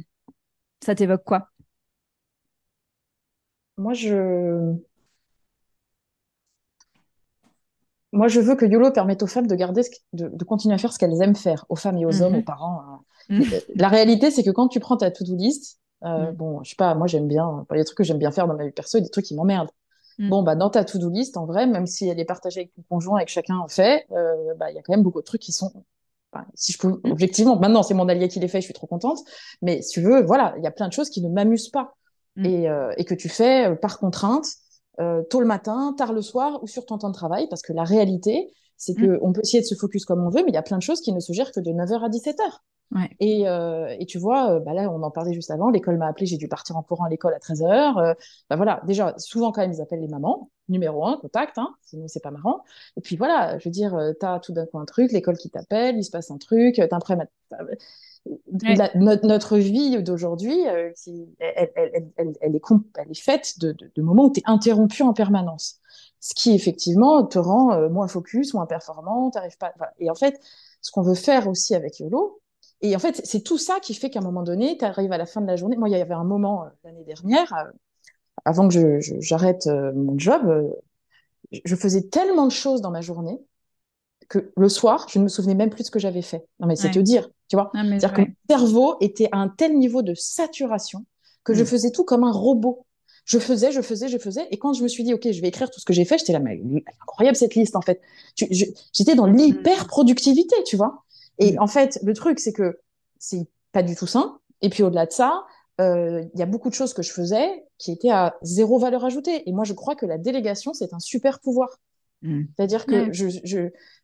ça 0.84 0.94
t'évoque 0.94 1.24
quoi? 1.24 1.53
Moi 3.78 3.94
je 3.94 4.76
moi, 8.14 8.28
je 8.28 8.40
veux 8.40 8.56
que 8.56 8.66
YOLO 8.66 8.92
permette 8.92 9.24
aux 9.24 9.28
femmes 9.28 9.48
de 9.48 9.56
garder, 9.56 9.82
de, 10.14 10.44
continuer 10.46 10.76
à 10.76 10.78
faire 10.78 10.94
ce 10.94 11.00
qu'elles 11.00 11.20
aiment 11.24 11.36
faire, 11.36 11.66
aux 11.68 11.76
femmes 11.76 11.98
et 11.98 12.06
aux 12.06 12.22
hommes, 12.22 12.36
aux 12.36 12.38
mhm. 12.38 12.44
parents. 12.44 12.82
Hein. 12.82 13.00
Mhm. 13.30 13.42
Euh, 13.42 13.60
la 13.76 13.88
réalité, 13.90 14.30
c'est 14.30 14.44
que 14.44 14.52
quand 14.52 14.68
tu 14.68 14.80
prends 14.80 14.98
ta 14.98 15.10
to-do 15.10 15.36
list, 15.36 15.80
euh, 16.06 16.28
mhm. 16.28 16.36
bon, 16.36 16.64
je 16.64 16.70
sais 16.70 16.76
pas, 16.76 16.94
moi 16.94 17.08
j'aime 17.08 17.28
bien, 17.28 17.66
il 17.72 17.74
y 17.76 17.80
a 17.80 17.82
des 17.82 17.86
trucs 17.86 17.98
que 17.98 18.04
j'aime 18.04 18.20
bien 18.20 18.32
faire 18.32 18.48
dans 18.48 18.54
ma 18.54 18.66
vie 18.66 18.72
perso 18.72 19.00
et 19.00 19.02
des 19.02 19.10
trucs 19.10 19.26
qui 19.26 19.36
m'emmerdent. 19.36 19.72
Bon, 20.20 20.44
bah, 20.44 20.56
dans 20.56 20.70
ta 20.70 20.86
to-do 20.86 21.10
list, 21.10 21.38
en 21.38 21.48
vrai, 21.48 21.66
même 21.66 21.88
si 21.88 22.08
elle 22.08 22.20
est 22.20 22.26
partagée 22.26 22.60
avec 22.60 22.76
ton 22.76 22.84
conjoint 22.88 23.18
et 23.18 23.26
que 23.26 23.32
chacun 23.32 23.58
en 23.58 23.68
fait, 23.68 24.06
euh, 24.12 24.54
bah, 24.60 24.70
il 24.70 24.76
y 24.76 24.78
a 24.78 24.84
quand 24.84 24.94
même 24.94 25.02
beaucoup 25.02 25.22
de 25.22 25.26
trucs 25.26 25.42
qui 25.42 25.52
sont, 25.52 25.72
si 26.54 26.72
je 26.72 26.78
peux, 26.78 27.02
objectivement, 27.06 27.60
maintenant 27.60 27.82
c'est 27.82 27.96
mon 27.96 28.08
allié 28.08 28.28
qui 28.28 28.40
les 28.40 28.48
fait, 28.48 28.62
je 28.62 28.66
suis 28.66 28.76
trop 28.76 28.86
contente. 28.86 29.18
Mais 29.64 29.82
si 29.82 29.94
tu 29.94 30.02
veux, 30.02 30.22
voilà, 30.22 30.54
il 30.58 30.64
y 30.64 30.68
a 30.68 30.72
plein 30.72 30.88
de 30.88 30.94
choses 30.94 31.10
qui 31.10 31.20
ne 31.24 31.30
m'amusent 31.30 31.70
pas 31.70 31.96
et, 32.38 32.66
et, 32.98 33.06
que 33.06 33.14
tu 33.14 33.30
fais 33.30 33.76
par 33.76 34.00
contrainte 34.00 34.46
euh, 35.00 35.24
tôt 35.24 35.40
le 35.40 35.48
matin, 35.48 35.94
tard 35.98 36.14
le 36.14 36.22
soir 36.22 36.62
ou 36.62 36.68
sur 36.68 36.86
ton 36.86 36.98
temps 36.98 37.10
de 37.10 37.16
travail, 37.16 37.48
parce 37.50 37.62
que 37.62 37.74
la 37.74 37.84
réalité, 37.84 38.54
c'est 38.78 38.98
mm. 38.98 39.20
qu'on 39.20 39.34
peut 39.34 39.42
essayer 39.42 39.62
de 39.62 39.66
se 39.66 39.76
focus 39.76 40.06
comme 40.06 40.24
on 40.24 40.30
veut, 40.30 40.44
mais 40.44 40.52
il 40.52 40.54
y 40.54 40.58
a 40.58 40.64
plein 40.64 40.78
de 40.78 40.84
choses 40.84 41.02
qui 41.02 41.14
ne 41.14 41.20
se 41.20 41.34
gèrent 41.34 41.52
que 41.52 41.60
de 41.60 41.72
9h 41.72 42.04
à 42.04 42.10
17h. 42.10 42.42
Ouais. 42.92 43.10
Et, 43.20 43.48
euh, 43.48 43.96
et, 43.98 44.06
tu 44.06 44.20
vois, 44.20 44.52
euh, 44.52 44.60
bah 44.60 44.74
là, 44.74 44.92
on 44.92 45.02
en 45.02 45.10
parlait 45.10 45.34
juste 45.34 45.50
avant, 45.50 45.72
l'école 45.72 45.98
m'a 45.98 46.08
appelé, 46.08 46.28
j'ai 46.28 46.38
dû 46.38 46.48
partir 46.48 46.78
en 46.78 46.84
courant 46.84 47.06
à 47.06 47.10
l'école 47.10 47.34
à 47.34 47.40
13h. 47.40 47.98
Euh, 47.98 48.14
bah 48.52 48.56
voilà, 48.56 48.82
déjà, 48.86 49.16
souvent 49.18 49.52
quand 49.52 49.62
même, 49.62 49.72
ils 49.72 49.82
appellent 49.82 50.02
les 50.02 50.08
mamans, 50.08 50.52
numéro 50.70 51.04
un, 51.08 51.18
contact, 51.18 51.58
hein, 51.58 51.74
sinon 51.82 52.08
c'est 52.08 52.22
pas 52.22 52.30
marrant. 52.30 52.62
Et 52.96 53.02
puis 53.02 53.16
voilà, 53.16 53.58
je 53.58 53.68
veux 53.68 53.72
dire, 53.72 53.96
euh, 53.96 54.12
t'as 54.20 54.40
tout 54.40 54.54
d'un 54.54 54.68
coup 54.68 54.78
un 54.78 54.86
truc, 54.86 55.12
l'école 55.12 55.38
qui 55.38 55.50
t'appelle, 55.50 55.98
il 55.98 56.04
se 56.04 56.12
passe 56.12 56.30
un 56.30 56.38
truc, 56.38 56.76
t'as 56.76 56.96
un 56.96 57.00
prêt 57.00 57.18
notre, 58.96 59.58
vie 59.58 60.02
d'aujourd'hui, 60.02 60.68
euh, 60.68 60.92
elle, 61.40 62.56
est 62.56 63.20
faite 63.20 63.60
de 63.60 64.02
moments 64.02 64.26
où 64.26 64.32
tu 64.32 64.40
es 64.40 64.44
interrompu 64.46 65.04
en 65.04 65.14
permanence. 65.14 65.80
Ce 66.20 66.34
qui, 66.34 66.54
effectivement, 66.54 67.26
te 67.26 67.38
rend 67.38 67.74
euh, 67.74 67.90
moins 67.90 68.08
focus, 68.08 68.54
moins 68.54 68.66
performant, 68.66 69.30
t'arrives 69.30 69.58
pas. 69.58 69.74
Et 70.00 70.10
en 70.10 70.16
fait, 70.16 70.40
ce 70.82 70.92
qu'on 70.92 71.02
veut 71.02 71.16
faire 71.16 71.48
aussi 71.50 71.76
avec 71.76 72.00
YOLO, 72.00 72.40
et 72.82 72.96
en 72.96 73.00
fait, 73.00 73.22
c'est 73.26 73.42
tout 73.42 73.58
ça 73.58 73.80
qui 73.82 73.94
fait 73.94 74.10
qu'à 74.10 74.20
un 74.20 74.24
moment 74.24 74.44
donné, 74.44 74.78
tu 74.78 74.86
arrives 74.86 75.12
à 75.12 75.18
la 75.18 75.26
fin 75.26 75.42
de 75.42 75.48
la 75.48 75.56
journée. 75.56 75.76
Moi, 75.76 75.90
il 75.90 75.92
y 75.92 76.02
avait 76.02 76.14
un 76.14 76.24
moment 76.24 76.64
euh, 76.64 76.70
l'année 76.86 77.04
dernière, 77.04 77.54
avant 78.46 78.68
que 78.68 79.00
j'arrête 79.20 79.68
mon 79.68 80.18
job, 80.18 80.74
je 81.52 81.76
faisais 81.76 82.04
tellement 82.04 82.46
de 82.46 82.52
choses 82.52 82.82
dans 82.82 82.92
ma 82.92 83.02
journée 83.02 83.40
que 84.30 84.52
le 84.56 84.70
soir, 84.70 85.08
je 85.10 85.20
ne 85.20 85.24
me 85.24 85.30
souvenais 85.30 85.56
même 85.56 85.70
plus 85.70 85.84
de 85.84 85.86
ce 85.88 85.92
que 85.92 86.00
j'avais 86.00 86.22
fait. 86.22 86.46
Non, 86.60 86.68
mais 86.68 86.76
c'est 86.76 86.92
te 86.92 87.00
dire, 87.00 87.30
tu 87.48 87.56
vois. 87.56 87.72
C'est-à-dire 87.74 88.14
que 88.14 88.22
mon 88.22 88.28
cerveau 88.50 88.96
était 89.02 89.30
à 89.32 89.38
un 89.38 89.50
tel 89.50 89.78
niveau 89.78 90.02
de 90.02 90.14
saturation 90.14 91.06
que 91.44 91.54
je 91.54 91.64
mm. 91.64 91.66
faisais 91.66 91.92
tout 91.92 92.04
comme 92.04 92.24
un 92.24 92.32
robot. 92.32 92.86
Je 93.26 93.40
faisais, 93.40 93.72
je 93.72 93.82
faisais, 93.82 94.10
je 94.10 94.18
faisais. 94.18 94.48
Et 94.52 94.58
quand 94.58 94.74
je 94.74 94.84
me 94.84 94.88
suis 94.88 95.04
dit, 95.04 95.14
OK, 95.14 95.32
je 95.32 95.42
vais 95.42 95.48
écrire 95.48 95.70
tout 95.70 95.80
ce 95.80 95.86
que 95.86 95.94
j'ai 95.94 96.06
fait, 96.06 96.18
j'étais 96.18 96.34
là, 96.34 96.40
mais 96.40 96.62
incroyable 97.02 97.38
cette 97.38 97.56
liste, 97.56 97.76
en 97.76 97.82
fait. 97.82 98.02
J'étais 98.36 99.16
dans 99.16 99.28
l'hyper-productivité, 99.28 100.56
tu 100.66 100.76
vois. 100.76 101.04
Et 101.40 101.54
mm. 101.54 101.62
en 101.62 101.68
fait, 101.68 102.00
le 102.04 102.14
truc, 102.14 102.40
c'est 102.40 102.54
que 102.54 102.80
c'est 103.20 103.48
pas 103.72 103.84
du 103.84 103.96
tout 103.96 104.08
sain. 104.08 104.40
Et 104.62 104.70
puis 104.70 104.84
au-delà 104.84 105.06
de 105.06 105.12
ça, 105.12 105.46
euh, 105.82 106.24
il 106.34 106.40
y 106.40 106.44
a 106.44 106.46
beaucoup 106.46 106.70
de 106.70 106.76
choses 106.76 106.94
que 106.94 107.02
je 107.02 107.12
faisais 107.12 107.66
qui 107.78 107.92
étaient 107.92 108.12
à 108.12 108.36
zéro 108.42 108.78
valeur 108.78 109.04
ajoutée. 109.06 109.48
Et 109.48 109.52
moi, 109.52 109.64
je 109.64 109.74
crois 109.74 109.96
que 109.96 110.06
la 110.06 110.18
délégation, 110.18 110.74
c'est 110.74 110.94
un 110.94 111.00
super 111.00 111.40
pouvoir. 111.40 111.70
Mm. 112.24 112.44
C'est-à-dire 112.56 112.86
que 112.86 113.14
je, 113.14 113.28
je 113.44 113.58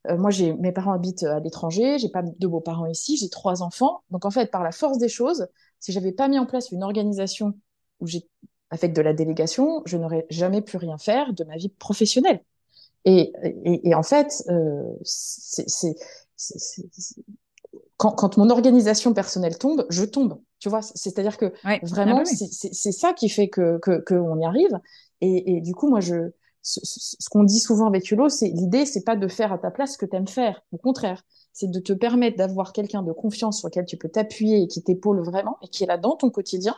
euh, 0.08 0.18
moi, 0.18 0.30
j'ai 0.30 0.54
mes 0.54 0.72
parents 0.72 0.92
habitent 0.94 1.24
à 1.24 1.40
l'étranger, 1.40 1.98
j'ai 1.98 2.10
pas 2.10 2.22
de 2.22 2.48
beaux-parents 2.48 2.86
ici, 2.86 3.18
j'ai 3.18 3.30
trois 3.30 3.64
enfants. 3.64 4.04
Donc 4.12 4.26
en 4.26 4.32
fait, 4.32 4.52
par 4.52 4.64
la 4.64 4.72
force 4.72 4.98
des 4.98 5.10
choses, 5.10 5.48
si 5.80 5.92
j'avais 5.92 6.12
pas 6.12 6.28
mis 6.28 6.38
en 6.38 6.46
place 6.46 6.72
une 6.72 6.84
organisation 6.84 7.54
où 8.00 8.08
j'ai 8.08 8.28
avec 8.70 8.94
de 8.94 9.02
la 9.02 9.14
délégation, 9.14 9.82
je 9.86 9.98
n'aurais 9.98 10.28
jamais 10.30 10.62
pu 10.62 10.78
rien 10.78 10.98
faire 10.98 11.34
de 11.34 11.44
ma 11.44 11.58
vie 11.58 11.70
professionnelle. 11.70 12.44
Et, 13.06 13.34
et, 13.44 13.90
et 13.90 13.96
en 13.96 14.04
fait, 14.04 14.44
euh, 14.50 14.84
c'est 15.04 15.96
quand, 17.98 18.12
quand, 18.12 18.38
mon 18.38 18.50
organisation 18.50 19.14
personnelle 19.14 19.58
tombe, 19.58 19.86
je 19.90 20.04
tombe. 20.04 20.40
Tu 20.60 20.70
vois, 20.70 20.82
c'est-à-dire 20.82 21.38
que 21.38 21.54
vraiment, 21.84 22.24
ah 22.26 22.26
c'est 22.26 22.92
ça 22.92 23.14
qui 23.14 23.30
fait 23.30 23.48
que 23.50 23.80
qu'on 24.06 24.40
y 24.40 24.46
arrive. 24.46 24.80
Et, 25.22 25.58
et, 25.58 25.62
du 25.62 25.74
coup, 25.74 25.90
moi, 25.90 26.00
je 26.00 26.32
ce, 26.62 27.30
qu'on 27.30 27.44
dit 27.44 27.60
souvent 27.60 27.88
avec 27.88 28.08
Yulo, 28.08 28.30
c'est 28.30 28.50
l'idée, 28.50 28.86
c'est 28.86 29.04
pas 29.04 29.16
de 29.16 29.28
faire 29.28 29.54
à 29.54 29.58
ta 29.58 29.72
place 29.72 29.94
ce 29.94 29.98
que 29.98 30.06
tu 30.06 30.16
aimes 30.16 30.28
faire. 30.28 30.62
Au 30.72 30.78
contraire, 30.78 31.24
c'est 31.54 31.70
de 31.70 31.80
te 31.80 31.94
permettre 31.94 32.38
d'avoir 32.38 32.74
quelqu'un 32.74 33.02
de 33.02 33.12
confiance 33.12 33.60
sur 33.60 33.70
lequel 33.70 33.86
tu 33.86 33.98
peux 33.98 34.10
t'appuyer 34.10 34.62
et 34.64 34.68
qui 34.68 34.84
t'épaule 34.84 35.22
vraiment 35.24 35.58
et 35.62 35.68
qui 35.68 35.84
est 35.84 35.88
là 35.88 35.98
dans 35.98 36.16
ton 36.16 36.30
quotidien 36.30 36.76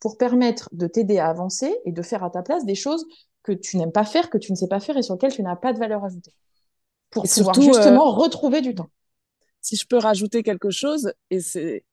pour 0.00 0.16
permettre 0.16 0.68
de 0.72 0.86
t'aider 0.86 1.18
à 1.18 1.28
avancer 1.28 1.76
et 1.84 1.92
de 1.92 2.02
faire 2.02 2.24
à 2.24 2.30
ta 2.30 2.42
place 2.42 2.64
des 2.64 2.74
choses 2.74 3.06
que 3.42 3.52
tu 3.52 3.76
n'aimes 3.76 3.92
pas 3.92 4.04
faire, 4.04 4.30
que 4.30 4.38
tu 4.38 4.52
ne 4.52 4.56
sais 4.56 4.68
pas 4.68 4.80
faire 4.80 4.96
et 4.96 5.02
sur 5.02 5.14
lesquelles 5.14 5.32
tu 5.32 5.42
n'as 5.42 5.56
pas 5.56 5.72
de 5.72 5.78
valeur 5.78 6.04
ajoutée. 6.04 6.32
Pour 7.10 7.24
pouvoir 7.24 7.54
justement 7.54 8.08
euh, 8.08 8.16
retrouver 8.16 8.60
du 8.60 8.74
temps. 8.74 8.90
Si 9.60 9.76
je 9.76 9.86
peux 9.86 9.98
rajouter 9.98 10.42
quelque 10.42 10.70
chose, 10.70 11.12
et 11.30 11.40
c'est 11.40 11.84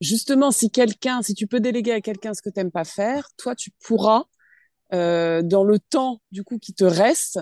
justement 0.00 0.50
si 0.50 0.70
quelqu'un, 0.70 1.22
si 1.22 1.34
tu 1.34 1.46
peux 1.46 1.60
déléguer 1.60 1.92
à 1.92 2.00
quelqu'un 2.00 2.34
ce 2.34 2.42
que 2.42 2.50
tu 2.50 2.58
n'aimes 2.58 2.70
pas 2.70 2.84
faire, 2.84 3.28
toi 3.36 3.54
tu 3.54 3.70
pourras 3.82 4.24
euh, 4.92 5.42
dans 5.42 5.64
le 5.64 5.78
temps 5.78 6.20
du 6.30 6.42
coup 6.44 6.58
qui 6.58 6.74
te 6.74 6.84
reste, 6.84 7.40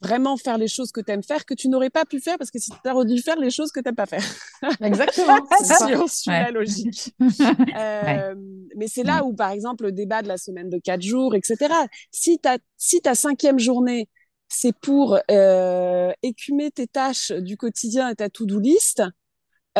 vraiment 0.00 0.36
faire 0.36 0.58
les 0.58 0.68
choses 0.68 0.92
que 0.92 1.00
tu 1.00 1.12
aimes 1.12 1.22
faire 1.22 1.44
que 1.44 1.54
tu 1.54 1.68
n'aurais 1.68 1.90
pas 1.90 2.04
pu 2.04 2.20
faire 2.20 2.38
parce 2.38 2.50
que 2.50 2.58
si 2.58 2.70
tu 2.70 2.88
as 2.88 3.04
dû 3.04 3.20
faire 3.20 3.38
les 3.38 3.50
choses 3.50 3.70
que 3.70 3.80
tu 3.80 3.84
n'aimes 3.84 3.94
pas 3.94 4.06
faire. 4.06 4.24
Exactement. 4.80 5.46
si 5.62 5.94
on 5.94 6.06
suit 6.06 6.30
la 6.30 6.50
logique. 6.50 7.14
euh, 7.20 8.34
mais 8.76 8.88
c'est 8.88 9.02
là 9.02 9.24
où, 9.24 9.34
par 9.34 9.50
exemple, 9.50 9.84
le 9.84 9.92
débat 9.92 10.22
de 10.22 10.28
la 10.28 10.38
semaine 10.38 10.70
de 10.70 10.78
quatre 10.78 11.02
jours, 11.02 11.34
etc. 11.34 11.74
Si, 12.10 12.38
ta 12.38 12.58
si 12.76 13.00
ta 13.00 13.14
cinquième 13.14 13.58
journée, 13.58 14.08
c'est 14.48 14.74
pour 14.74 15.18
euh, 15.30 16.12
écumer 16.22 16.70
tes 16.70 16.86
tâches 16.86 17.30
du 17.32 17.56
quotidien 17.56 18.08
et 18.08 18.14
ta 18.14 18.28
to-do 18.30 18.58
list, 18.58 19.02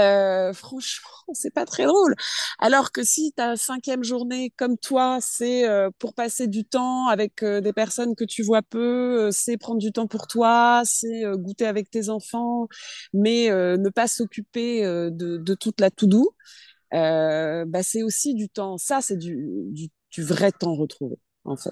euh, 0.00 0.52
franchement, 0.52 1.08
c'est 1.34 1.52
pas 1.52 1.66
très 1.66 1.84
drôle. 1.84 2.14
Alors 2.58 2.92
que 2.92 3.02
si 3.04 3.32
ta 3.32 3.56
cinquième 3.56 4.04
journée, 4.04 4.52
comme 4.56 4.76
toi, 4.78 5.18
c'est 5.20 5.68
euh, 5.68 5.90
pour 5.98 6.14
passer 6.14 6.48
du 6.48 6.64
temps 6.64 7.08
avec 7.08 7.42
euh, 7.42 7.60
des 7.60 7.72
personnes 7.72 8.14
que 8.16 8.24
tu 8.24 8.42
vois 8.42 8.62
peu, 8.62 9.28
euh, 9.28 9.30
c'est 9.30 9.56
prendre 9.56 9.78
du 9.80 9.92
temps 9.92 10.06
pour 10.06 10.26
toi, 10.26 10.82
c'est 10.84 11.22
goûter 11.36 11.66
avec 11.66 11.90
tes 11.90 12.08
enfants, 12.08 12.68
mais 13.12 13.48
ne 13.50 13.88
pas 13.90 14.06
s'occuper 14.08 14.82
de, 14.82 15.10
de, 15.36 15.54
toute 15.54 15.80
la 15.80 15.90
tout 15.90 16.06
doux, 16.06 16.30
bah 16.92 17.82
c'est 17.82 18.02
aussi 18.02 18.34
du 18.34 18.48
temps. 18.48 18.78
Ça, 18.78 19.00
c'est 19.00 19.16
du, 19.16 19.36
du, 19.70 19.88
du, 20.10 20.22
vrai 20.22 20.52
temps 20.52 20.74
retrouvé, 20.74 21.16
en 21.44 21.56
fait. 21.56 21.70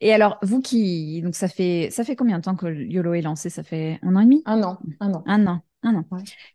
Et 0.00 0.12
alors, 0.12 0.38
vous 0.42 0.60
qui. 0.60 1.22
Donc, 1.22 1.34
ça 1.34 1.48
fait, 1.48 1.88
ça 1.90 2.04
fait 2.04 2.16
combien 2.16 2.38
de 2.38 2.42
temps 2.42 2.56
que 2.56 2.66
YOLO 2.66 3.14
est 3.14 3.22
lancé? 3.22 3.50
Ça 3.50 3.62
fait 3.62 3.98
un 4.02 4.16
an 4.16 4.20
et 4.20 4.24
demi? 4.24 4.42
Un 4.46 4.62
an. 4.62 4.78
Un 5.00 5.14
an. 5.14 5.22
Un 5.26 5.46
an. 5.46 5.62
Un 5.82 5.96
an. 5.96 6.04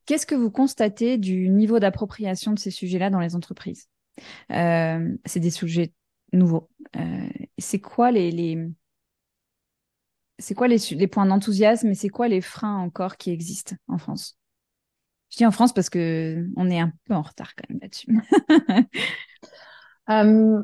Qu'est-ce 0.06 0.26
que 0.26 0.36
vous 0.36 0.52
constatez 0.52 1.18
du 1.18 1.50
niveau 1.50 1.80
d'appropriation 1.80 2.54
de 2.54 2.60
ces 2.60 2.72
sujets-là 2.72 3.10
dans 3.10 3.20
les 3.20 3.36
entreprises? 3.36 3.90
Euh, 4.52 5.16
C'est 5.26 5.40
des 5.40 5.52
sujets 5.52 5.94
nouveaux. 6.34 6.70
Euh, 6.96 7.30
c'est 7.58 7.80
quoi 7.80 8.12
les, 8.12 8.32
les... 8.32 8.70
c'est 10.40 10.54
quoi 10.56 10.68
les, 10.68 10.78
les 10.92 11.08
points 11.08 11.26
d'enthousiasme 11.26 11.90
et 11.90 11.96
c'est 11.96 12.10
quoi 12.10 12.28
les 12.28 12.42
freins 12.42 12.78
encore 12.78 13.18
qui 13.18 13.32
existent 13.32 13.76
en 13.88 13.98
France? 13.98 14.38
Je 15.32 15.38
dis 15.38 15.46
en 15.46 15.52
France 15.52 15.74
parce 15.74 15.90
que 15.90 16.48
on 16.58 16.70
est 16.70 16.80
un 16.80 16.94
peu 17.06 17.14
en 17.16 17.22
retard 17.24 17.56
quand 17.56 17.70
même 17.70 17.80
là-dessus. 17.82 18.08
Euh, 20.10 20.64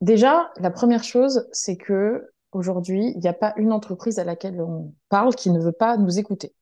déjà, 0.00 0.50
la 0.60 0.70
première 0.70 1.04
chose, 1.04 1.48
c'est 1.52 1.76
que 1.76 2.24
aujourd'hui, 2.58 3.12
il 3.14 3.20
n'y 3.20 3.28
a 3.28 3.32
pas 3.32 3.54
une 3.56 3.72
entreprise 3.72 4.18
à 4.18 4.24
laquelle 4.24 4.60
on 4.60 4.94
parle 5.08 5.34
qui 5.34 5.50
ne 5.50 5.60
veut 5.60 5.72
pas 5.72 5.96
nous 5.96 6.18
écouter. 6.18 6.54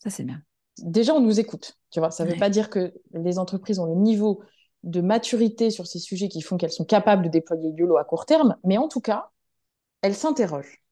Ça, 0.00 0.10
c'est 0.10 0.24
bien. 0.24 0.42
Déjà, 0.78 1.14
on 1.14 1.20
nous 1.20 1.40
écoute. 1.40 1.78
Tu 1.90 2.00
vois, 2.00 2.10
ça 2.10 2.24
ne 2.24 2.30
veut 2.30 2.38
pas 2.38 2.50
dire 2.50 2.70
que 2.70 2.92
les 3.12 3.38
entreprises 3.38 3.78
ont 3.78 3.86
le 3.86 3.94
niveau 3.94 4.42
de 4.82 5.00
maturité 5.00 5.70
sur 5.70 5.86
ces 5.86 5.98
sujets 5.98 6.28
qui 6.28 6.42
font 6.42 6.56
qu'elles 6.56 6.72
sont 6.72 6.84
capables 6.84 7.24
de 7.24 7.28
déployer 7.28 7.70
YOLO 7.70 7.96
à 7.98 8.04
court 8.04 8.26
terme, 8.26 8.56
mais 8.64 8.78
en 8.78 8.88
tout 8.88 9.00
cas, 9.00 9.30
elles 10.02 10.14
s'interrogent. 10.14 10.82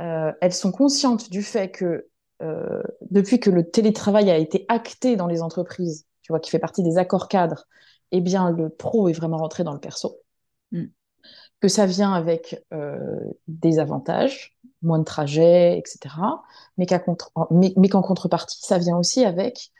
Euh, 0.00 0.32
elles 0.40 0.54
sont 0.54 0.70
conscientes 0.70 1.30
du 1.30 1.42
fait 1.42 1.70
que 1.70 2.08
euh, 2.42 2.82
depuis 3.10 3.40
que 3.40 3.50
le 3.50 3.68
télétravail 3.68 4.30
a 4.30 4.36
été 4.36 4.64
acté 4.68 5.16
dans 5.16 5.26
les 5.26 5.42
entreprises, 5.42 6.06
tu 6.22 6.32
vois, 6.32 6.38
qui 6.38 6.50
fait 6.50 6.60
partie 6.60 6.84
des 6.84 6.98
accords 6.98 7.28
cadres, 7.28 7.66
eh 8.12 8.20
bien, 8.20 8.50
le 8.50 8.68
pro 8.68 9.08
est 9.08 9.12
vraiment 9.12 9.38
rentré 9.38 9.64
dans 9.64 9.72
le 9.72 9.80
perso. 9.80 10.20
Mm. 10.70 10.84
Que 11.60 11.68
ça 11.68 11.86
vient 11.86 12.12
avec 12.12 12.64
euh, 12.72 13.18
des 13.48 13.78
avantages, 13.78 14.56
moins 14.82 14.98
de 14.98 15.04
trajets, 15.04 15.78
etc. 15.78 16.14
Mais 16.76 16.86
qu'en 16.86 18.02
contrepartie, 18.02 18.58
ça 18.62 18.78
vient 18.78 18.96
aussi 18.96 19.24
avec 19.24 19.72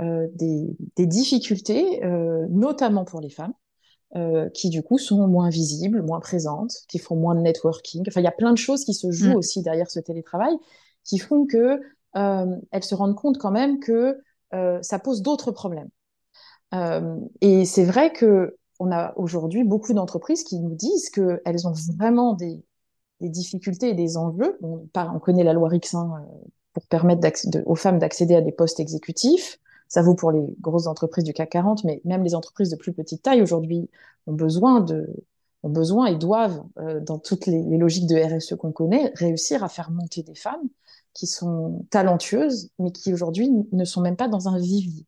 euh, 0.00 0.26
des, 0.34 1.06
difficultés, 1.06 2.04
euh, 2.04 2.46
notamment 2.50 3.04
pour 3.04 3.20
les 3.20 3.30
femmes, 3.30 3.52
euh, 4.16 4.48
qui 4.50 4.68
du 4.68 4.82
coup 4.82 4.98
sont 4.98 5.28
moins 5.28 5.50
visibles, 5.50 6.02
moins 6.02 6.18
présentes, 6.18 6.72
qui 6.88 6.98
font 6.98 7.14
moins 7.14 7.36
de 7.36 7.40
networking. 7.40 8.02
Enfin, 8.08 8.20
il 8.20 8.24
y 8.24 8.28
a 8.28 8.32
plein 8.32 8.50
de 8.50 8.58
choses 8.58 8.84
qui 8.84 8.92
se 8.92 9.12
jouent 9.12 9.34
mm. 9.34 9.36
aussi 9.36 9.62
derrière 9.62 9.88
ce 9.88 10.00
télétravail, 10.00 10.54
qui 11.04 11.18
font 11.18 11.46
que 11.46 11.80
elles 12.16 12.84
se 12.84 12.94
rendent 12.94 13.16
compte 13.16 13.38
quand 13.38 13.50
même 13.50 13.80
que 13.80 14.20
ça 14.82 15.00
pose 15.00 15.20
d'autres 15.20 15.50
problèmes. 15.50 15.90
et 17.40 17.64
c'est 17.64 17.84
vrai 17.84 18.12
que 18.12 18.56
on 18.84 18.92
a 18.92 19.12
aujourd'hui 19.16 19.64
beaucoup 19.64 19.92
d'entreprises 19.92 20.44
qui 20.44 20.60
nous 20.60 20.74
disent 20.74 21.10
qu'elles 21.10 21.66
ont 21.66 21.72
vraiment 21.96 22.34
des, 22.34 22.62
difficultés 23.20 23.88
et 23.90 23.94
des 23.94 24.18
enjeux. 24.18 24.58
On, 24.62 24.86
on 24.94 25.18
connaît 25.18 25.44
la 25.44 25.54
loi 25.54 25.68
Rixin 25.70 26.10
pour 26.74 26.86
permettre 26.86 27.26
aux 27.64 27.74
femmes 27.74 27.98
d'accéder 27.98 28.34
à 28.34 28.42
des 28.42 28.52
postes 28.52 28.80
exécutifs. 28.80 29.58
Ça 29.88 30.02
vaut 30.02 30.14
pour 30.14 30.30
les 30.30 30.44
grosses 30.60 30.86
entreprises 30.86 31.24
du 31.24 31.32
CAC 31.32 31.50
40, 31.50 31.84
mais 31.84 32.02
même 32.04 32.22
les 32.22 32.34
entreprises 32.34 32.70
de 32.70 32.76
plus 32.76 32.92
petite 32.92 33.22
taille 33.22 33.40
aujourd'hui 33.40 33.88
ont 34.26 34.32
besoin 34.32 34.84
ont 35.62 36.04
et 36.06 36.16
doivent, 36.16 36.62
euh, 36.78 37.00
dans 37.00 37.18
toutes 37.18 37.46
les, 37.46 37.62
logiques 37.78 38.06
de 38.06 38.16
RSE 38.16 38.56
qu'on 38.56 38.72
connaît, 38.72 39.12
réussir 39.14 39.64
à 39.64 39.68
faire 39.68 39.90
monter 39.90 40.22
des 40.22 40.34
femmes 40.34 40.68
qui 41.14 41.26
sont 41.26 41.86
talentueuses, 41.90 42.70
mais 42.78 42.92
qui 42.92 43.12
aujourd'hui 43.12 43.50
ne 43.72 43.84
sont 43.84 44.00
même 44.00 44.16
pas 44.16 44.28
dans 44.28 44.48
un 44.48 44.58
vivier. 44.58 45.06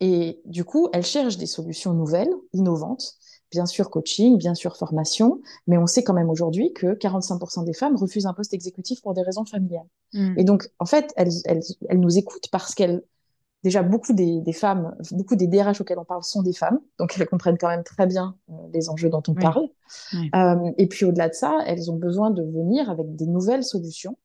Et 0.00 0.40
du 0.44 0.64
coup, 0.64 0.88
elles 0.92 1.04
cherchent 1.04 1.38
des 1.38 1.46
solutions 1.46 1.92
nouvelles, 1.92 2.32
innovantes, 2.52 3.14
bien 3.50 3.66
sûr 3.66 3.90
coaching, 3.90 4.36
bien 4.36 4.54
sûr 4.54 4.76
formation, 4.76 5.40
mais 5.66 5.78
on 5.78 5.86
sait 5.86 6.04
quand 6.04 6.14
même 6.14 6.30
aujourd'hui 6.30 6.72
que 6.72 6.94
45% 6.94 7.64
des 7.64 7.72
femmes 7.72 7.96
refusent 7.96 8.26
un 8.26 8.34
poste 8.34 8.54
exécutif 8.54 9.00
pour 9.00 9.14
des 9.14 9.22
raisons 9.22 9.44
familiales. 9.44 9.86
Mmh. 10.12 10.34
Et 10.38 10.44
donc, 10.44 10.70
en 10.78 10.86
fait, 10.86 11.12
elles, 11.16 11.32
elles, 11.46 11.62
elles 11.88 12.00
nous 12.00 12.18
écoutent 12.18 12.48
parce 12.50 12.74
qu'elles 12.74 13.02
déjà 13.64 13.82
beaucoup 13.82 14.12
des, 14.12 14.42
femmes, 14.52 14.94
beaucoup 15.12 15.36
des 15.36 15.46
DRH 15.46 15.80
auxquels 15.80 15.98
on 15.98 16.04
parle 16.04 16.22
sont 16.22 16.42
des 16.42 16.52
femmes, 16.52 16.78
donc 16.98 17.14
elles 17.18 17.28
comprennent 17.28 17.58
quand 17.58 17.68
même 17.68 17.84
très 17.84 18.06
bien 18.06 18.36
euh, 18.50 18.52
les 18.72 18.88
enjeux 18.88 19.08
dont 19.08 19.22
on 19.28 19.34
parle. 19.34 19.68
Euh, 20.34 20.70
et 20.76 20.86
puis 20.86 21.04
au-delà 21.04 21.28
de 21.28 21.34
ça, 21.34 21.58
elles 21.66 21.90
ont 21.90 21.96
besoin 21.96 22.30
de 22.30 22.42
venir 22.42 22.90
avec 22.90 23.16
des 23.16 23.26
nouvelles 23.26 23.64
solutions 23.64 24.16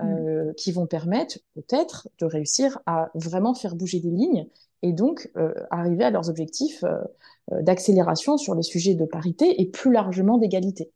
euh, 0.00 0.50
mm. 0.50 0.54
qui 0.54 0.72
vont 0.72 0.86
permettre 0.86 1.38
peut-être 1.54 2.08
de 2.18 2.24
réussir 2.24 2.78
à 2.86 3.10
vraiment 3.14 3.54
faire 3.54 3.74
bouger 3.74 4.00
des 4.00 4.10
lignes 4.10 4.46
et 4.82 4.92
donc 4.92 5.30
arriver 5.70 6.04
à 6.04 6.10
leurs 6.10 6.30
objectifs 6.30 6.84
d'accélération 7.50 8.36
sur 8.36 8.54
les 8.54 8.62
sujets 8.62 8.94
de 8.94 9.04
parité 9.04 9.60
et 9.60 9.66
plus 9.66 9.92
largement 9.92 10.38
d'égalité. 10.38 10.92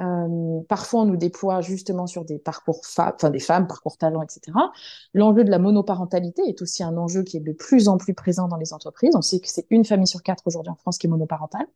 Euh, 0.00 0.60
parfois, 0.68 1.02
on 1.02 1.04
nous 1.04 1.16
déploie 1.16 1.60
justement 1.60 2.06
sur 2.06 2.24
des 2.24 2.38
parcours 2.38 2.80
enfin 2.80 3.30
des 3.30 3.38
femmes, 3.38 3.66
parcours 3.66 3.96
talent, 3.98 4.22
etc. 4.22 4.52
L'enjeu 5.14 5.44
de 5.44 5.50
la 5.50 5.58
monoparentalité 5.58 6.42
est 6.48 6.62
aussi 6.62 6.82
un 6.82 6.96
enjeu 6.96 7.22
qui 7.22 7.36
est 7.36 7.40
de 7.40 7.52
plus 7.52 7.88
en 7.88 7.98
plus 7.98 8.14
présent 8.14 8.48
dans 8.48 8.56
les 8.56 8.72
entreprises. 8.72 9.14
On 9.14 9.22
sait 9.22 9.40
que 9.40 9.48
c'est 9.48 9.66
une 9.70 9.84
famille 9.84 10.06
sur 10.06 10.22
quatre 10.22 10.42
aujourd'hui 10.46 10.70
en 10.70 10.76
France 10.76 10.98
qui 10.98 11.06
est 11.06 11.10
monoparentale. 11.10 11.66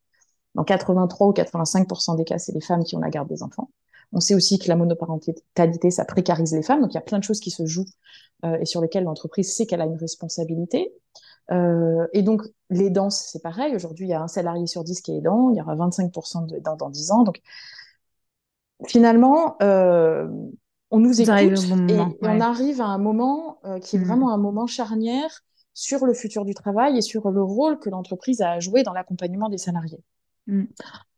Dans 0.55 0.65
83 0.65 1.27
ou 1.29 1.33
85% 1.33 2.17
des 2.17 2.25
cas, 2.25 2.39
c'est 2.39 2.53
les 2.53 2.61
femmes 2.61 2.83
qui 2.83 2.97
ont 2.97 3.01
la 3.01 3.11
garde 3.11 3.29
des 3.29 3.43
enfants. 3.43 3.71
On 4.13 4.21
sait 4.21 4.35
aussi 4.35 4.59
que 4.59 4.69
la 4.69 4.77
monoparentalité, 4.77 5.91
ça 5.91 6.05
précarise 6.05 6.55
les 6.55 6.63
femmes. 6.63 6.81
Donc, 6.81 6.93
il 6.93 6.95
y 6.95 6.99
a 6.99 7.03
plein 7.03 7.19
de 7.19 7.25
choses 7.25 7.41
qui 7.41 7.51
se 7.51 7.67
jouent 7.67 7.85
euh, 8.45 8.57
et 8.61 8.65
sur 8.65 8.81
lesquelles 8.81 9.05
l'entreprise 9.05 9.53
sait 9.53 9.67
qu'elle 9.67 9.83
a 9.83 9.85
une 9.85 9.97
responsabilité. 9.97 10.95
Euh, 11.53 12.07
et 12.13 12.23
donc, 12.23 12.43
les 12.71 12.91
danses, 12.91 13.29
c'est 13.33 13.43
pareil. 13.43 13.75
Aujourd'hui, 13.75 14.07
il 14.07 14.11
y 14.11 14.15
a 14.15 14.23
un 14.23 14.29
salarié 14.29 14.67
sur 14.67 14.85
10 14.85 15.01
qui 15.01 15.13
est 15.13 15.19
aidant. 15.19 15.51
Il 15.51 15.57
y 15.57 15.61
aura 15.61 15.77
25% 15.77 16.47
d'aidants 16.47 16.77
dans 16.77 16.91
10 16.91 17.11
ans. 17.13 17.23
Donc, 17.23 17.41
finalement, 18.87 19.57
euh, 19.63 20.29
on 20.91 20.99
nous 20.99 21.21
écoute 21.21 21.35
et, 21.89 21.99
on 22.23 22.41
arrive 22.41 22.81
à 22.81 22.87
un 22.87 22.99
moment 22.99 23.59
euh, 23.65 23.79
qui 23.79 23.97
est 23.97 23.99
mm. 23.99 24.05
vraiment 24.05 24.33
un 24.33 24.39
moment 24.39 24.67
charnière 24.67 25.43
sur 25.75 26.07
le 26.07 26.15
futur 26.15 26.45
du 26.45 26.55
travail 26.55 26.97
et 26.97 27.03
sur 27.03 27.31
le 27.31 27.43
rôle 27.43 27.79
que 27.79 27.91
l'entreprise 27.91 28.41
a 28.41 28.53
à 28.53 28.61
jouer 28.61 28.83
dans 28.83 28.93
l'accompagnement 28.93 29.49
des 29.49 29.59
salariés. 29.59 30.03
Mm. 30.47 30.65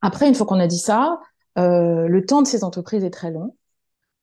Après, 0.03 0.29
une 0.29 0.35
fois 0.35 0.47
qu'on 0.47 0.61
a 0.61 0.67
dit 0.67 0.79
ça, 0.79 1.21
le 1.57 2.21
temps 2.21 2.43
de 2.43 2.47
ces 2.47 2.63
entreprises 2.63 3.03
est 3.03 3.11
très 3.11 3.33
long 3.33 3.57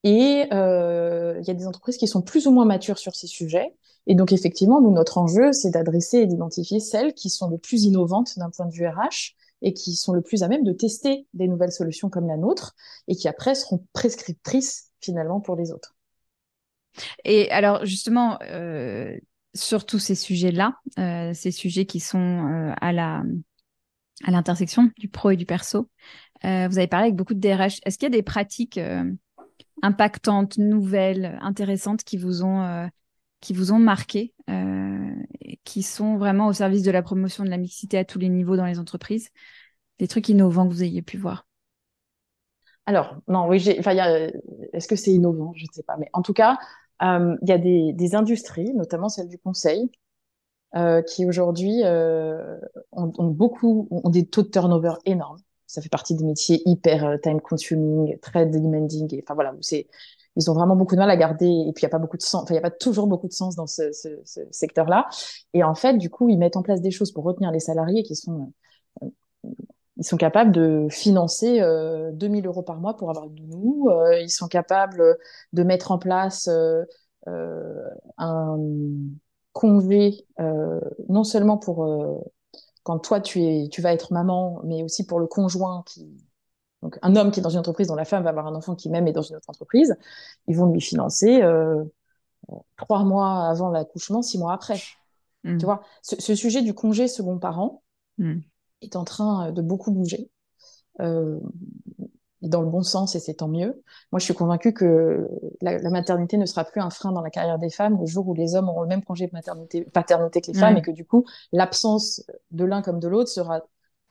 et 0.03 0.47
il 0.49 1.43
y 1.47 1.51
a 1.51 1.53
des 1.53 1.68
entreprises 1.68 1.97
qui 1.97 2.08
sont 2.08 2.22
plus 2.22 2.47
ou 2.47 2.51
moins 2.51 2.66
matures 2.66 2.97
sur 2.97 3.16
ces 3.16 3.28
sujets. 3.28 3.76
Et 4.08 4.16
donc, 4.16 4.32
effectivement, 4.32 4.82
nous, 4.82 4.91
notre 4.91 5.18
enjeu, 5.18 5.51
c'est 5.51 5.72
d'adresser 5.72 6.20
et 6.20 6.26
d'identifier 6.28 6.80
celles 6.80 7.14
qui 7.14 7.30
sont 7.30 7.49
les 7.49 7.58
plus 7.58 7.84
innovantes 7.84 8.38
d'un 8.38 8.49
point 8.49 8.68
de 8.68 8.74
vue 8.74 8.88
RH 8.88 9.36
et 9.62 9.74
qui 9.74 9.95
sont 9.95 10.14
le 10.14 10.22
plus 10.22 10.43
à 10.43 10.47
même 10.47 10.64
de 10.64 10.74
tester 10.74 11.28
des 11.34 11.47
nouvelles 11.47 11.72
solutions 11.72 12.10
comme 12.10 12.28
la 12.28 12.38
nôtre 12.38 12.76
et 13.08 13.16
qui 13.16 13.28
après 13.28 13.56
seront 13.56 13.86
prescriptrices 13.93 14.91
finalement 15.01 15.39
pour 15.39 15.56
les 15.56 15.72
autres. 15.72 15.95
Et 17.24 17.49
alors 17.51 17.86
justement, 17.86 18.38
euh, 18.43 19.18
sur 19.53 19.86
tous 19.86 19.99
ces 19.99 20.16
sujets-là, 20.16 20.76
euh, 20.99 21.34
ces 21.34 21.51
sujets 21.51 21.86
qui 21.86 21.99
sont 21.99 22.20
euh, 22.20 22.74
à 22.80 22.91
la 22.91 23.24
à 24.24 24.32
l'intersection 24.32 24.91
du 24.97 25.10
pro 25.10 25.32
et 25.32 25.36
du 25.36 25.45
perso, 25.45 25.89
vous 26.41 26.49
avez 26.78 26.88
parlé 26.88 27.08
avec 27.08 27.16
beaucoup 27.16 27.34
de 27.34 27.39
DRH. 27.39 27.80
Est-ce 27.86 27.97
qu'il 27.97 28.06
y 28.06 28.14
a 28.14 28.16
des 28.16 28.24
pratiques 28.24 28.80
impactantes, 29.82 30.58
nouvelles, 30.58 31.38
intéressantes 31.41 32.03
qui 32.03 32.16
vous 32.16 32.43
ont 32.43 32.89
qui 33.46 33.54
vous 33.54 33.72
ont 33.72 33.78
marqué, 33.78 34.34
qui 35.64 35.84
sont 35.84 36.18
vraiment 36.18 36.48
au 36.48 36.54
service 36.54 36.82
de 36.82 36.89
la 36.89 37.04
promotion 37.04 37.43
de 37.43 37.50
la 37.50 37.58
mixité 37.58 37.96
à 38.00 38.04
tous 38.04 38.18
les 38.18 38.28
niveaux 38.28 38.58
dans 38.58 38.66
les 38.66 38.80
entreprises 38.80 39.30
Des 40.00 40.08
trucs 40.08 40.30
innovants 40.30 40.68
que 40.68 40.74
vous 40.74 40.82
ayez 40.82 41.04
pu 41.04 41.18
voir 41.18 41.48
Alors, 42.88 43.18
non, 43.28 43.48
oui, 43.48 43.64
est-ce 43.70 44.88
que 44.88 44.96
c'est 44.96 45.12
innovant? 45.12 45.54
Je 45.56 45.64
ne 45.64 45.72
sais 45.72 45.84
pas. 45.84 45.96
Mais 45.98 46.10
en 46.14 46.24
tout 46.24 46.34
cas, 46.34 46.58
euh, 47.04 47.38
il 47.43 47.48
y 47.48 47.52
a 47.52 47.60
des, 47.60 48.16
industries, 48.16 48.74
notamment 48.74 49.10
celle 49.10 49.28
du 49.28 49.38
conseil, 49.38 49.91
euh, 50.76 51.04
qui 51.04 51.28
aujourd'hui 51.28 51.84
euh, 51.84 52.58
ont, 52.93 53.28
beaucoup, 53.28 53.88
ont 53.91 54.10
des 54.10 54.26
taux 54.26 54.41
de 54.41 54.50
turnover 54.50 54.93
énormes. 55.06 55.38
Ça 55.68 55.84
fait 55.84 55.89
partie 55.89 56.16
des 56.16 56.24
métiers 56.24 56.64
hyper 56.66 57.20
time 57.22 57.41
consuming, 57.41 58.18
très 58.22 58.48
demanding. 58.48 59.14
Et, 59.14 59.24
enfin 59.24 59.36
voilà, 59.36 59.54
c'est 59.62 59.88
ils 60.36 60.51
ont 60.51 60.53
vraiment 60.53 60.75
beaucoup 60.75 60.95
de 60.95 60.99
mal 60.99 61.09
à 61.09 61.17
garder, 61.17 61.45
et 61.45 61.71
puis 61.73 61.83
il 61.83 61.86
n'y 61.86 61.89
a 61.89 61.89
pas 61.89 61.99
beaucoup 61.99 62.17
de 62.17 62.21
sens, 62.21 62.43
enfin, 62.43 62.53
il 62.53 62.57
n'y 62.57 62.59
a 62.59 62.69
pas 62.69 62.71
toujours 62.71 63.07
beaucoup 63.07 63.27
de 63.27 63.33
sens 63.33 63.55
dans 63.55 63.67
ce, 63.67 63.91
secteur-là. 64.51 65.07
Et 65.53 65.63
en 65.63 65.75
fait, 65.75 65.97
du 65.97 66.09
coup, 66.09 66.29
ils 66.29 66.38
mettent 66.38 66.57
en 66.57 66.61
place 66.63 66.81
des 66.81 66.91
choses 66.91 67.11
pour 67.11 67.23
retenir 67.23 67.51
les 67.51 67.59
salariés 67.59 68.03
qui 68.03 68.15
sont, 68.15 68.51
euh, 69.03 69.07
ils 69.97 70.03
sont 70.05 70.17
capables 70.17 70.51
de 70.51 70.88
financer 70.89 71.61
euh, 71.61 72.11
2000 72.13 72.45
euros 72.47 72.63
par 72.63 72.79
mois 72.79 72.97
pour 72.97 73.09
avoir 73.09 73.25
une 73.27 73.36
nounou, 73.36 73.89
euh, 73.89 74.19
ils 74.19 74.29
sont 74.29 74.47
capables 74.47 75.17
de 75.53 75.63
mettre 75.63 75.91
en 75.91 75.97
place 75.97 76.47
euh, 76.47 76.83
euh 77.27 77.89
un 78.17 78.57
congé, 79.53 80.27
non 81.09 81.23
seulement 81.23 81.57
pour 81.57 81.88
quand 82.83 82.99
toi 82.99 83.21
tu 83.21 83.41
es, 83.41 83.69
tu 83.69 83.81
vas 83.81 83.93
être 83.93 84.11
maman, 84.13 84.61
mais 84.65 84.83
aussi 84.83 85.05
pour 85.05 85.19
le 85.19 85.27
conjoint 85.27 85.83
qui 85.88 86.07
donc, 86.86 86.99
un 87.01 87.15
homme 87.15 87.31
qui 87.31 87.39
est 87.39 87.43
dans 87.43 87.49
une 87.49 87.57
entreprise 87.57 87.88
dont 87.88 87.95
la 87.95 88.05
femme 88.05 88.21
va 88.21 88.29
avoir 88.29 88.45
un 88.45 88.53
enfant 88.53 88.75
qui 88.75 88.91
même 88.91 89.07
est 89.07 89.11
dans 89.11 89.23
une 89.23 89.38
autre 89.38 89.49
entreprise, 89.49 89.95
ils 90.47 90.55
vont 90.55 90.71
lui 90.71 90.81
financer 90.81 91.41
euh, 91.41 91.83
trois 92.77 93.03
mois 93.03 93.49
avant 93.49 93.69
l'accouchement, 93.69 94.21
six 94.21 94.38
mois 94.38 94.53
après. 94.53 94.79
Mm. 95.43 95.57
Tu 95.57 95.65
vois, 95.65 95.81
ce, 96.03 96.36
sujet 96.36 96.61
du 96.61 96.75
congé 96.75 97.07
second 97.07 97.39
parent 97.39 97.81
mm. 98.19 98.36
est 98.83 98.95
en 98.95 99.03
train 99.03 99.47
euh, 99.47 99.51
de 99.51 99.63
beaucoup 99.63 99.91
bouger. 99.91 100.29
dans 100.99 102.61
le 102.61 102.69
bon 102.69 102.83
sens 102.83 103.15
et 103.15 103.19
c'est 103.19 103.33
tant 103.33 103.47
mieux. 103.47 103.81
Moi, 104.11 104.19
je 104.19 104.25
suis 104.25 104.36
convaincue 104.36 104.71
que 104.71 105.27
la, 105.61 105.89
maternité 105.89 106.38
ne 106.38 106.45
sera 106.45 106.65
plus 106.65 106.81
un 106.81 106.91
frein 106.91 107.11
dans 107.13 107.21
la 107.21 107.31
carrière 107.31 107.57
des 107.57 107.71
femmes 107.71 107.97
le 107.99 108.05
jour 108.05 108.27
où 108.27 108.36
les 108.36 108.53
hommes 108.55 108.69
auront 108.69 108.83
le 108.83 108.89
même 108.89 109.03
congé 109.03 109.25
de 109.25 109.33
maternité, 109.33 109.86
paternité 109.86 110.39
que 110.39 110.51
les 110.51 110.59
femmes 110.59 110.77
et 110.77 110.83
que 110.83 110.91
du 110.91 111.03
coup, 111.03 111.25
l'absence 111.51 112.23
de 112.51 112.63
l'un 112.63 112.83
comme 112.83 112.99
de 112.99 113.07
l'autre 113.07 113.31
sera 113.31 113.63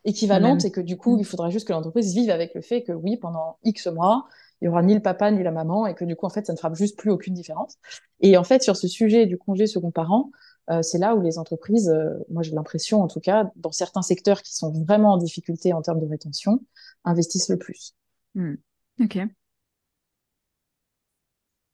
équivalente 0.05 0.64
et 0.64 0.70
que 0.70 0.80
du 0.80 0.96
coup, 0.96 1.18
il 1.18 1.24
faudra 1.24 1.50
juste 1.50 1.66
que 1.66 1.72
l'entreprise 1.72 2.14
vive 2.14 2.30
avec 2.30 2.55
le 2.55 2.61
fait 2.61 2.82
que 2.82 2.92
oui, 2.92 3.16
pendant 3.16 3.59
X 3.64 3.86
mois, 3.86 4.26
il 4.61 4.66
y 4.66 4.68
aura 4.68 4.82
ni 4.82 4.94
le 4.94 5.00
papa 5.00 5.30
ni 5.30 5.42
la 5.42 5.50
maman 5.50 5.86
et 5.86 5.94
que 5.94 6.05
du 6.05 6.16
coup, 6.16 6.26
en 6.26 6.30
fait, 6.30 6.46
ça 6.46 6.52
ne 6.52 6.59
fera 6.59 6.72
juste 6.74 6.98
plus 6.98 7.11
aucune 7.11 7.34
différence. 7.34 7.76
Et 8.20 8.36
en 8.36 8.44
fait, 8.44 8.62
sur 8.62 8.76
ce 8.76 8.88
sujet 8.88 9.26
du 9.26 9.38
congé 9.38 9.66
second 9.66 9.90
parent, 9.90 10.30
euh, 10.70 10.82
c'est 10.82 10.98
là 10.98 11.14
où 11.14 11.20
les 11.20 11.38
entreprises, 11.38 11.90
euh, 11.90 12.11
moi 12.30 12.42
j'ai 12.42 12.52
l'impression 12.52 13.02
en 13.02 13.09
tout 13.09 13.20
cas, 13.20 13.50
dans 13.57 13.72
certains 13.72 14.00
secteurs 14.00 14.40
qui 14.40 14.55
sont 14.55 14.72
vraiment 14.84 15.12
en 15.12 15.18
difficulté 15.18 15.72
en 15.74 15.82
termes 15.82 16.00
de 16.00 16.07
rétention, 16.07 16.61
investissent 17.05 17.50
le 17.50 17.59
plus. 17.59 17.94
Hmm. 18.34 18.55
Ok. 19.00 19.18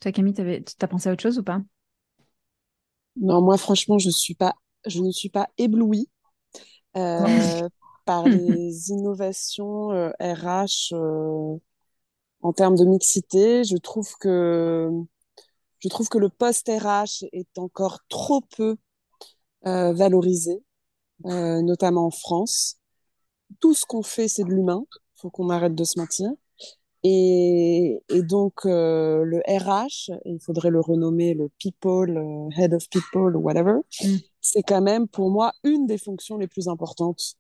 Toi, 0.01 0.13
Camille, 0.13 0.35
tu 0.35 0.75
as 0.81 0.89
pensé 0.89 1.09
à 1.09 1.13
autre 1.13 1.23
chose 1.23 1.39
ou 1.39 1.45
pas? 1.45 1.61
Non, 3.17 3.43
moi, 3.43 3.59
franchement, 3.59 3.99
je 3.99 4.11
suis 4.11 4.35
pas, 4.35 4.55
je 4.87 5.01
ne 5.01 5.11
suis 5.11 5.29
pas 5.29 5.49
éblouie 5.59 6.09
euh, 6.97 7.69
par 8.11 8.27
les 8.27 8.91
innovations 8.91 9.91
RH 10.21 10.93
en 12.43 12.53
termes 12.53 12.75
de 12.75 12.85
mixité. 12.85 13.63
Je 13.63 13.77
trouve 13.77 14.13
que 14.19 14.91
je 15.79 15.89
trouve 15.89 16.09
que 16.09 16.19
le 16.19 16.29
poste 16.29 16.69
RH 16.69 17.25
est 17.33 17.57
encore 17.57 18.01
trop 18.09 18.41
peu 18.57 18.77
euh, 19.69 19.93
valorisé, 19.93 20.61
euh, 21.27 21.63
notamment 21.63 22.07
en 22.07 22.11
France. 22.11 22.81
Tout 23.61 23.75
ce 23.75 23.87
qu'on 23.87 24.03
fait, 24.03 24.27
c'est 24.27 24.43
de 24.43 24.51
l'humain. 24.51 24.85
Il 24.91 25.21
faut 25.21 25.31
qu'on 25.31 25.49
arrête 25.49 25.77
de 25.77 25.85
se 25.85 25.97
mentir. 25.97 26.33
Et, 27.05 28.03
et 28.09 28.23
donc, 28.23 28.67
euh, 28.67 29.23
le 29.25 29.39
RH, 29.47 30.11
il 30.25 30.41
faudrait 30.41 30.71
le 30.71 30.81
renommer 30.81 31.33
le 31.33 31.49
People, 31.61 32.19
euh, 32.19 32.61
Head 32.61 32.75
of 32.75 32.89
People 32.91 33.37
ou 33.37 33.41
whatever, 33.41 33.79
mm. 34.03 34.17
c'est 34.41 34.63
quand 34.63 34.83
même 34.83 35.07
pour 35.07 35.31
moi 35.31 35.53
une 35.63 35.87
des 35.87 35.97
fonctions 35.97 36.37
les 36.37 36.49
plus 36.49 36.67
importantes 36.67 37.37
euh, 37.37 37.40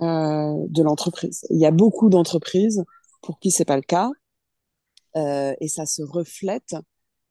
de 0.00 0.82
l'entreprise. 0.82 1.46
Il 1.50 1.58
y 1.58 1.66
a 1.66 1.70
beaucoup 1.70 2.08
d'entreprises 2.08 2.84
pour 3.22 3.38
qui 3.38 3.50
c'est 3.50 3.64
pas 3.64 3.76
le 3.76 3.82
cas. 3.82 4.10
Euh, 5.16 5.54
et 5.60 5.68
ça 5.68 5.86
se 5.86 6.02
reflète 6.02 6.76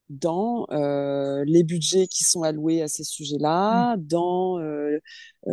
dans 0.10 0.66
euh, 0.72 1.44
les 1.46 1.64
budgets 1.64 2.08
qui 2.08 2.24
sont 2.24 2.44
alloués 2.44 2.82
à 2.82 2.88
ces 2.88 3.04
sujets-là, 3.04 3.96
mmh. 3.96 4.06
dans 4.08 4.60
euh, 4.60 5.00
euh, 5.48 5.52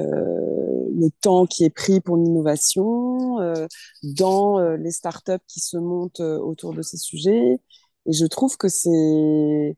le 0.95 1.09
temps 1.21 1.47
qui 1.47 1.65
est 1.65 1.71
pris 1.71 2.01
pour 2.01 2.17
l'innovation, 2.17 3.39
euh, 3.41 3.67
dans 4.03 4.59
euh, 4.59 4.77
les 4.77 4.91
startups 4.93 5.45
qui 5.47 5.61
se 5.61 5.77
montent 5.77 6.21
autour 6.21 6.73
de 6.73 6.83
ces 6.83 6.97
sujets. 6.97 7.59
Et 8.07 8.13
je 8.13 8.27
trouve 8.27 8.57
que 8.57 8.69
c'est... 8.69 9.77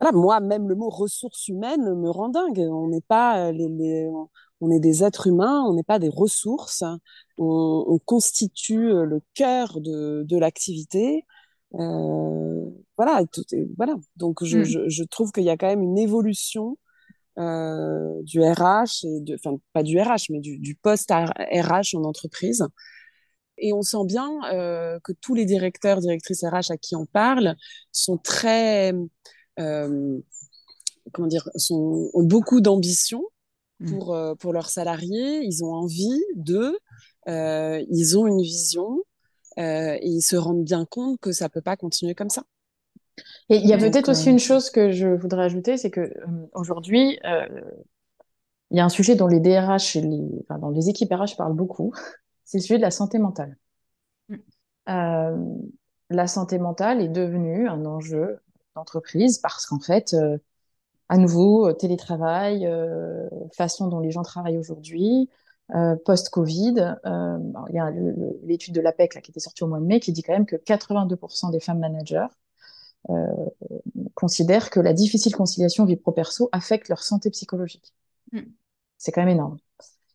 Voilà, 0.00 0.16
moi, 0.16 0.40
même 0.40 0.68
le 0.68 0.74
mot 0.74 0.88
ressources 0.88 1.46
humaines 1.48 1.94
me 1.94 2.10
rend 2.10 2.30
dingue. 2.30 2.58
On 2.58 2.88
n'est 2.88 3.02
pas 3.02 3.52
les, 3.52 3.68
les, 3.68 4.08
on 4.60 4.70
est 4.70 4.80
des 4.80 5.04
êtres 5.04 5.26
humains, 5.26 5.62
on 5.66 5.74
n'est 5.74 5.82
pas 5.82 5.98
des 5.98 6.08
ressources. 6.08 6.84
On, 7.38 7.84
on 7.86 7.98
constitue 7.98 8.88
le 8.92 9.20
cœur 9.34 9.80
de, 9.80 10.24
de 10.26 10.38
l'activité. 10.38 11.24
Euh, 11.74 12.64
voilà, 12.96 13.24
tout 13.32 13.44
voilà. 13.76 13.96
Donc 14.16 14.44
je, 14.44 14.58
mm. 14.58 14.64
je, 14.64 14.88
je 14.88 15.04
trouve 15.04 15.32
qu'il 15.32 15.44
y 15.44 15.50
a 15.50 15.56
quand 15.56 15.68
même 15.68 15.82
une 15.82 15.98
évolution 15.98 16.76
euh, 17.38 18.22
du 18.22 18.42
RH 18.42 19.04
et 19.04 19.20
de, 19.20 19.34
enfin 19.34 19.58
pas 19.72 19.82
du 19.82 19.98
RH, 19.98 20.30
mais 20.30 20.40
du, 20.40 20.58
du 20.58 20.74
poste 20.74 21.10
RH 21.10 21.94
en 21.94 22.04
entreprise. 22.04 22.66
Et 23.58 23.72
on 23.72 23.82
sent 23.82 24.04
bien 24.06 24.28
euh, 24.52 24.98
que 25.04 25.12
tous 25.12 25.34
les 25.34 25.44
directeurs, 25.44 26.00
directrices 26.00 26.44
RH 26.44 26.72
à 26.72 26.76
qui 26.76 26.96
on 26.96 27.06
parle 27.06 27.56
sont 27.92 28.18
très, 28.18 28.92
euh, 29.58 30.18
comment 31.12 31.28
dire, 31.28 31.48
sont, 31.56 32.10
ont 32.14 32.22
beaucoup 32.24 32.60
d'ambition. 32.60 33.22
Pour 33.86 34.14
euh, 34.14 34.34
pour 34.34 34.52
leurs 34.52 34.68
salariés. 34.68 35.40
Ils 35.42 35.64
ont 35.64 35.72
envie 35.72 36.22
de, 36.34 36.78
euh, 37.28 37.84
ils 37.90 38.18
ont 38.18 38.26
une 38.26 38.40
vision 38.40 39.02
euh, 39.58 39.96
et 40.00 40.08
ils 40.08 40.22
se 40.22 40.36
rendent 40.36 40.64
bien 40.64 40.84
compte 40.84 41.20
que 41.20 41.32
ça 41.32 41.48
peut 41.48 41.60
pas 41.60 41.76
continuer 41.76 42.14
comme 42.14 42.30
ça. 42.30 42.44
Et 43.48 43.56
il 43.56 43.66
y 43.66 43.72
a 43.72 43.78
peut-être 43.78 44.08
aussi 44.08 44.30
une 44.30 44.38
chose 44.38 44.70
que 44.70 44.90
je 44.92 45.08
voudrais 45.08 45.44
ajouter, 45.44 45.76
c'est 45.76 45.90
que 45.90 46.00
euh, 46.00 46.46
aujourd'hui, 46.54 47.18
il 48.70 48.76
y 48.76 48.80
a 48.80 48.84
un 48.84 48.88
sujet 48.88 49.16
dont 49.16 49.26
les 49.26 49.40
DRH 49.40 49.96
et 49.96 50.00
les, 50.00 50.28
enfin, 50.42 50.58
dans 50.58 50.70
les 50.70 50.88
équipes 50.88 51.12
RH 51.12 51.36
parlent 51.36 51.56
beaucoup, 51.56 51.92
c'est 52.44 52.58
le 52.58 52.62
sujet 52.62 52.78
de 52.78 52.82
la 52.82 52.90
santé 52.90 53.18
mentale. 53.18 53.56
Mm. 54.28 54.36
la 56.10 56.26
santé 56.26 56.58
mentale 56.58 57.00
est 57.00 57.08
devenue 57.08 57.68
un 57.68 57.84
enjeu 57.84 58.38
d'entreprise 58.76 59.38
parce 59.38 59.66
qu'en 59.66 59.80
fait, 59.80 60.14
à 61.10 61.18
nouveau, 61.18 61.72
télétravail, 61.72 62.66
façon 63.52 63.88
dont 63.88 63.98
les 64.00 64.12
gens 64.12 64.22
travaillent 64.22 64.58
aujourd'hui, 64.58 65.28
euh, 65.74 65.94
post-Covid. 66.04 66.96
Euh, 67.06 67.38
il 67.68 67.74
y 67.74 67.78
a 67.78 67.92
l'étude 68.42 68.74
de 68.74 68.80
l'APEC 68.80 69.14
là, 69.14 69.20
qui 69.20 69.30
était 69.30 69.40
sortie 69.40 69.62
au 69.62 69.68
mois 69.68 69.78
de 69.78 69.84
mai 69.84 70.00
qui 70.00 70.10
dit 70.10 70.22
quand 70.22 70.32
même 70.32 70.46
que 70.46 70.56
82% 70.56 71.52
des 71.52 71.60
femmes 71.60 71.78
managers 71.78 72.26
euh, 73.08 73.26
considèrent 74.14 74.70
que 74.70 74.80
la 74.80 74.92
difficile 74.92 75.34
conciliation 75.34 75.84
vie 75.84 75.96
pro-perso 75.96 76.48
affecte 76.50 76.88
leur 76.88 77.02
santé 77.02 77.30
psychologique. 77.30 77.94
Mm. 78.32 78.40
C'est 78.98 79.12
quand 79.12 79.20
même 79.20 79.28
énorme. 79.28 79.58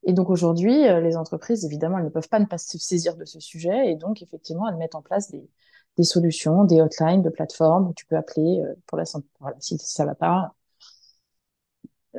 Et 0.03 0.13
donc 0.13 0.29
aujourd'hui, 0.29 0.73
les 0.73 1.17
entreprises, 1.17 1.65
évidemment, 1.65 1.97
elles 1.97 2.05
ne 2.05 2.09
peuvent 2.09 2.29
pas 2.29 2.39
ne 2.39 2.45
pas 2.45 2.59
se 2.59 2.77
saisir 2.77 3.15
de 3.15 3.25
ce 3.25 3.39
sujet 3.39 3.89
et 3.89 3.95
donc 3.95 4.21
effectivement, 4.21 4.67
elles 4.69 4.77
mettent 4.77 4.93
en 4.93 5.01
place 5.01 5.31
des, 5.31 5.49
des 5.97 6.03
solutions, 6.03 6.63
des 6.65 6.81
hotlines, 6.81 7.23
de 7.23 7.29
plateformes 7.29 7.87
où 7.87 7.93
tu 7.93 8.05
peux 8.05 8.15
appeler 8.15 8.61
pour 8.85 8.99
la 8.99 9.05
santé. 9.05 9.27
Voilà, 9.39 9.55
si 9.59 9.79
ça 9.79 10.05
va 10.05 10.13
pas, 10.13 10.53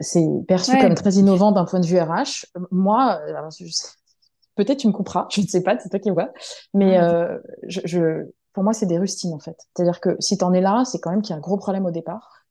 c'est 0.00 0.26
perçu 0.46 0.78
comme 0.78 0.94
très 0.94 1.14
innovant 1.14 1.52
d'un 1.52 1.64
point 1.64 1.80
de 1.80 1.86
vue 1.86 1.98
RH. 1.98 2.46
Moi, 2.70 3.20
peut-être 4.56 4.78
tu 4.78 4.88
me 4.88 4.92
couperas, 4.92 5.26
je 5.30 5.40
ne 5.40 5.46
sais 5.46 5.62
pas, 5.62 5.78
c'est 5.78 5.88
toi 5.88 5.98
qui 5.98 6.10
vois. 6.10 6.32
Mais 6.74 6.98
euh, 6.98 7.38
je, 7.66 7.80
je, 7.84 8.30
pour 8.52 8.64
moi, 8.64 8.72
c'est 8.72 8.86
des 8.86 8.98
rustines 8.98 9.32
en 9.32 9.38
fait. 9.38 9.56
C'est-à-dire 9.74 10.00
que 10.00 10.16
si 10.18 10.36
tu 10.38 10.44
en 10.44 10.52
es 10.52 10.60
là, 10.60 10.84
c'est 10.84 10.98
quand 10.98 11.10
même 11.10 11.22
qu'il 11.22 11.30
y 11.30 11.34
a 11.34 11.36
un 11.36 11.40
gros 11.40 11.56
problème 11.56 11.86
au 11.86 11.90
départ. 11.90 12.46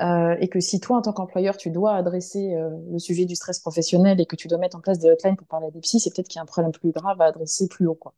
Euh, 0.00 0.36
et 0.38 0.48
que 0.48 0.60
si 0.60 0.78
toi, 0.78 0.98
en 0.98 1.02
tant 1.02 1.12
qu'employeur, 1.12 1.56
tu 1.56 1.70
dois 1.70 1.94
adresser 1.94 2.54
euh, 2.54 2.70
le 2.92 2.98
sujet 2.98 3.24
du 3.24 3.34
stress 3.34 3.58
professionnel 3.58 4.20
et 4.20 4.26
que 4.26 4.36
tu 4.36 4.46
dois 4.46 4.58
mettre 4.58 4.76
en 4.76 4.80
place 4.80 4.98
des 4.98 5.10
hotlines 5.10 5.36
pour 5.36 5.48
parler 5.48 5.70
des 5.72 5.80
psys, 5.80 5.98
c'est 5.98 6.14
peut-être 6.14 6.28
qu'il 6.28 6.38
y 6.38 6.40
a 6.40 6.42
un 6.42 6.46
problème 6.46 6.72
plus 6.72 6.92
grave 6.92 7.20
à 7.20 7.24
adresser 7.24 7.66
plus 7.66 7.86
haut. 7.86 7.96
Quoi. 7.96 8.14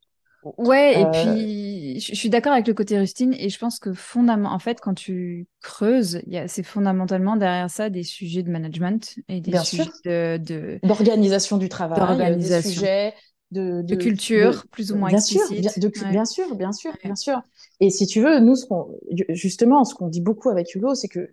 Ouais, 0.57 1.01
et 1.01 1.05
euh, 1.05 1.11
puis 1.11 2.01
je 2.01 2.15
suis 2.15 2.31
d'accord 2.31 2.53
avec 2.53 2.67
le 2.67 2.75
côté 2.75 2.99
rustine 2.99 3.35
et 3.35 3.49
je 3.49 3.59
pense 3.59 3.79
que 3.79 3.93
fondamentalement, 3.93 4.55
en 4.55 4.59
fait, 4.59 4.81
quand 4.81 4.95
tu 4.95 5.47
creuses, 5.61 6.23
c'est 6.47 6.63
fondamentalement 6.63 7.37
derrière 7.37 7.71
ça 7.71 7.91
des 7.91 8.03
sujets 8.03 8.43
de 8.43 8.51
management 8.51 9.17
et 9.29 9.41
des 9.41 9.57
sujets 9.59 9.91
de, 10.39 10.79
d'organisation 10.83 11.59
du 11.59 11.69
travail, 11.69 12.37
des 12.37 12.63
sujets 12.63 13.15
de, 13.51 13.83
de, 13.83 13.97
culture 13.97 14.65
plus 14.71 14.93
ou 14.93 14.97
moins 14.97 15.09
bien 15.09 15.21
Sûr, 15.21 15.43
bien, 15.51 15.73
bien 16.11 16.25
sûr, 16.25 16.55
bien 16.55 16.73
sûr, 16.73 16.93
bien 17.03 17.17
sûr. 17.17 17.43
Et 17.81 17.91
si 17.91 18.07
tu 18.07 18.21
veux, 18.23 18.39
nous, 18.39 18.55
ce 18.57 18.67
qu'on, 18.67 18.89
justement, 19.31 19.85
ce 19.85 19.95
qu'on 19.95 20.09
dit 20.09 20.21
beaucoup 20.21 20.51
avec 20.51 20.75
Hugo, 20.75 20.95
c'est 20.95 21.09
que 21.09 21.31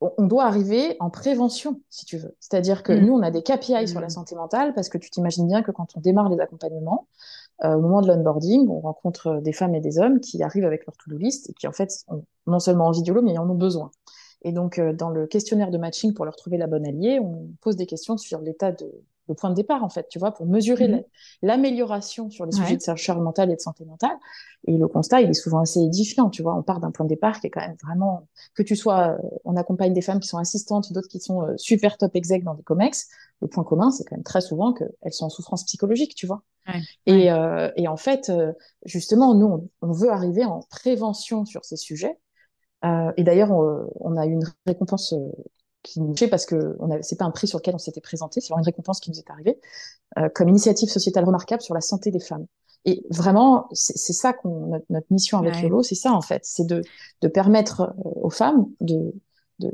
on 0.00 0.26
doit 0.26 0.44
arriver 0.44 0.96
en 1.00 1.10
prévention, 1.10 1.80
si 1.90 2.04
tu 2.04 2.18
veux. 2.18 2.36
C'est-à-dire 2.40 2.82
que 2.82 2.92
mm. 2.92 3.04
nous, 3.04 3.14
on 3.14 3.22
a 3.22 3.30
des 3.30 3.42
KPI 3.42 3.88
sur 3.88 4.00
la 4.00 4.06
mm. 4.06 4.10
santé 4.10 4.36
mentale 4.36 4.72
parce 4.74 4.88
que 4.88 4.98
tu 4.98 5.10
t'imagines 5.10 5.46
bien 5.46 5.62
que 5.62 5.72
quand 5.72 5.96
on 5.96 6.00
démarre 6.00 6.28
les 6.28 6.40
accompagnements, 6.40 7.08
euh, 7.64 7.74
au 7.74 7.80
moment 7.80 8.00
de 8.00 8.08
l'onboarding, 8.08 8.68
on 8.68 8.80
rencontre 8.80 9.40
des 9.40 9.52
femmes 9.52 9.74
et 9.74 9.80
des 9.80 9.98
hommes 9.98 10.20
qui 10.20 10.42
arrivent 10.42 10.64
avec 10.64 10.86
leur 10.86 10.96
to-do 10.96 11.16
list 11.16 11.50
et 11.50 11.52
qui, 11.52 11.66
en 11.66 11.72
fait, 11.72 12.04
ont 12.08 12.24
non 12.46 12.60
seulement 12.60 12.86
envie 12.86 13.02
d'YOLO, 13.02 13.22
mais 13.22 13.36
en 13.38 13.50
ont 13.50 13.56
besoin. 13.56 13.90
Et 14.42 14.52
donc, 14.52 14.78
euh, 14.78 14.92
dans 14.92 15.10
le 15.10 15.26
questionnaire 15.26 15.72
de 15.72 15.78
matching 15.78 16.14
pour 16.14 16.24
leur 16.24 16.36
trouver 16.36 16.58
la 16.58 16.68
bonne 16.68 16.86
alliée, 16.86 17.18
on 17.18 17.48
pose 17.60 17.74
des 17.74 17.86
questions 17.86 18.16
sur 18.16 18.40
l'état 18.40 18.70
de, 18.70 18.88
le 19.28 19.34
point 19.34 19.50
de 19.50 19.54
départ, 19.54 19.84
en 19.84 19.88
fait, 19.88 20.08
tu 20.08 20.18
vois, 20.18 20.32
pour 20.32 20.46
mesurer 20.46 20.88
mhm. 20.88 21.02
l'amélioration 21.42 22.30
sur 22.30 22.46
les 22.46 22.52
sujets 22.52 22.76
de 22.76 22.96
charge 22.96 23.20
mentale 23.20 23.50
et 23.50 23.56
de 23.56 23.60
santé 23.60 23.84
mentale. 23.84 24.16
Et 24.66 24.76
le 24.76 24.88
constat, 24.88 25.20
il 25.20 25.30
est 25.30 25.34
souvent 25.34 25.60
assez 25.60 25.80
édifiant, 25.80 26.30
tu 26.30 26.42
vois. 26.42 26.54
On 26.54 26.62
part 26.62 26.80
d'un 26.80 26.90
point 26.90 27.04
de 27.04 27.10
départ 27.10 27.40
qui 27.40 27.46
est 27.46 27.50
quand 27.50 27.60
même 27.60 27.76
vraiment, 27.84 28.26
que 28.54 28.62
tu 28.62 28.74
sois, 28.74 29.10
euh, 29.10 29.28
on 29.44 29.56
accompagne 29.56 29.92
des 29.92 30.00
femmes 30.00 30.20
qui 30.20 30.28
sont 30.28 30.38
assistantes, 30.38 30.92
d'autres 30.92 31.08
qui 31.08 31.20
sont 31.20 31.42
euh, 31.42 31.56
super 31.56 31.96
top 31.96 32.16
exec 32.16 32.42
dans 32.42 32.54
des 32.54 32.62
comex. 32.62 33.08
Le 33.40 33.48
point 33.48 33.64
commun, 33.64 33.90
c'est 33.90 34.04
quand 34.04 34.16
même 34.16 34.24
très 34.24 34.40
souvent 34.40 34.72
qu'elles 34.72 35.12
sont 35.12 35.26
en 35.26 35.30
souffrance 35.30 35.64
psychologique, 35.64 36.14
tu 36.14 36.26
vois. 36.26 36.42
Et, 37.06 37.32
euh, 37.32 37.70
et, 37.76 37.88
en 37.88 37.96
fait, 37.96 38.30
justement, 38.84 39.34
nous, 39.34 39.70
on, 39.80 39.92
veut 39.92 40.10
arriver 40.10 40.44
en 40.44 40.60
prévention 40.68 41.46
sur 41.46 41.64
ces 41.64 41.76
sujets. 41.76 42.18
Euh, 42.84 43.10
et 43.16 43.24
d'ailleurs, 43.24 43.50
on, 43.52 43.90
on, 44.00 44.16
a 44.18 44.26
eu 44.26 44.32
une 44.32 44.44
récompense 44.66 45.14
qui 45.82 46.00
nous 46.00 46.14
parce 46.30 46.44
que 46.44 46.76
c'est 47.02 47.18
pas 47.18 47.24
un 47.24 47.30
prix 47.30 47.46
sur 47.46 47.58
lequel 47.58 47.74
on 47.74 47.78
s'était 47.78 48.00
présenté, 48.00 48.40
c'est 48.40 48.48
vraiment 48.48 48.60
une 48.60 48.66
récompense 48.66 49.00
qui 49.00 49.10
nous 49.10 49.18
est 49.18 49.30
arrivée, 49.30 49.58
euh, 50.18 50.28
comme 50.28 50.48
initiative 50.48 50.88
sociétale 50.88 51.24
remarquable 51.24 51.62
sur 51.62 51.74
la 51.74 51.80
santé 51.80 52.10
des 52.10 52.20
femmes. 52.20 52.46
Et 52.84 53.04
vraiment, 53.10 53.68
c'est 53.72 54.12
ça 54.12 54.32
qu'on 54.32 54.80
notre, 54.88 55.06
mission 55.10 55.38
avec 55.38 55.60
YOLO, 55.60 55.82
c'est 55.82 55.94
ça 55.94 56.12
en 56.12 56.22
fait, 56.22 56.42
c'est 56.44 56.66
de, 56.66 56.82
de 57.22 57.28
permettre 57.28 57.80
euh, 57.82 58.10
aux 58.22 58.30
femmes 58.30 58.66
de 58.80 59.14
de, 59.58 59.72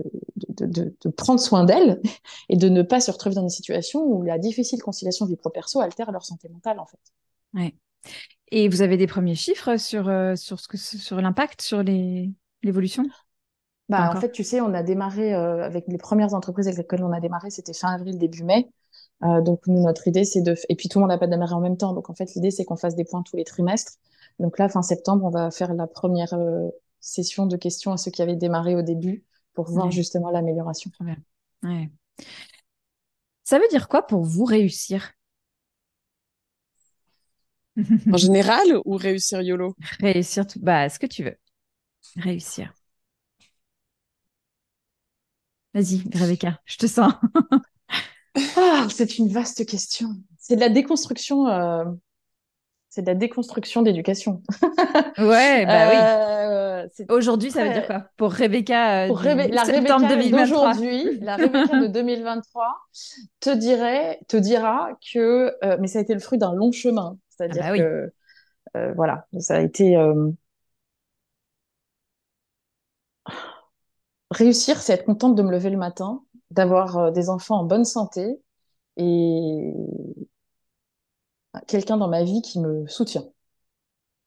de, 0.48 1.08
prendre 1.10 1.40
soin 1.40 1.64
d'elles 1.64 2.00
et 2.48 2.56
de 2.56 2.70
ne 2.70 2.82
pas 2.82 3.00
se 3.00 3.10
retrouver 3.10 3.34
dans 3.34 3.42
une 3.42 3.50
situation 3.50 4.02
où 4.02 4.22
la 4.22 4.38
difficile 4.38 4.82
conciliation 4.82 5.26
vie 5.26 5.36
pro-perso 5.36 5.80
altère 5.80 6.10
leur 6.10 6.24
santé 6.24 6.48
mentale, 6.48 6.78
en 6.78 6.86
fait. 6.86 6.98
Ouais. 7.52 7.74
Et 8.50 8.68
vous 8.68 8.82
avez 8.82 8.96
des 8.96 9.06
premiers 9.06 9.34
chiffres 9.34 9.76
sur, 9.76 10.08
euh, 10.08 10.36
sur, 10.36 10.60
ce 10.60 10.68
que, 10.68 10.76
sur 10.76 11.20
l'impact 11.20 11.60
sur 11.60 11.82
l'évolution? 11.82 13.04
Bah, 13.88 14.10
en 14.14 14.20
fait, 14.20 14.32
tu 14.32 14.44
sais, 14.44 14.60
on 14.60 14.72
a 14.72 14.82
démarré 14.82 15.34
euh, 15.34 15.64
avec 15.64 15.84
les 15.88 15.98
premières 15.98 16.34
entreprises 16.34 16.66
avec 16.66 16.78
lesquelles 16.78 17.04
on 17.04 17.12
a 17.12 17.20
démarré, 17.20 17.50
c'était 17.50 17.74
fin 17.74 17.88
avril, 17.88 18.18
début 18.18 18.42
mai. 18.42 18.70
Euh, 19.22 19.40
donc, 19.42 19.66
nous, 19.66 19.82
notre 19.82 20.08
idée, 20.08 20.24
c'est 20.24 20.40
de. 20.40 20.54
Et 20.68 20.76
puis, 20.76 20.88
tout 20.88 20.98
le 20.98 21.02
monde 21.02 21.10
n'a 21.10 21.18
pas 21.18 21.26
démarré 21.26 21.54
en 21.54 21.60
même 21.60 21.76
temps. 21.76 21.92
Donc, 21.92 22.10
en 22.10 22.14
fait, 22.14 22.34
l'idée, 22.34 22.50
c'est 22.50 22.64
qu'on 22.64 22.76
fasse 22.76 22.96
des 22.96 23.04
points 23.04 23.22
tous 23.22 23.36
les 23.36 23.44
trimestres. 23.44 23.94
Donc, 24.38 24.58
là, 24.58 24.68
fin 24.68 24.82
septembre, 24.82 25.24
on 25.24 25.30
va 25.30 25.50
faire 25.50 25.74
la 25.74 25.86
première 25.86 26.34
session 27.00 27.46
de 27.46 27.56
questions 27.56 27.92
à 27.92 27.96
ceux 27.96 28.10
qui 28.10 28.22
avaient 28.22 28.36
démarré 28.36 28.74
au 28.74 28.82
début 28.82 29.24
pour 29.52 29.70
voir 29.70 29.90
justement 29.90 30.30
l'amélioration. 30.30 30.90
Ouais. 31.62 31.90
Ça 33.44 33.58
veut 33.58 33.68
dire 33.70 33.88
quoi 33.88 34.06
pour 34.06 34.22
vous 34.24 34.44
réussir? 34.44 35.12
En 38.10 38.16
général 38.16 38.62
ou 38.84 38.96
réussir 38.96 39.42
YOLO? 39.42 39.74
Réussir, 40.00 40.46
tout... 40.46 40.58
bah, 40.60 40.88
ce 40.88 40.98
que 40.98 41.06
tu 41.06 41.24
veux. 41.24 41.36
Réussir. 42.16 42.72
Vas-y, 45.74 46.02
Rebecca, 46.14 46.60
je 46.64 46.76
te 46.76 46.86
sens. 46.86 47.12
ah, 48.56 48.86
c'est 48.90 49.18
une 49.18 49.28
vaste 49.28 49.66
question. 49.66 50.10
C'est 50.38 50.56
de 50.56 50.60
la 50.60 50.68
déconstruction 50.68 51.48
euh, 51.48 51.84
c'est 52.94 53.02
de 53.02 53.08
la 53.08 53.16
déconstruction 53.16 53.82
d'éducation. 53.82 54.40
ouais, 55.18 55.66
bah 55.66 55.88
oui. 55.90 55.96
Euh, 55.98 56.86
Aujourd'hui, 57.08 57.50
ça 57.50 57.64
veut 57.64 57.72
dire 57.72 57.88
quoi? 57.88 58.06
Pour 58.16 58.32
Rebecca, 58.32 59.06
euh, 59.06 59.08
pour 59.08 59.20
la 59.20 59.34
Rebecca 59.64 59.98
d'aujourd'hui, 59.98 61.18
la 61.20 61.34
Rebecca 61.34 61.80
de 61.80 61.86
2023 61.92 62.66
te 63.40 63.50
dirait, 63.50 64.20
te 64.28 64.36
dira 64.36 64.90
que, 65.12 65.56
euh, 65.64 65.76
mais 65.80 65.88
ça 65.88 65.98
a 65.98 66.02
été 66.02 66.14
le 66.14 66.20
fruit 66.20 66.38
d'un 66.38 66.54
long 66.54 66.70
chemin. 66.70 67.18
C'est-à-dire 67.30 67.64
ah 67.66 67.72
bah 67.72 67.78
que, 67.78 68.12
voilà, 68.94 69.26
ça 69.40 69.56
a 69.56 69.60
été 69.60 69.96
réussir, 74.34 74.80
c'est 74.80 74.92
être 74.92 75.04
contente 75.04 75.34
de 75.34 75.42
me 75.42 75.50
lever 75.50 75.70
le 75.70 75.78
matin, 75.78 76.22
d'avoir 76.50 77.12
des 77.12 77.30
enfants 77.30 77.60
en 77.60 77.64
bonne 77.64 77.84
santé 77.84 78.40
et 78.96 79.72
quelqu'un 81.66 81.96
dans 81.96 82.08
ma 82.08 82.24
vie 82.24 82.42
qui 82.42 82.60
me 82.60 82.86
soutient. 82.86 83.24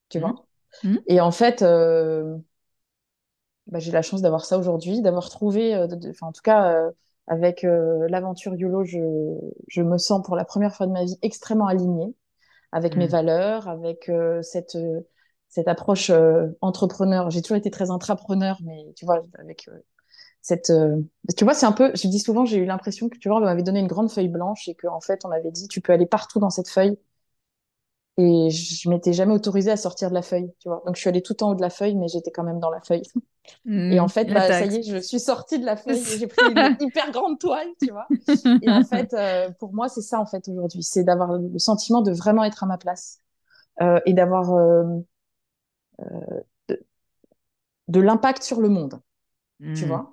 Tu 0.10 0.20
mmh. 0.20 0.22
vois? 0.22 0.46
Mmh. 0.84 0.98
Et 1.08 1.22
en 1.22 1.32
fait, 1.32 1.62
euh, 1.62 2.38
bah, 3.68 3.80
j'ai 3.80 3.92
la 3.92 4.02
chance 4.02 4.22
d'avoir 4.22 4.46
ça 4.46 4.58
aujourd'hui, 4.58 5.02
d'avoir 5.02 5.30
trouvé, 5.30 5.76
euh, 5.76 5.88
en 6.22 6.32
tout 6.32 6.42
cas, 6.42 6.74
euh, 6.74 6.92
avec 7.28 7.64
l'aventure 7.64 8.56
YOLO, 8.56 8.86
je, 8.86 9.00
je, 9.68 9.82
me 9.82 9.98
sens 9.98 10.26
pour 10.26 10.38
la 10.38 10.46
première 10.46 10.74
fois 10.74 10.88
de 10.88 10.94
ma 10.94 11.04
vie 11.04 11.18
extrêmement 11.22 11.68
alignée 11.68 12.16
avec 12.72 12.96
mes 12.96 13.08
mmh. 13.08 13.10
valeurs, 13.10 13.68
avec 13.68 14.10
cette, 14.44 14.78
cette 15.50 15.68
approche 15.68 16.10
entrepreneur. 16.62 17.30
J'ai 17.30 17.42
toujours 17.42 17.58
été 17.58 17.70
très 17.70 17.92
intrapreneur, 17.92 18.60
mais 18.64 18.94
tu 18.96 19.04
vois, 19.04 19.26
avec 19.40 19.70
cette, 20.42 20.72
tu 21.38 21.44
vois, 21.44 21.54
c'est 21.54 21.66
un 21.66 21.72
peu, 21.72 21.92
je 21.94 22.08
dis 22.08 22.20
souvent, 22.20 22.46
j'ai 22.46 22.58
eu 22.58 22.66
l'impression 22.66 23.10
que, 23.10 23.18
tu 23.18 23.28
vois, 23.28 23.38
on 23.38 23.42
m'avait 23.42 23.64
donné 23.64 23.80
une 23.80 23.88
grande 23.88 24.12
feuille 24.12 24.30
blanche 24.30 24.68
et 24.68 24.76
qu'en 24.76 25.02
fait, 25.02 25.26
on 25.26 25.30
m'avait 25.30 25.52
dit, 25.52 25.68
tu 25.68 25.82
peux 25.82 25.94
aller 25.94 26.06
partout 26.06 26.40
dans 26.40 26.50
cette 26.50 26.70
feuille 26.70 26.98
et 28.18 28.50
je 28.50 28.90
m'étais 28.90 29.14
jamais 29.14 29.34
autorisée 29.34 29.70
à 29.70 29.78
sortir 29.78 30.10
de 30.10 30.16
la 30.16 30.24
feuille, 30.24 30.52
tu 30.60 30.70
vois. 30.70 30.82
Donc, 30.86 30.96
je 30.96 31.02
suis 31.02 31.10
allée 31.10 31.22
tout 31.22 31.44
en 31.44 31.52
haut 31.52 31.56
de 31.56 31.62
la 31.62 31.70
feuille, 31.70 31.96
mais 31.96 32.08
j'étais 32.08 32.32
quand 32.32 32.44
même 32.44 32.60
dans 32.60 32.72
la 32.72 32.82
feuille. 32.82 33.04
Mmh, 33.66 33.92
et 33.94 34.00
en 34.00 34.08
fait, 34.08 34.26
bah, 34.26 34.48
ça 34.48 34.66
y 34.66 34.78
est, 34.78 34.84
je 34.84 34.98
suis 34.98 35.20
sortie 35.20 35.60
de 35.60 35.66
la 35.66 35.78
feuille 35.78 36.00
et 36.00 36.18
j'ai 36.18 36.28
pris 36.28 36.46
une 36.52 36.78
hyper 36.80 37.12
grande 37.12 37.40
toile, 37.40 37.68
tu 37.80 37.92
vois. 37.92 38.08
Et 38.64 38.70
en 38.70 38.84
fait, 38.84 39.14
euh, 39.14 39.52
pour 39.60 39.72
moi, 39.74 39.88
c'est 39.88 40.02
ça, 40.02 40.20
en 40.20 40.26
fait, 40.26 40.48
aujourd'hui. 40.48 40.82
C'est 40.82 41.04
d'avoir 41.04 41.34
le 41.34 41.60
sentiment 41.60 42.02
de 42.02 42.12
vraiment 42.12 42.44
être 42.44 42.64
à 42.64 42.68
ma 42.68 42.78
place 42.78 43.22
euh, 43.82 44.00
et 44.08 44.14
d'avoir 44.14 44.52
euh, 44.52 44.84
de, 46.70 46.84
de 47.88 48.00
l'impact 48.00 48.42
sur 48.42 48.62
le 48.62 48.70
monde, 48.70 49.00
tu 49.76 49.86
mmh. 49.86 50.08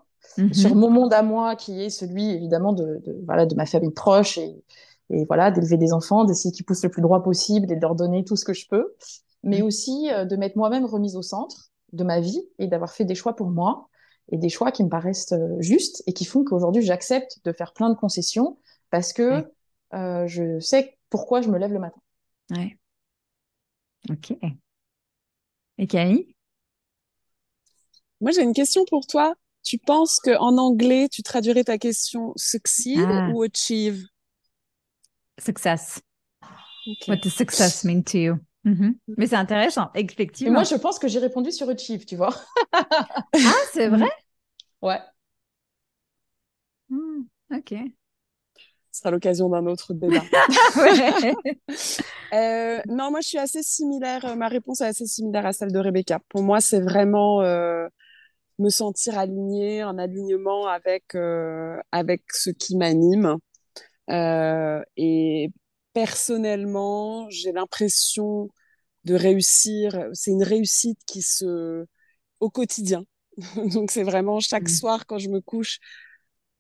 Sur 0.53 0.75
mon 0.75 0.91
monde 0.91 1.13
à 1.13 1.23
moi, 1.23 1.57
qui 1.57 1.83
est 1.83 1.91
celui, 1.91 2.31
évidemment, 2.31 2.73
de, 2.73 3.01
de, 3.05 3.23
voilà, 3.27 3.47
de 3.47 3.55
ma 3.55 3.67
famille 3.67 3.93
proche 3.93 4.39
et, 4.39 4.63
et 5.11 5.25
voilà, 5.27 5.51
d'élever 5.51 5.77
des 5.77 5.93
enfants, 5.93 6.25
d'essayer 6.25 6.53
qu'ils 6.53 6.65
poussent 6.65 6.83
le 6.83 6.91
plus 6.91 7.03
droit 7.03 7.23
possible 7.23 7.71
et 7.71 7.77
de 7.77 7.81
leur 7.81 7.95
donner 7.95 8.25
tout 8.25 8.37
ce 8.37 8.45
que 8.45 8.53
je 8.53 8.67
peux, 8.69 8.95
mais 9.43 9.61
mm. 9.61 9.65
aussi 9.65 10.11
euh, 10.11 10.25
de 10.25 10.37
m'être 10.37 10.57
moi-même 10.57 10.85
remise 10.85 11.17
au 11.17 11.23
centre 11.23 11.71
de 11.93 12.05
ma 12.05 12.21
vie 12.21 12.43
et 12.59 12.67
d'avoir 12.67 12.93
fait 12.93 13.05
des 13.05 13.15
choix 13.15 13.37
pour 13.37 13.51
moi 13.51 13.89
et 14.33 14.39
des 14.39 14.49
choix 14.49 14.73
qui 14.73 14.83
me 14.83 14.89
paraissent 14.89 15.33
euh, 15.33 15.61
justes 15.61 16.03
et 16.07 16.13
qui 16.13 16.25
font 16.25 16.45
qu'aujourd'hui 16.45 16.83
j'accepte 16.83 17.39
de 17.45 17.53
faire 17.53 17.73
plein 17.73 17.91
de 17.91 17.95
concessions 17.95 18.59
parce 18.91 19.13
que 19.13 19.47
euh, 19.93 20.27
je 20.27 20.59
sais 20.61 20.99
pourquoi 21.11 21.43
je 21.43 21.51
me 21.51 21.59
lève 21.59 21.73
le 21.73 21.79
matin. 21.79 22.01
Ouais. 22.51 22.79
Ok. 24.11 24.37
Et 25.79 25.87
Camille? 25.87 26.35
Moi 28.21 28.33
j'ai 28.33 28.43
une 28.43 28.55
question 28.55 28.85
pour 28.87 29.07
toi. 29.07 29.35
Tu 29.65 29.79
penses 29.79 30.21
qu'en 30.21 30.59
anglais, 30.59 31.09
tu 31.11 31.23
traduirais 31.23 31.65
ta 31.65 31.79
question 31.79 32.33
succeed 32.37 33.09
ah. 33.09 33.31
ou 33.33 33.43
achieve? 33.43 34.05
Success. 35.39 36.01
What 37.09 37.17
does 37.23 37.35
success 37.35 37.83
mean 37.83 38.03
to 38.05 38.19
you? 38.19 38.39
Mm-hmm. 38.67 38.95
Mais 39.17 39.27
c'est 39.27 39.37
intéressant, 39.37 39.91
effectivement. 39.95 40.51
Et 40.51 40.55
moi, 40.55 40.65
je 40.65 40.75
pense 40.77 40.99
que 40.99 41.09
j'ai 41.09 41.19
répondu 41.19 41.51
sur 41.51 41.69
Achieve, 41.69 42.05
tu 42.05 42.17
vois. 42.17 42.35
ah, 42.73 43.55
c'est 43.73 43.89
vrai? 43.89 44.11
Ouais. 44.81 45.01
Hmm, 46.89 47.23
ok. 47.51 47.75
Ce 48.91 49.01
sera 49.01 49.11
l'occasion 49.11 49.49
d'un 49.49 49.67
autre 49.67 49.93
débat. 49.93 50.23
euh, 52.33 52.81
non, 52.87 53.11
moi, 53.11 53.21
je 53.21 53.29
suis 53.29 53.39
assez 53.39 53.63
similaire. 53.63 54.37
Ma 54.37 54.49
réponse 54.49 54.81
est 54.83 54.87
assez 54.87 55.07
similaire 55.07 55.47
à 55.47 55.53
celle 55.53 55.73
de 55.73 55.79
Rebecca. 55.79 56.21
Pour 56.29 56.43
moi, 56.43 56.61
c'est 56.61 56.81
vraiment 56.81 57.43
euh, 57.43 57.89
me 58.59 58.71
sentir 58.71 59.19
alignée, 59.19 59.85
en 59.85 59.99
alignement 59.99 60.67
avec, 60.67 61.15
euh, 61.15 61.79
avec 61.93 62.23
ce 62.33 62.51
qui 62.51 62.77
m'anime. 62.77 63.37
Euh, 64.11 64.83
et 64.97 65.51
personnellement, 65.93 67.29
j'ai 67.31 67.53
l'impression 67.53 68.49
de 69.05 69.15
réussir. 69.15 70.09
C'est 70.13 70.31
une 70.31 70.43
réussite 70.43 70.99
qui 71.07 71.23
se 71.23 71.87
au 72.41 72.51
quotidien. 72.51 73.05
Donc 73.75 73.91
c'est 73.91 74.03
vraiment 74.03 74.41
chaque 74.41 74.65
mmh. 74.65 74.69
soir 74.69 75.07
quand 75.07 75.19
je 75.19 75.29
me 75.31 75.41
couche, 75.41 75.79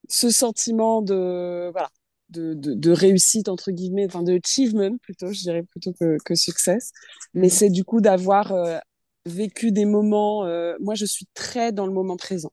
ce 0.08 0.30
sentiment 0.30 1.02
de 1.02 1.70
voilà 1.72 1.90
de, 2.30 2.54
de, 2.54 2.74
de 2.74 2.90
réussite 2.90 3.48
entre 3.48 3.70
guillemets, 3.70 4.06
enfin 4.06 4.22
de 4.22 4.40
achievement 4.42 4.96
plutôt, 5.02 5.32
je 5.32 5.40
dirais 5.40 5.62
plutôt 5.62 5.92
que, 5.92 6.16
que 6.24 6.34
success. 6.34 6.92
Mais 7.34 7.46
mmh. 7.48 7.50
c'est 7.50 7.70
du 7.70 7.84
coup 7.84 8.00
d'avoir 8.00 8.52
euh, 8.52 8.78
vécu 9.26 9.72
des 9.72 9.84
moments. 9.84 10.44
Euh, 10.44 10.74
moi, 10.80 10.94
je 10.94 11.04
suis 11.04 11.26
très 11.34 11.72
dans 11.72 11.86
le 11.86 11.92
moment 11.92 12.16
présent. 12.16 12.52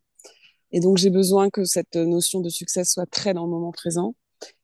Et 0.72 0.80
donc, 0.80 0.98
j'ai 0.98 1.10
besoin 1.10 1.50
que 1.50 1.66
cette 1.66 1.96
notion 1.96 2.42
de 2.42 2.50
succès 2.50 2.84
soit 2.86 3.06
très 3.06 3.34
dans 3.34 3.46
le 3.46 3.52
moment 3.52 3.72
présent. 3.72 4.16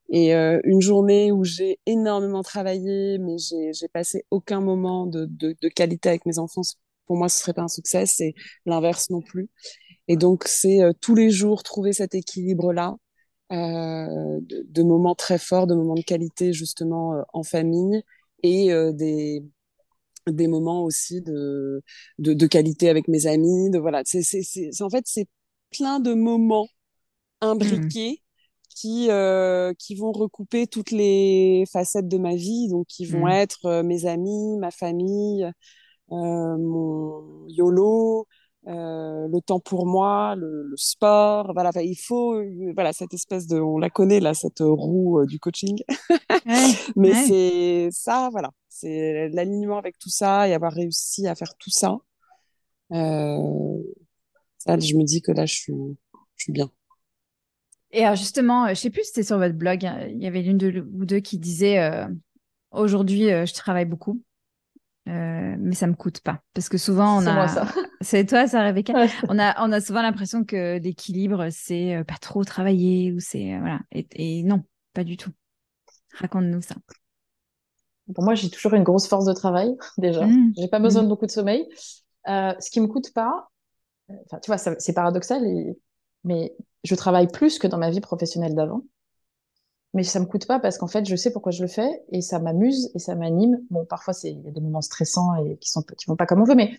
Et 0.09 0.33
euh, 0.35 0.59
une 0.63 0.81
journée 0.81 1.31
où 1.31 1.43
j'ai 1.43 1.79
énormément 1.85 2.43
travaillé, 2.43 3.17
mais 3.19 3.35
j'ai 3.39 3.87
passé 3.89 4.25
aucun 4.31 4.61
moment 4.61 5.05
de, 5.05 5.25
de, 5.25 5.55
de, 5.61 5.67
qualité 5.69 6.09
avec 6.09 6.25
mes 6.25 6.39
enfants, 6.39 6.61
pour 7.07 7.17
moi, 7.17 7.29
ce 7.29 7.39
serait 7.41 7.53
pas 7.53 7.63
un 7.63 7.67
succès. 7.67 8.05
C'est 8.05 8.33
l'inverse 8.65 9.09
non 9.09 9.21
plus. 9.21 9.49
Et 10.07 10.17
donc, 10.17 10.45
c'est 10.45 10.81
euh, 10.81 10.93
tous 11.01 11.15
les 11.15 11.29
jours 11.29 11.63
trouver 11.63 11.93
cet 11.93 12.15
équilibre-là, 12.15 12.95
euh, 13.51 14.39
de, 14.41 14.65
de, 14.69 14.83
moments 14.83 15.15
très 15.15 15.37
forts, 15.37 15.67
de 15.67 15.75
moments 15.75 15.95
de 15.95 16.01
qualité 16.01 16.53
justement 16.53 17.15
euh, 17.15 17.21
en 17.33 17.43
famille 17.43 18.03
et 18.43 18.69
des 18.93 19.43
des 20.31 20.47
moments 20.47 20.83
aussi 20.83 21.21
de, 21.21 21.81
de, 22.19 22.33
de 22.33 22.47
qualité 22.47 22.89
avec 22.89 23.07
mes 23.07 23.27
amis. 23.27 23.69
De 23.71 23.79
voilà, 23.79 24.01
c'est 24.05 24.21
c'est 24.23 24.81
en 24.81 24.89
fait 24.89 25.03
c'est 25.07 25.27
plein 25.71 25.99
de 25.99 26.13
moments 26.13 26.67
imbriqués 27.41 28.23
qui 28.75 29.09
euh, 29.09 29.73
qui 29.79 29.95
vont 29.95 30.11
recouper 30.11 30.67
toutes 30.67 30.91
les 30.91 31.65
facettes 31.71 32.07
de 32.07 32.17
ma 32.17 32.35
vie, 32.35 32.67
donc 32.69 32.87
qui 32.87 33.05
vont 33.05 33.25
mmh. 33.25 33.31
être 33.31 33.65
euh, 33.65 33.83
mes 33.83 34.05
amis, 34.05 34.57
ma 34.59 34.71
famille, 34.71 35.49
euh, 36.11 36.57
mon 36.57 37.45
YOLO, 37.49 38.27
euh, 38.67 39.27
le 39.27 39.41
temps 39.41 39.59
pour 39.59 39.85
moi, 39.85 40.35
le, 40.35 40.63
le 40.63 40.77
sport. 40.77 41.51
Voilà, 41.53 41.71
il 41.83 41.95
faut 41.95 42.35
euh, 42.35 42.71
voilà 42.75 42.93
cette 42.93 43.13
espèce 43.13 43.47
de, 43.47 43.59
on 43.59 43.77
la 43.77 43.89
connaît 43.89 44.19
là, 44.19 44.33
cette 44.33 44.59
roue 44.61 45.25
du 45.25 45.39
coaching. 45.39 45.77
Mais 46.95 47.13
c'est 47.13 47.89
ça, 47.91 48.29
voilà, 48.31 48.51
c'est 48.79 49.29
l'alignement 49.29 49.77
avec 49.77 49.97
tout 49.99 50.09
ça 50.09 50.47
et 50.47 50.53
avoir 50.53 50.73
réussi 50.73 51.27
à 51.27 51.35
faire 51.35 51.55
tout 51.57 51.69
ça. 51.71 51.97
ça, 52.91 52.97
je 54.79 54.95
me 54.95 55.03
dis 55.03 55.21
que 55.21 55.31
là, 55.31 55.45
je 55.45 55.53
suis, 55.55 55.73
je 56.35 56.43
suis 56.43 56.53
bien. 56.53 56.71
Et 57.91 58.03
alors 58.03 58.15
justement, 58.15 58.65
euh, 58.65 58.69
je 58.69 58.75
sais 58.75 58.89
plus 58.89 59.03
si 59.03 59.07
c'était 59.07 59.23
sur 59.23 59.37
votre 59.37 59.55
blog, 59.55 59.85
hein, 59.85 60.07
il 60.09 60.21
y 60.21 60.27
avait 60.27 60.41
l'une 60.41 60.59
ou 60.93 61.05
deux 61.05 61.19
qui 61.19 61.37
disait 61.37 61.79
euh, 61.79 62.07
aujourd'hui, 62.71 63.31
euh, 63.31 63.45
je 63.45 63.53
travaille 63.53 63.85
beaucoup. 63.85 64.21
mais 65.05 65.73
ça 65.73 65.87
me 65.87 65.93
coûte 65.93 66.19
pas. 66.19 66.41
Parce 66.53 66.69
que 66.69 66.77
souvent, 66.77 67.17
on 67.17 67.25
a. 67.25 67.33
Moi, 67.33 67.47
ça. 67.47 67.67
C'est 68.01 68.25
toi, 68.25 68.47
ça, 68.47 68.63
Rebecca 68.63 68.93
on, 69.29 69.39
a, 69.39 69.65
on 69.65 69.71
a 69.71 69.81
souvent 69.81 70.01
l'impression 70.01 70.43
que 70.43 70.77
l'équilibre, 70.77 71.47
c'est 71.49 72.03
pas 72.07 72.17
trop 72.21 72.43
travailler 72.43 73.11
ou 73.11 73.19
c'est. 73.19 73.57
voilà. 73.57 73.79
Et, 73.91 74.43
non, 74.43 74.63
pas 74.93 75.03
du 75.03 75.17
tout. 75.17 75.31
Raconte-nous 76.13 76.61
ça. 76.61 76.75
Pour 78.13 78.23
moi, 78.23 78.35
j'ai 78.35 78.49
toujours 78.49 78.73
une 78.73 78.83
grosse 78.83 79.07
force 79.07 79.25
de 79.25 79.33
travail, 79.33 79.75
déjà. 79.97 80.25
Mmh. 80.25 80.53
J'ai 80.57 80.67
pas 80.67 80.79
besoin 80.79 81.01
de 81.01 81.07
mmh. 81.07 81.09
beaucoup 81.09 81.25
de 81.25 81.31
sommeil. 81.31 81.67
ce 82.25 82.69
qui 82.71 82.79
me 82.79 82.87
coûte 82.87 83.13
pas, 83.13 83.49
enfin, 84.25 84.39
tu 84.41 84.51
vois, 84.51 84.57
c'est 84.57 84.93
paradoxal, 84.93 85.43
mais 86.23 86.55
je 86.83 86.95
travaille 86.95 87.27
plus 87.27 87.59
que 87.59 87.67
dans 87.67 87.77
ma 87.77 87.89
vie 87.89 88.01
professionnelle 88.01 88.55
d'avant 88.55 88.83
mais 89.93 90.03
ça 90.03 90.19
me 90.19 90.25
coûte 90.25 90.45
pas 90.45 90.59
parce 90.59 90.77
qu'en 90.77 90.87
fait, 90.87 91.05
je 91.05 91.15
sais 91.15 91.31
pourquoi 91.31 91.51
je 91.51 91.61
le 91.61 91.67
fais 91.67 92.03
et 92.11 92.21
ça 92.21 92.39
m'amuse 92.39 92.91
et 92.93 92.99
ça 92.99 93.15
m'anime. 93.15 93.59
Bon, 93.71 93.85
parfois, 93.85 94.13
c'est 94.13 94.31
il 94.31 94.41
y 94.41 94.47
a 94.47 94.51
des 94.51 94.61
moments 94.61 94.81
stressants 94.81 95.35
et 95.43 95.57
qui 95.57 95.71
sont 95.71 95.81
qui 95.81 96.05
vont 96.07 96.15
pas 96.15 96.25
comme 96.25 96.41
on 96.41 96.45
veut, 96.45 96.55
mais 96.55 96.77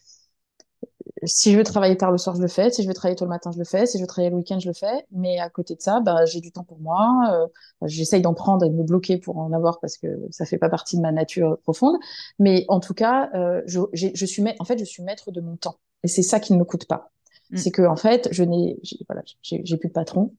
si 1.24 1.52
je 1.52 1.58
veux 1.58 1.64
travailler 1.64 1.96
tard 1.96 2.12
le 2.12 2.18
soir, 2.18 2.36
je 2.36 2.42
le 2.42 2.48
fais. 2.48 2.70
Si 2.70 2.82
je 2.82 2.88
veux 2.88 2.94
travailler 2.94 3.16
tôt 3.16 3.24
le 3.24 3.30
matin, 3.30 3.50
je 3.52 3.58
le 3.58 3.64
fais. 3.64 3.86
Si 3.86 3.98
je 3.98 4.02
veux 4.02 4.06
travailler 4.06 4.30
le 4.30 4.36
week-end, 4.36 4.58
je 4.58 4.68
le 4.68 4.74
fais. 4.74 5.06
Mais 5.12 5.38
à 5.38 5.50
côté 5.50 5.74
de 5.74 5.80
ça, 5.80 6.00
bah, 6.00 6.24
j'ai 6.26 6.40
du 6.40 6.52
temps 6.52 6.64
pour 6.64 6.78
moi. 6.80 7.30
Euh, 7.32 7.46
J'essaye 7.86 8.22
d'en 8.22 8.34
prendre 8.34 8.64
et 8.64 8.70
de 8.70 8.74
me 8.74 8.82
bloquer 8.84 9.18
pour 9.18 9.38
en 9.38 9.52
avoir 9.52 9.80
parce 9.80 9.98
que 9.98 10.06
ça 10.30 10.44
fait 10.44 10.58
pas 10.58 10.68
partie 10.68 10.96
de 10.96 11.02
ma 11.02 11.12
nature 11.12 11.58
profonde. 11.62 11.96
Mais 12.38 12.64
en 12.68 12.80
tout 12.80 12.94
cas, 12.94 13.30
euh, 13.34 13.62
je, 13.66 13.80
je 13.92 14.26
suis 14.26 14.42
en 14.58 14.64
fait, 14.64 14.78
je 14.78 14.84
suis 14.84 15.02
maître 15.02 15.30
de 15.30 15.40
mon 15.40 15.56
temps. 15.56 15.78
Et 16.04 16.08
c'est 16.08 16.22
ça 16.22 16.40
qui 16.40 16.52
ne 16.52 16.58
me 16.58 16.64
coûte 16.64 16.86
pas. 16.86 17.10
Mm. 17.50 17.56
C'est 17.56 17.70
que 17.70 17.82
en 17.82 17.96
fait, 17.96 18.28
je 18.30 18.42
n'ai, 18.44 18.78
voilà, 19.08 19.22
j'ai 19.42 19.76
plus 19.78 19.88
de 19.88 19.92
patron, 19.92 20.34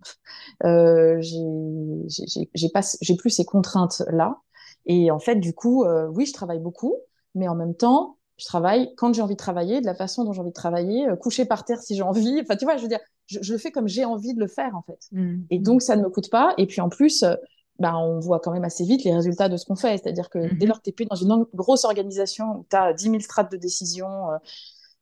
euh, 0.63 1.17
j'ai 1.21 2.69
pas, 2.69 2.81
j'ai 3.01 3.15
plus 3.15 3.29
ces 3.29 3.45
contraintes 3.45 4.03
là. 4.09 4.39
Et 4.85 5.11
en 5.11 5.19
fait, 5.19 5.35
du 5.35 5.53
coup, 5.53 5.83
euh, 5.85 6.07
oui, 6.07 6.25
je 6.25 6.33
travaille 6.33 6.59
beaucoup, 6.59 6.95
mais 7.35 7.47
en 7.47 7.55
même 7.55 7.75
temps, 7.75 8.17
je 8.39 8.45
travaille 8.45 8.93
quand 8.95 9.13
j'ai 9.13 9.21
envie 9.21 9.35
de 9.35 9.39
travailler, 9.39 9.81
de 9.81 9.85
la 9.85 9.93
façon 9.93 10.23
dont 10.23 10.33
j'ai 10.33 10.39
envie 10.39 10.49
de 10.49 10.55
travailler, 10.55 11.07
euh, 11.09 11.15
coucher 11.15 11.45
par 11.45 11.65
terre 11.65 11.81
si 11.81 11.95
j'ai 11.95 12.01
envie. 12.01 12.39
Enfin, 12.41 12.55
tu 12.55 12.65
vois, 12.65 12.77
je 12.77 12.81
veux 12.81 12.87
dire, 12.87 12.99
je, 13.27 13.39
je 13.41 13.53
le 13.53 13.59
fais 13.59 13.71
comme 13.71 13.87
j'ai 13.87 14.05
envie 14.05 14.33
de 14.33 14.39
le 14.39 14.47
faire 14.47 14.75
en 14.75 14.81
fait. 14.81 14.99
Mm. 15.11 15.41
Et 15.49 15.59
donc, 15.59 15.81
ça 15.81 15.95
ne 15.95 16.01
me 16.01 16.09
coûte 16.09 16.29
pas. 16.29 16.53
Et 16.57 16.65
puis 16.65 16.81
en 16.81 16.89
plus, 16.89 17.23
euh, 17.23 17.35
bah, 17.79 17.97
on 17.97 18.19
voit 18.19 18.39
quand 18.39 18.51
même 18.51 18.63
assez 18.63 18.85
vite 18.85 19.03
les 19.03 19.13
résultats 19.13 19.49
de 19.49 19.57
ce 19.57 19.65
qu'on 19.65 19.75
fait. 19.75 19.97
C'est-à-dire 19.97 20.29
que 20.29 20.39
mm-hmm. 20.39 20.57
dès 20.57 20.65
lors 20.65 20.77
que 20.77 20.83
tu 20.83 20.89
es 20.89 20.93
plus 20.93 21.05
dans 21.05 21.15
une 21.15 21.45
grosse 21.53 21.83
organisation 21.83 22.59
où 22.59 22.65
tu 22.69 22.75
as 22.75 22.93
10 22.93 23.03
000 23.03 23.19
strates 23.19 23.51
de 23.51 23.57
décision, 23.57 24.07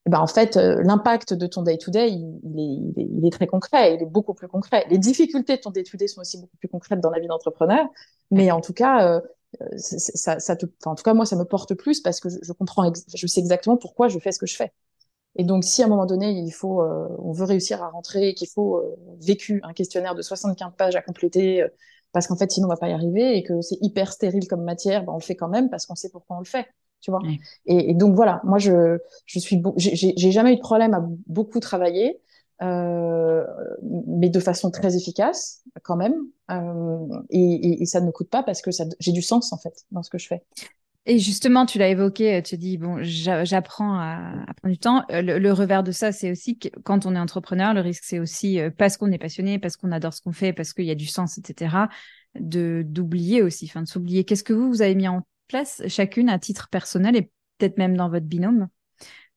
eh 0.07 0.09
ben, 0.09 0.19
en 0.19 0.27
fait, 0.27 0.55
euh, 0.55 0.81
l'impact 0.83 1.33
de 1.33 1.47
ton 1.47 1.63
day-to-day, 1.63 2.09
il, 2.09 3.25
est, 3.25 3.29
très 3.29 3.45
concret, 3.45 3.95
il 3.95 4.01
est 4.01 4.05
beaucoup 4.05 4.33
plus 4.33 4.47
concret. 4.47 4.85
Les 4.89 4.97
difficultés 4.97 5.57
de 5.57 5.61
ton 5.61 5.69
day-to-day 5.69 6.07
sont 6.07 6.21
aussi 6.21 6.39
beaucoup 6.39 6.55
plus 6.57 6.69
concrètes 6.69 7.01
dans 7.01 7.09
la 7.09 7.19
vie 7.19 7.27
d'entrepreneur, 7.27 7.85
mais 8.31 8.49
en 8.49 8.61
tout 8.61 8.71
cas, 8.73 9.21
euh, 9.61 9.65
ça, 9.77 10.55
te, 10.55 10.65
en 10.85 10.95
tout 10.95 11.03
cas, 11.03 11.13
moi, 11.13 11.25
ça 11.25 11.35
me 11.35 11.45
porte 11.45 11.73
plus 11.75 12.01
parce 12.01 12.19
que 12.19 12.29
je, 12.29 12.53
comprends, 12.53 12.91
je 13.13 13.27
sais 13.27 13.39
exactement 13.39 13.77
pourquoi 13.77 14.07
je 14.07 14.19
fais 14.19 14.31
ce 14.31 14.39
que 14.39 14.45
je 14.45 14.55
fais. 14.55 14.71
Et 15.35 15.43
donc, 15.43 15.63
si 15.63 15.83
à 15.83 15.85
un 15.85 15.89
moment 15.89 16.05
donné, 16.05 16.31
il 16.31 16.51
faut, 16.51 16.81
euh, 16.81 17.07
on 17.19 17.31
veut 17.31 17.45
réussir 17.45 17.83
à 17.83 17.89
rentrer, 17.89 18.33
qu'il 18.33 18.49
faut 18.49 18.83
vécu 19.21 19.59
un 19.63 19.73
questionnaire 19.73 20.15
de 20.15 20.21
75 20.21 20.73
pages 20.77 20.95
à 20.95 21.01
compléter, 21.01 21.65
parce 22.11 22.27
qu'en 22.27 22.35
fait, 22.35 22.51
sinon, 22.51 22.67
on 22.67 22.69
va 22.69 22.77
pas 22.77 22.89
y 22.89 22.93
arriver, 22.93 23.37
et 23.37 23.43
que 23.43 23.61
c'est 23.61 23.77
hyper 23.81 24.11
stérile 24.11 24.47
comme 24.47 24.63
matière, 24.63 25.03
ben, 25.03 25.13
on 25.13 25.17
le 25.17 25.21
fait 25.21 25.35
quand 25.35 25.49
même 25.49 25.69
parce 25.69 25.85
qu'on 25.85 25.95
sait 25.95 26.09
pourquoi 26.09 26.37
on 26.37 26.39
le 26.39 26.45
fait 26.45 26.67
tu 27.01 27.11
vois. 27.11 27.21
Et, 27.65 27.93
donc 27.93 28.15
voilà, 28.15 28.41
moi 28.43 28.57
je 28.57 28.97
je 29.25 29.39
suis 29.39 29.61
j'ai 29.77 30.31
jamais 30.31 30.53
eu 30.53 30.55
de 30.55 30.61
problème 30.61 30.93
à 30.93 31.03
beaucoup 31.27 31.59
travailler, 31.59 32.19
euh, 32.61 33.45
mais 34.07 34.29
de 34.29 34.39
façon 34.39 34.71
très 34.71 34.95
efficace 34.95 35.61
quand 35.83 35.95
même. 35.95 36.15
Euh, 36.49 37.21
et, 37.29 37.85
ça 37.85 38.01
ne 38.01 38.11
coûte 38.11 38.29
pas 38.29 38.43
parce 38.43 38.61
que 38.61 38.71
j'ai 38.99 39.11
du 39.11 39.21
sens 39.21 39.53
en 39.53 39.57
fait 39.57 39.85
dans 39.91 40.03
ce 40.03 40.09
que 40.09 40.17
je 40.17 40.27
fais. 40.27 40.43
Et 41.05 41.19
justement, 41.19 41.65
tu 41.65 41.77
l'as 41.77 41.87
évoqué, 41.87 42.41
tu 42.43 42.57
dis, 42.57 42.77
bon, 42.77 42.97
j'apprends 43.01 43.97
à, 43.97 44.45
prendre 44.57 44.73
du 44.73 44.77
temps. 44.77 45.03
Euh, 45.11 45.21
le, 45.21 45.53
revers 45.53 45.83
de 45.83 45.93
ça, 45.93 46.11
c'est 46.11 46.31
aussi 46.31 46.57
que 46.59 46.67
quand 46.83 47.05
on 47.05 47.15
est 47.15 47.19
entrepreneur, 47.19 47.73
le 47.73 47.79
risque, 47.79 48.03
c'est 48.05 48.19
aussi 48.19 48.59
parce 48.77 48.97
qu'on 48.97 49.11
est 49.11 49.17
passionné, 49.17 49.57
parce 49.57 49.77
qu'on 49.77 49.91
adore 49.93 50.13
ce 50.13 50.21
qu'on 50.21 50.33
fait, 50.33 50.51
parce 50.51 50.73
qu'il 50.73 50.85
y 50.85 50.91
a 50.91 50.95
du 50.95 51.05
sens, 51.05 51.37
etc., 51.37 51.75
de 52.37 52.83
d'oublier 52.85 53.41
aussi, 53.41 53.65
enfin 53.65 53.81
de 53.81 53.87
s'oublier. 53.87 54.25
Qu'est-ce 54.25 54.43
que 54.43 54.53
vous, 54.53 54.67
vous 54.67 54.81
avez 54.81 54.95
mis 54.95 55.07
en 55.07 55.21
place, 55.47 55.81
chacune 55.87 56.27
à 56.27 56.39
titre 56.39 56.67
personnel 56.69 57.15
et 57.15 57.31
peut-être 57.57 57.77
même 57.77 57.95
dans 57.95 58.09
votre 58.09 58.25
binôme, 58.25 58.67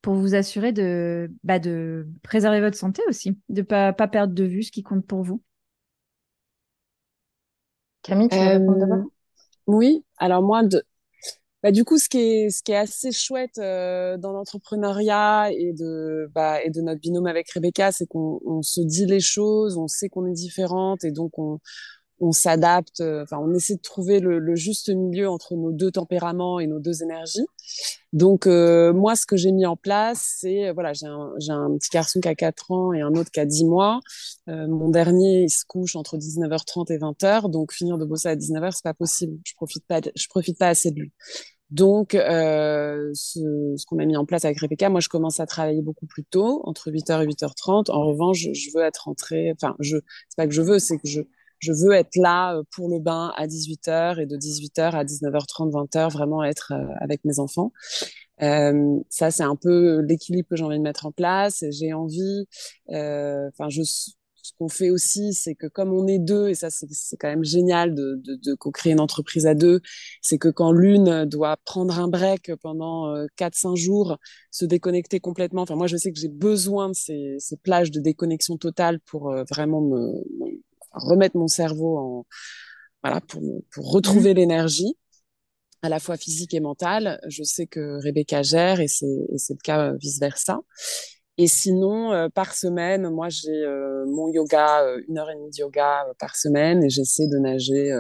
pour 0.03 0.15
vous 0.15 0.35
assurer 0.35 0.73
de, 0.73 1.31
bah, 1.45 1.59
de 1.59 2.09
préserver 2.23 2.61
votre 2.61 2.77
santé 2.77 3.03
aussi, 3.09 3.39
de 3.49 3.61
ne 3.61 3.67
pas, 3.67 3.93
pas 3.93 4.09
perdre 4.09 4.35
de 4.35 4.45
vue 4.45 4.63
ce 4.63 4.73
qui 4.73 4.83
compte 4.83 5.07
pour 5.07 5.23
vous. 5.23 5.43
Camille, 8.03 8.29
tu 8.29 8.45
veux 8.45 8.51
répondre 8.51 8.79
d'abord? 8.79 8.99
euh, 8.99 9.09
Oui, 9.67 10.05
alors 10.19 10.43
moi, 10.43 10.65
de... 10.65 10.83
Bah, 11.63 11.73
du 11.73 11.85
coup, 11.85 11.99
ce 11.99 12.09
qui 12.09 12.19
est, 12.19 12.51
ce 12.51 12.63
qui 12.63 12.73
est 12.73 12.77
assez 12.77 13.13
chouette 13.13 13.59
euh, 13.59 14.19
dans 14.19 14.33
l'entrepreneuriat 14.33 15.51
et 15.53 15.73
de, 15.75 16.31
bah, 16.35 16.63
et 16.65 16.71
de 16.71 16.81
notre 16.83 17.01
binôme 17.01 17.27
avec 17.27 17.51
Rebecca, 17.53 17.93
c'est 17.93 18.07
qu'on 18.07 18.63
se 18.63 18.81
dit 18.83 19.07
les 19.07 19.21
choses, 19.21 19.77
on 19.79 19.89
sait 19.89 20.09
qu'on 20.09 20.27
est 20.27 20.33
différente 20.33 21.05
et 21.05 21.13
donc 21.13 21.39
on, 21.39 21.61
on 22.21 22.33
s'adapte, 22.33 23.01
euh, 23.01 23.23
enfin, 23.23 23.39
on 23.39 23.53
essaie 23.55 23.77
de 23.77 23.81
trouver 23.81 24.21
le, 24.21 24.55
juste 24.55 24.91
milieu 24.91 25.29
entre 25.29 25.55
nos 25.57 25.73
deux 25.73 25.91
tempéraments 25.91 26.61
et 26.61 26.67
nos 26.67 26.79
deux 26.79 27.03
énergies. 27.03 27.47
Donc, 28.13 28.47
euh, 28.47 28.93
moi, 28.93 29.17
ce 29.17 29.25
que 29.27 29.37
j'ai 29.37 29.53
mis 29.53 29.65
en 29.65 29.77
place, 29.77 30.37
c'est, 30.41 30.69
euh, 30.69 30.73
voilà, 30.73 30.93
j'ai 30.93 31.07
un, 31.07 31.33
un, 31.49 31.77
petit 31.79 31.89
garçon 31.91 32.21
qui 32.21 32.29
a 32.29 32.35
4 32.35 32.71
ans 32.71 32.93
et 32.93 33.01
un 33.01 33.15
autre 33.15 33.31
qui 33.31 33.41
a 33.41 33.47
10 33.47 33.65
mois. 33.65 34.01
mon 34.47 34.91
dernier, 34.91 35.45
il 35.45 35.51
se 35.51 35.65
couche 35.65 35.97
entre 35.97 36.19
19h30 36.19 36.93
et 36.93 36.99
20h, 36.99 37.51
donc 37.51 37.73
finir 37.73 37.99
de 37.99 38.05
bosser 38.05 38.29
à 38.29 38.37
19h, 38.37 38.73
c'est 38.73 38.85
pas 38.85 38.95
possible. 38.95 39.39
Je 39.45 39.55
profite 39.55 39.87
pas, 39.87 40.01
je 40.15 40.29
profite 40.29 40.59
pas 40.59 40.69
assez 40.69 40.91
de 40.91 41.01
lui. 41.01 41.13
Donc, 41.71 42.13
ce, 42.15 43.87
qu'on 43.87 43.99
a 44.01 44.05
mis 44.05 44.17
en 44.17 44.27
place 44.27 44.45
avec 44.45 44.59
Rebecca, 44.59 44.89
moi, 44.89 45.01
je 45.01 45.09
commence 45.09 45.39
à 45.41 45.47
travailler 45.47 45.83
beaucoup 45.83 46.07
plus 46.07 46.25
tôt, 46.25 46.61
entre 46.65 46.91
8h 46.91 47.23
et 47.23 47.27
8h30. 47.27 47.91
En 47.91 48.07
revanche, 48.07 48.41
je 48.53 48.71
veux 48.75 48.83
être 48.83 49.05
rentrée, 49.05 49.53
enfin, 49.53 49.77
je, 49.79 49.99
c'est 50.29 50.37
pas 50.37 50.49
que 50.49 50.53
je 50.53 50.63
veux, 50.63 50.81
c'est 50.81 50.99
que 50.99 51.07
je, 51.09 51.21
je 51.61 51.73
veux 51.73 51.93
être 51.93 52.17
là 52.17 52.57
euh, 52.57 52.63
pour 52.75 52.89
le 52.89 52.99
bain 52.99 53.33
à 53.37 53.47
18h 53.47 54.19
et 54.21 54.27
de 54.27 54.37
18h 54.37 54.95
à 54.95 55.05
19h30, 55.05 55.71
20h, 55.71 56.11
vraiment 56.11 56.43
être 56.45 56.73
euh, 56.75 56.87
avec 57.01 57.25
mes 57.25 57.39
enfants. 57.39 57.73
Euh, 58.43 58.99
ça, 59.11 59.31
c'est 59.31 59.43
un 59.43 59.57
peu 59.57 60.01
l'équilibre 60.01 60.49
que 60.49 60.57
j'ai 60.57 60.65
envie 60.65 60.79
de 60.79 60.83
mettre 60.83 61.07
en 61.07 61.13
place. 61.13 61.65
J'ai 61.71 61.93
envie, 61.93 62.47
euh, 62.91 63.49
enfin, 63.49 63.69
je, 63.69 63.83
ce 63.83 64.53
qu'on 64.59 64.69
fait 64.69 64.91
aussi, 64.91 65.35
c'est 65.35 65.55
que 65.55 65.67
comme 65.67 65.93
on 65.93 66.07
est 66.07 66.19
deux, 66.19 66.49
et 66.49 66.55
ça, 66.55 66.69
c'est 66.71 67.17
quand 67.19 67.29
même 67.29 67.45
génial 67.45 67.95
de, 67.95 68.21
de, 68.25 68.37
de 68.37 68.55
co-créer 68.55 68.93
une 68.93 69.01
entreprise 69.01 69.47
à 69.47 69.55
deux, 69.55 69.81
c'est 70.23 70.39
que 70.39 70.49
quand 70.49 70.73
l'une 70.73 71.27
doit 71.27 71.57
prendre 71.65 71.99
un 71.99 72.09
break 72.09 72.53
pendant 72.63 73.15
euh, 73.15 73.27
4-5 73.37 73.77
jours, 73.77 74.17
se 74.51 74.65
déconnecter 74.65 75.21
complètement, 75.21 75.63
enfin, 75.63 75.77
moi, 75.77 75.87
je 75.87 75.97
sais 75.99 76.13
que 76.13 76.19
j'ai 76.19 76.29
besoin 76.29 76.89
de 76.89 76.95
ces, 76.95 77.37
ces 77.39 77.57
plages 77.59 77.91
de 77.91 78.01
déconnexion 78.01 78.57
totale 78.57 79.01
pour 79.01 79.33
vraiment 79.51 79.83
me, 79.83 80.25
remettre 80.93 81.37
mon 81.37 81.49
cerveau 81.49 81.99
en 81.99 82.27
voilà 83.03 83.21
pour, 83.21 83.43
pour 83.73 83.93
retrouver 83.93 84.33
mmh. 84.33 84.37
l'énergie 84.37 84.97
à 85.83 85.89
la 85.89 85.99
fois 85.99 86.17
physique 86.17 86.55
et 86.55 86.61
mentale. 86.61 87.21
Je 87.29 87.43
sais 87.43 87.67
que 87.67 88.03
Rebecca 88.03 88.43
gère 88.43 88.81
et 88.81 88.89
c'est 88.89 89.07
le 89.07 89.63
cas 89.63 89.93
euh, 89.93 89.97
vice 89.97 90.21
versa. 90.21 90.61
Et 91.39 91.47
sinon, 91.47 92.13
euh, 92.13 92.29
par 92.29 92.53
semaine, 92.53 93.09
moi 93.09 93.31
j'ai 93.31 93.65
euh, 93.65 94.05
mon 94.07 94.29
yoga, 94.29 94.85
une 95.09 95.19
heure 95.19 95.31
et 95.31 95.37
demie 95.37 95.51
de 95.51 95.57
yoga 95.57 96.05
par 96.19 96.37
semaine 96.37 96.85
et 96.85 96.91
j'essaie 96.91 97.29
de 97.29 97.39
nager 97.39 97.91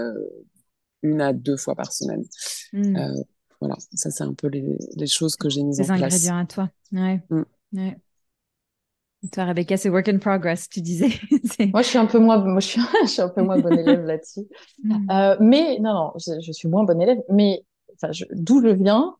une 1.02 1.22
à 1.22 1.32
deux 1.32 1.56
fois 1.56 1.74
par 1.74 1.92
semaine. 1.92 2.24
Mmh. 2.72 3.14
voilà, 3.60 3.76
ça 3.94 4.10
c'est 4.10 4.24
un 4.24 4.34
peu 4.34 4.48
les, 4.48 4.64
les 4.96 5.06
choses 5.06 5.36
que 5.36 5.48
j'ai 5.48 5.62
mises 5.62 5.80
en 5.80 5.84
place. 5.84 5.98
Les 5.98 6.04
ingrédients 6.04 6.38
à 6.38 6.46
toi. 6.46 6.70
Ouais. 6.92 7.22
Ouais. 7.72 7.96
Toi, 9.32 9.44
Rebecca, 9.44 9.76
c'est 9.76 9.90
work 9.90 10.08
in 10.08 10.18
progress, 10.18 10.68
tu 10.68 10.80
disais. 10.80 11.10
moi, 11.72 11.82
je 11.82 11.88
suis 11.88 11.98
un 11.98 12.06
peu 12.06 12.18
moins, 12.18 12.38
moi, 12.38 12.60
je 12.60 12.68
suis, 12.68 12.80
je 13.02 13.08
suis 13.08 13.20
un 13.22 13.28
peu 13.28 13.42
moins 13.42 13.58
bonne 13.58 13.78
élève 13.78 14.04
là-dessus. 14.04 14.48
Mm. 14.82 15.10
Euh, 15.10 15.36
mais 15.40 15.78
non, 15.78 15.92
non, 15.92 16.12
je, 16.16 16.40
je, 16.40 16.52
suis 16.52 16.68
moins 16.68 16.84
bonne 16.84 17.02
élève. 17.02 17.18
Mais 17.28 17.62
enfin, 17.94 18.12
d'où 18.32 18.62
je 18.62 18.68
viens, 18.68 19.14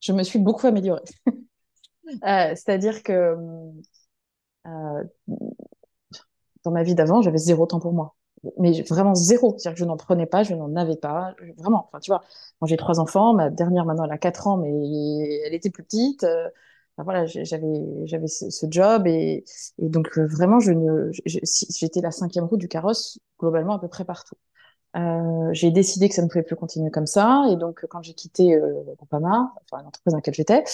je 0.00 0.12
me 0.12 0.24
suis 0.24 0.40
beaucoup 0.40 0.66
améliorée. 0.66 1.02
euh, 1.28 2.50
C'est-à-dire 2.56 3.04
que 3.04 3.36
euh, 4.66 5.04
dans 6.64 6.72
ma 6.72 6.82
vie 6.82 6.96
d'avant, 6.96 7.22
j'avais 7.22 7.38
zéro 7.38 7.66
temps 7.66 7.80
pour 7.80 7.92
moi. 7.92 8.16
Mais 8.58 8.82
vraiment 8.82 9.14
zéro. 9.14 9.54
C'est-à-dire 9.56 9.74
que 9.74 9.80
je 9.80 9.84
n'en 9.84 9.96
prenais 9.96 10.26
pas, 10.26 10.42
je 10.42 10.54
n'en 10.54 10.74
avais 10.74 10.96
pas. 10.96 11.34
Vraiment. 11.56 11.86
Enfin, 11.88 12.00
tu 12.00 12.10
vois, 12.10 12.22
moi 12.60 12.68
j'ai 12.68 12.76
trois 12.76 12.98
enfants. 12.98 13.34
Ma 13.34 13.50
dernière 13.50 13.84
maintenant, 13.84 14.04
elle 14.04 14.12
a 14.12 14.18
quatre 14.18 14.48
ans, 14.48 14.56
mais 14.56 14.70
elle 15.46 15.54
était 15.54 15.70
plus 15.70 15.84
petite. 15.84 16.26
Voilà, 17.04 17.26
j'avais 17.26 17.66
j'avais 18.04 18.26
ce, 18.26 18.66
job 18.70 19.06
et, 19.06 19.44
et 19.78 19.88
donc 19.88 20.18
euh, 20.18 20.26
vraiment 20.26 20.60
je 20.60 20.72
ne 20.72 21.10
j'étais 21.12 22.00
la 22.00 22.10
cinquième 22.10 22.44
roue 22.44 22.56
du 22.56 22.68
carrosse 22.68 23.18
globalement 23.38 23.74
à 23.74 23.78
peu 23.78 23.88
près 23.88 24.04
partout. 24.04 24.36
Euh, 24.96 25.50
j'ai 25.52 25.70
décidé 25.70 26.08
que 26.08 26.14
ça 26.14 26.22
ne 26.22 26.28
pouvait 26.28 26.42
plus 26.42 26.56
continuer 26.56 26.90
comme 26.90 27.06
ça 27.06 27.44
et 27.50 27.56
donc 27.56 27.84
quand 27.90 28.02
j'ai 28.02 28.14
quitté 28.14 28.54
euh, 28.54 28.72
Groupama, 28.96 29.52
enfin 29.70 29.82
l'entreprise 29.82 30.12
dans 30.12 30.16
laquelle 30.16 30.34
j'étais, 30.34 30.64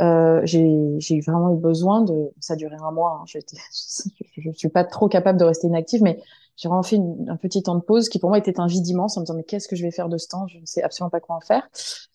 euh, 0.00 0.40
j'ai 0.44 1.20
vraiment 1.26 1.52
eu 1.52 1.58
besoin 1.58 2.02
de 2.02 2.30
ça 2.38 2.54
a 2.54 2.56
duré 2.56 2.76
un 2.80 2.92
mois. 2.92 3.20
Hein, 3.20 3.24
je, 4.36 4.48
ne 4.48 4.52
suis 4.54 4.68
pas 4.68 4.84
trop 4.84 5.08
capable 5.08 5.38
de 5.40 5.44
rester 5.44 5.66
inactive, 5.66 6.02
mais 6.02 6.22
j'ai 6.56 6.68
vraiment 6.68 6.84
fait 6.84 6.98
un 7.28 7.36
petit 7.36 7.62
temps 7.62 7.74
de 7.74 7.82
pause 7.82 8.08
qui 8.08 8.20
pour 8.20 8.30
moi 8.30 8.38
était 8.38 8.60
un 8.60 8.68
vide 8.68 8.86
immense 8.86 9.16
en 9.16 9.20
me 9.20 9.26
disant 9.26 9.36
mais 9.36 9.44
qu'est-ce 9.44 9.66
que 9.66 9.74
je 9.74 9.82
vais 9.82 9.90
faire 9.90 10.08
de 10.08 10.18
ce 10.18 10.28
temps? 10.28 10.46
Je 10.46 10.58
ne 10.58 10.66
sais 10.66 10.82
absolument 10.82 11.10
pas 11.10 11.20
quoi 11.20 11.36
en 11.36 11.40
faire. 11.40 11.68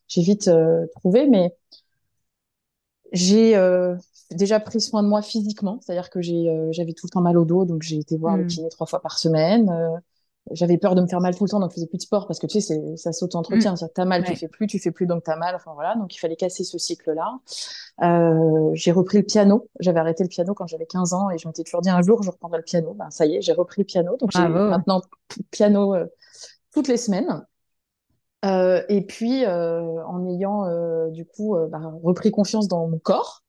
J'ai 0.08 0.22
vite 0.22 0.48
euh, 0.48 0.88
trouvé, 0.96 1.28
mais 1.28 1.56
j'ai 3.12 3.56
déjà 4.32 4.60
pris 4.60 4.82
soin 4.82 5.04
de 5.04 5.08
moi 5.08 5.22
physiquement, 5.22 5.80
c'est-à-dire 5.82 6.10
que 6.10 6.22
j'avais 6.22 6.94
tout 6.94 7.08
le 7.08 7.12
temps 7.12 7.22
mal 7.22 7.38
au 7.38 7.46
dos, 7.46 7.66
donc 7.66 7.82
j'ai 7.82 7.98
été 7.98 8.18
voir 8.18 8.38
le 8.38 8.44
hmm. 8.44 8.48
kiné 8.48 8.70
trois 8.70 8.88
fois 8.88 9.02
par 9.02 9.18
semaine 9.20 10.02
j'avais 10.52 10.78
peur 10.78 10.96
de 10.96 11.02
me 11.02 11.08
faire 11.08 11.22
mal 11.22 11.36
tout 11.36 11.44
le 11.44 11.50
temps, 11.50 11.60
donc 11.60 11.72
je 11.72 11.76
faisais 11.76 11.88
plus 11.88 11.98
de 11.98 12.04
sport 12.04 12.28
parce 12.28 12.40
que 12.40 12.48
tu 12.48 12.62
sais, 12.62 12.82
ça 12.96 13.12
s'auto-entretient. 13.12 13.74
Mm. 13.74 13.88
T'as 13.94 14.06
mal, 14.06 14.24
tu 14.24 14.36
fais 14.36 14.48
plus, 14.48 14.68
tu 14.68 14.80
fais 14.80 14.92
plus, 14.92 15.06
donc 15.06 15.24
t'as 15.24 15.36
mal. 15.36 15.56
Enfin 15.56 15.72
voilà, 15.74 15.96
donc 15.96 16.16
il 16.16 16.20
fallait 16.20 16.36
casser 16.36 16.64
ce 16.64 16.78
cycle-là. 16.78 17.40
Euh, 18.02 18.72
j'ai 18.74 18.92
repris 18.92 19.18
le 19.18 19.24
piano. 19.24 19.68
J'avais 19.80 20.00
arrêté 20.00 20.24
le 20.24 20.30
piano 20.30 20.54
quand 20.54 20.68
j'avais 20.68 20.86
15 20.86 21.14
ans 21.14 21.30
et 21.30 21.38
je 21.38 21.48
m'étais 21.48 21.64
toujours 21.64 21.82
dit 21.82 21.90
un 21.90 22.02
jour 22.02 22.24
je 22.24 22.32
reprendrai 22.32 22.58
le 22.58 22.64
piano. 22.64 22.94
Ben 22.94 23.10
ça 23.12 23.26
y 23.26 23.36
est, 23.36 23.42
j'ai 23.42 23.54
repris 23.54 23.82
le 23.82 23.86
piano. 23.86 24.18
Donc 24.18 24.32
j'ai 24.32 24.48
maintenant 24.48 25.02
piano 25.52 25.94
euh, 25.94 26.06
toutes 26.74 26.88
les 26.88 26.98
semaines. 26.98 27.46
Euh, 28.46 28.82
et 28.88 29.02
puis 29.02 29.44
euh, 29.46 29.82
en 30.06 30.26
ayant 30.26 30.66
euh, 30.66 31.10
du 31.10 31.26
coup 31.26 31.58
ben, 31.70 32.00
repris 32.02 32.32
confiance 32.32 32.70
dans 32.70 32.88
mon 32.88 32.98
corps 32.98 33.44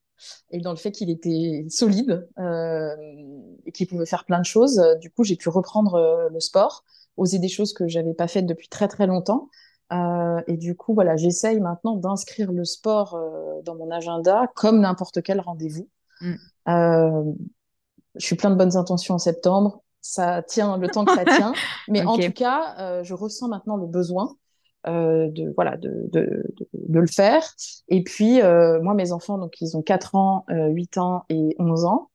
et 0.51 0.61
dans 0.61 0.73
le 0.73 0.77
fait 0.77 0.91
qu'il 0.91 1.11
était 1.11 1.65
solide 1.69 2.29
euh, 2.39 2.97
et 3.67 3.73
qu'il 3.73 3.87
pouvait 3.87 4.07
faire 4.07 4.25
plein 4.25 4.41
de 4.41 4.45
choses. 4.45 4.83
Du 5.01 5.11
coup, 5.11 5.25
j'ai 5.25 5.37
pu 5.37 5.49
reprendre 5.49 6.29
le 6.31 6.41
sport 6.41 6.85
oser 7.17 7.39
des 7.39 7.49
choses 7.49 7.73
que 7.73 7.87
j'avais 7.87 8.15
pas 8.15 8.29
faites 8.29 8.47
depuis 8.47 8.69
très 8.69 8.89
très 8.89 9.07
longtemps. 9.07 9.49
Euh, 9.93 10.41
et 10.47 10.57
du 10.57 10.77
coup, 10.77 10.95
voilà, 10.95 11.17
j'essaye 11.17 11.61
maintenant 11.61 11.97
d'inscrire 11.97 12.53
le 12.53 12.65
sport 12.65 13.15
euh, 13.15 13.61
dans 13.65 13.75
mon 13.75 13.91
agenda 13.91 14.47
comme 14.55 14.81
n'importe 14.81 15.23
quel 15.23 15.41
rendez-vous. 15.41 15.89
Mm. 16.21 16.35
Euh, 16.69 17.25
je 18.17 18.27
suis 18.27 18.37
plein 18.37 18.51
de 18.51 18.57
bonnes 18.57 18.77
intentions 18.77 19.15
en 19.15 19.19
septembre. 19.19 19.83
Ça 20.01 20.43
tient 20.43 20.77
le 20.79 20.89
temps 20.89 21.05
que 21.05 21.15
ça 21.15 21.25
tient, 21.37 21.53
mais 21.89 22.05
en 22.05 22.17
tout 22.17 22.33
cas, 22.33 23.03
je 23.03 23.15
ressens 23.15 23.49
maintenant 23.49 23.77
le 23.77 23.87
besoin 23.87 24.37
de 24.87 25.53
voilà 25.55 25.77
de, 25.77 26.09
de, 26.13 26.45
de, 26.73 26.99
le 26.99 27.07
faire. 27.07 27.43
Et 27.89 28.03
puis 28.03 28.41
moi, 28.43 28.95
mes 28.95 29.13
enfants, 29.13 29.39
donc 29.39 29.61
ils 29.61 29.77
ont 29.77 29.83
4 29.83 30.15
ans, 30.15 30.45
8 30.49 30.99
ans 30.99 31.25
et 31.29 31.57
11 31.59 31.85
ans. 31.85 32.11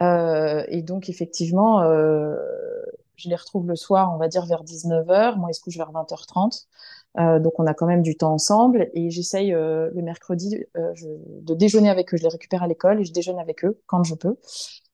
et 0.00 0.82
donc 0.82 1.08
effectivement, 1.08 1.82
je 3.16 3.28
les 3.28 3.34
retrouve 3.34 3.66
le 3.66 3.76
soir, 3.76 4.12
on 4.14 4.18
va 4.18 4.28
dire 4.28 4.46
vers 4.46 4.62
19h. 4.62 5.36
Moi, 5.36 5.50
ils 5.50 5.54
se 5.54 5.60
couchent 5.60 5.76
vers 5.76 5.90
20h30. 5.90 6.66
Euh, 7.18 7.38
donc, 7.38 7.58
on 7.58 7.66
a 7.66 7.74
quand 7.74 7.86
même 7.86 8.02
du 8.02 8.16
temps 8.16 8.32
ensemble. 8.32 8.90
Et 8.94 9.10
j'essaye 9.10 9.54
euh, 9.54 9.90
le 9.94 10.02
mercredi 10.02 10.64
euh, 10.76 10.92
de 11.42 11.54
déjeuner 11.54 11.88
avec 11.88 12.12
eux. 12.12 12.16
Je 12.16 12.22
les 12.22 12.28
récupère 12.28 12.62
à 12.62 12.68
l'école 12.68 13.00
et 13.00 13.04
je 13.04 13.12
déjeune 13.12 13.38
avec 13.38 13.64
eux 13.64 13.80
quand 13.86 14.04
je 14.04 14.14
peux, 14.14 14.36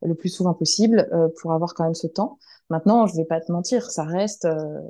le 0.03 0.15
plus 0.15 0.29
souvent 0.29 0.55
possible, 0.55 1.09
euh, 1.13 1.29
pour 1.41 1.53
avoir 1.53 1.75
quand 1.75 1.85
même 1.85 1.95
ce 1.95 2.07
temps. 2.07 2.39
Maintenant, 2.71 3.07
je 3.07 3.17
vais 3.17 3.25
pas 3.25 3.41
te 3.41 3.51
mentir, 3.51 3.91
ça 3.91 4.05
reste 4.05 4.47
euh, 4.47 4.81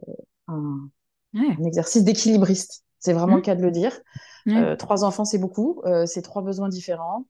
un, 1.34 1.56
un, 1.58 1.64
exercice 1.64 2.04
d'équilibriste. 2.04 2.84
C'est 2.98 3.12
vraiment 3.12 3.36
le 3.36 3.40
mmh. 3.40 3.44
cas 3.44 3.54
de 3.56 3.62
le 3.62 3.70
dire. 3.70 3.98
trois 4.78 5.04
enfants, 5.04 5.24
c'est 5.24 5.38
beaucoup. 5.38 5.82
c'est 6.06 6.22
trois 6.22 6.42
besoins 6.42 6.68
différents. 6.68 7.26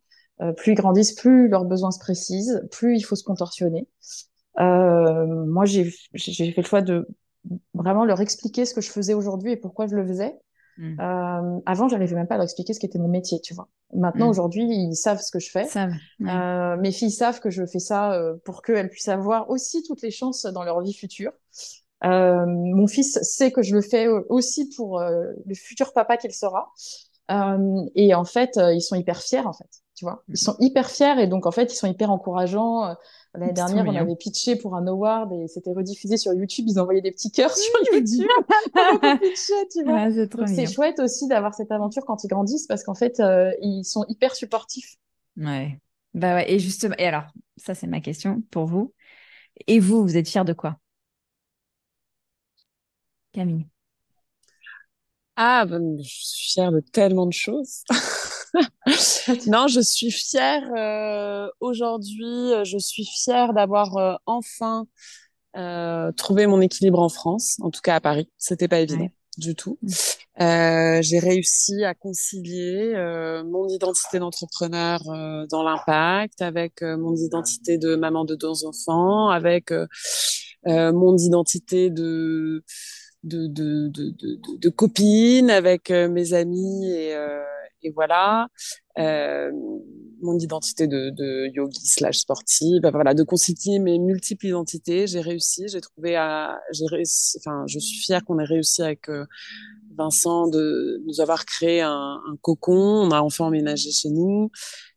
plus 0.57 0.72
ils 0.72 0.74
grandissent, 0.74 1.14
plus 1.14 1.48
leurs 1.48 1.64
besoins 1.64 1.90
se 1.90 1.98
précisent, 1.98 2.66
plus 2.70 2.96
il 2.96 3.03
faut 3.03 3.16
se 3.16 3.24
contorsionner. 3.24 3.88
Euh, 4.61 5.44
moi, 5.46 5.64
j'ai 5.64 5.84
fait 5.84 6.55
le 6.57 6.66
choix 6.66 6.82
de 6.82 7.09
vraiment 7.74 8.05
leur 8.05 8.20
expliquer 8.20 8.64
ce 8.64 8.74
que 8.74 8.80
je 8.80 8.90
faisais 8.90 9.14
aujourd'hui 9.14 9.53
et 9.53 9.57
pourquoi 9.57 9.86
je 9.86 9.96
le 9.96 10.07
faisais. 10.07 10.38
Mmh. 10.78 11.00
Euh, 11.00 11.61
avant, 11.66 11.88
j'arrivais 11.88 12.14
même 12.14 12.26
pas 12.26 12.34
à 12.34 12.38
leur 12.38 12.44
expliquer 12.44 12.72
ce 12.72 12.80
qu'était 12.80 12.98
mon 12.98 13.09
métier, 13.09 13.40
tu 13.40 13.55
vois. 13.55 13.68
Maintenant, 13.94 14.26
mmh. 14.26 14.30
aujourd'hui, 14.30 14.64
ils 14.64 14.96
savent 14.96 15.20
ce 15.20 15.30
que 15.30 15.38
je 15.38 15.50
fais. 15.50 15.64
Savent, 15.64 15.92
euh, 16.22 16.76
mes 16.78 16.92
filles 16.92 17.11
savent 17.11 17.40
que 17.40 17.50
je 17.50 17.66
fais 17.66 17.78
ça 17.78 18.14
euh, 18.14 18.36
pour 18.44 18.62
qu'elles 18.62 18.88
puissent 18.88 19.09
avoir 19.09 19.50
aussi 19.50 19.82
toutes 19.82 20.03
les 20.03 20.11
chances 20.11 20.44
dans 20.44 20.64
leur 20.64 20.80
vie 20.80 20.94
future. 20.94 21.32
Euh, 22.05 22.44
mon 22.46 22.86
fils 22.86 23.18
sait 23.22 23.53
que 23.53 23.62
je 23.62 23.74
le 23.74 23.80
fais 23.80 24.09
aussi 24.09 24.68
pour 24.76 25.00
euh, 25.00 25.24
le 25.46 25.55
futur 25.55 25.92
papa 25.92 26.16
qu'il 26.16 26.32
sera. 26.32 26.72
et 27.94 28.14
en 28.14 28.24
fait, 28.24 28.59
ils 28.72 28.82
sont 28.82 28.96
hyper 28.96 29.20
fiers, 29.20 29.46
en 29.46 29.53
fait. 29.53 29.68
Tu 29.94 30.05
vois, 30.05 30.24
ils 30.28 30.38
sont 30.38 30.57
hyper 30.59 30.90
fiers 30.90 31.20
et 31.20 31.26
donc 31.26 31.46
en 31.46 31.50
fait, 31.50 31.72
ils 31.72 31.76
sont 31.76 31.86
hyper 31.86 32.11
encourageants. 32.11 32.96
L'année 33.34 33.53
dernière, 33.53 33.86
on 33.86 33.96
avait 33.96 34.16
pitché 34.16 34.57
pour 34.57 34.74
un 34.76 34.86
award 34.86 35.32
et 35.32 35.48
c'était 35.48 35.72
rediffusé 35.72 36.18
sur 36.18 36.34
YouTube. 36.34 36.66
Ils 36.68 36.78
envoyaient 36.78 37.00
des 37.00 37.12
petits 37.12 37.30
cœurs 37.30 37.57
sur 37.57 37.72
YouTube. 37.92 38.28
c'est 40.46 40.66
chouette 40.66 41.00
aussi 41.00 41.28
d'avoir 41.28 41.55
cette 41.55 41.72
aventure 41.72 42.05
quand 42.05 42.24
ils 42.24 42.28
grandissent 42.28 42.66
parce 42.66 42.84
qu'en 42.84 42.94
fait, 42.94 43.20
euh, 43.20 43.50
ils 43.62 43.84
sont 43.84 44.05
hyper 44.09 44.34
supportifs. 44.34 44.96
Ouais. 45.38 45.78
Bah 46.12 46.34
ouais. 46.34 46.53
Et 46.53 46.59
justement, 46.59 46.94
et 46.98 47.07
alors, 47.07 47.24
ça, 47.57 47.74
c'est 47.74 47.86
ma 47.86 48.00
question 48.00 48.42
pour 48.50 48.66
vous. 48.66 48.92
Et 49.66 49.80
vous, 49.80 50.03
vous 50.03 50.16
êtes 50.18 50.28
fiers 50.28 50.44
de 50.44 50.53
quoi? 50.53 50.76
Camille 53.32 53.66
Ah, 55.36 55.64
ben, 55.66 55.98
je 56.02 56.08
suis 56.08 56.52
fière 56.52 56.72
de 56.72 56.80
tellement 56.80 57.26
de 57.26 57.32
choses. 57.32 57.82
non, 59.46 59.66
je 59.68 59.80
suis 59.80 60.10
fière 60.10 60.62
euh, 60.76 61.48
aujourd'hui. 61.60 62.64
Je 62.64 62.78
suis 62.78 63.04
fière 63.04 63.52
d'avoir 63.52 63.96
euh, 63.96 64.14
enfin 64.26 64.86
euh, 65.56 66.12
trouvé 66.12 66.46
mon 66.46 66.60
équilibre 66.60 67.00
en 67.00 67.08
France, 67.08 67.56
en 67.60 67.70
tout 67.70 67.80
cas 67.80 67.96
à 67.96 68.00
Paris. 68.00 68.28
C'était 68.38 68.68
pas 68.68 68.80
évident 68.80 69.08
du 69.38 69.54
tout. 69.54 69.78
Mm. 69.82 71.00
J'ai 71.00 71.18
réussi 71.18 71.84
à 71.84 71.94
concilier 71.94 72.92
mon 73.46 73.68
identité 73.68 74.18
d'entrepreneur 74.18 75.00
dans 75.50 75.62
l'impact 75.62 76.42
avec 76.42 76.82
mon 76.82 77.16
identité 77.16 77.78
de 77.78 77.96
maman 77.96 78.24
de 78.24 78.34
deux 78.34 78.64
enfants, 78.64 79.28
avec 79.28 79.72
mon 80.66 81.16
identité 81.16 81.90
de 81.90 82.64
de, 83.24 83.46
de, 83.46 83.88
de, 83.88 84.10
de, 84.10 84.58
de 84.58 84.68
copine, 84.68 85.50
avec 85.50 85.90
mes 85.90 86.32
amis 86.32 86.90
et 86.90 87.16
et 87.82 87.90
voilà. 87.90 88.48
Euh, 88.98 89.50
mon 90.20 90.38
identité 90.38 90.86
de, 90.86 91.48
yogi 91.54 91.84
slash 91.84 92.18
sportive. 92.18 92.82
Voilà 92.92 93.14
de 93.14 93.22
constituer 93.22 93.78
mes 93.78 93.98
multiples 93.98 94.46
identités. 94.46 95.06
J'ai 95.06 95.20
réussi 95.20 95.66
j'ai 95.68 95.80
trouvé 95.80 96.16
à 96.16 96.60
j'ai 96.72 96.86
réussi 96.86 97.38
enfin 97.38 97.64
je 97.66 97.78
suis 97.78 97.98
fière 97.98 98.24
qu'on 98.24 98.38
ait 98.38 98.44
réussi 98.44 98.82
avec 98.82 99.08
euh, 99.08 99.24
Vincent 99.96 100.46
de 100.48 101.02
nous 101.06 101.20
avoir 101.20 101.44
créé 101.44 101.80
un, 101.80 102.20
cocon. 102.40 102.72
On 102.72 103.10
a 103.10 103.20
enfin 103.20 103.46
emménagé 103.46 103.90
chez 103.90 104.10
nous. 104.10 104.50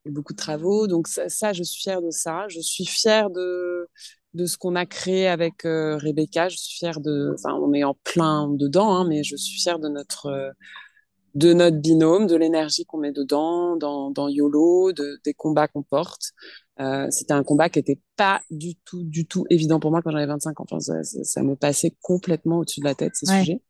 A 0.08 0.12
beaucoup 0.12 0.34
de 0.34 0.38
travaux. 0.38 0.88
Donc 0.88 1.08
ça, 1.08 1.28
ça, 1.30 1.54
je 1.54 1.64
suis 1.64 1.82
fière 1.82 2.02
de 2.02 2.12
ça. 2.12 2.46
Je 2.50 2.60
suis 2.60 2.86
fière 2.86 3.30
de 3.30 3.88
de 4.36 4.46
ce 4.46 4.58
qu'on 4.58 4.76
a 4.76 4.86
créé 4.86 5.28
avec 5.28 5.66
euh, 5.66 5.98
Rebecca 5.98 6.50
je 6.50 6.58
suis 6.58 6.78
fière 6.78 7.00
de 7.00 7.34
enfin 7.34 7.54
on 7.56 7.74
est 7.74 7.84
en 7.84 7.96
plein 8.04 8.50
dedans 8.50 8.94
hein, 8.94 9.06
mais 9.08 9.24
je 9.24 9.36
suis 9.36 9.60
fière 9.60 9.80
de 9.80 9.88
notre 9.88 10.28
euh, 10.28 10.52
de 11.36 11.52
notre 11.52 11.78
binôme, 11.78 12.28
de 12.28 12.36
l'énergie 12.36 12.86
qu'on 12.86 12.98
met 12.98 13.12
dedans, 13.12 13.76
dans, 13.76 14.10
dans 14.10 14.30
YOLO, 14.30 14.94
de, 14.94 15.20
des 15.26 15.34
combats 15.34 15.68
qu'on 15.68 15.84
porte. 15.84 16.32
Euh, 16.80 17.08
c'était 17.10 17.34
un 17.34 17.44
combat 17.44 17.70
qui 17.70 17.80
était 17.80 18.00
pas 18.16 18.42
du 18.50 18.76
tout, 18.76 19.04
du 19.04 19.26
tout 19.26 19.46
évident 19.50 19.80
pour 19.80 19.92
moi 19.92 20.02
quand 20.02 20.12
j'avais 20.12 20.26
25 20.26 20.60
ans. 20.60 20.66
Enfin, 20.70 20.80
ça, 20.80 21.04
ça, 21.04 21.44
me 21.44 21.56
passait 21.56 21.94
complètement 22.02 22.60
au-dessus 22.60 22.80
de 22.80 22.86
la 22.86 22.96
tête, 22.96 23.16
ces 23.16 23.26
sujets. 23.26 23.62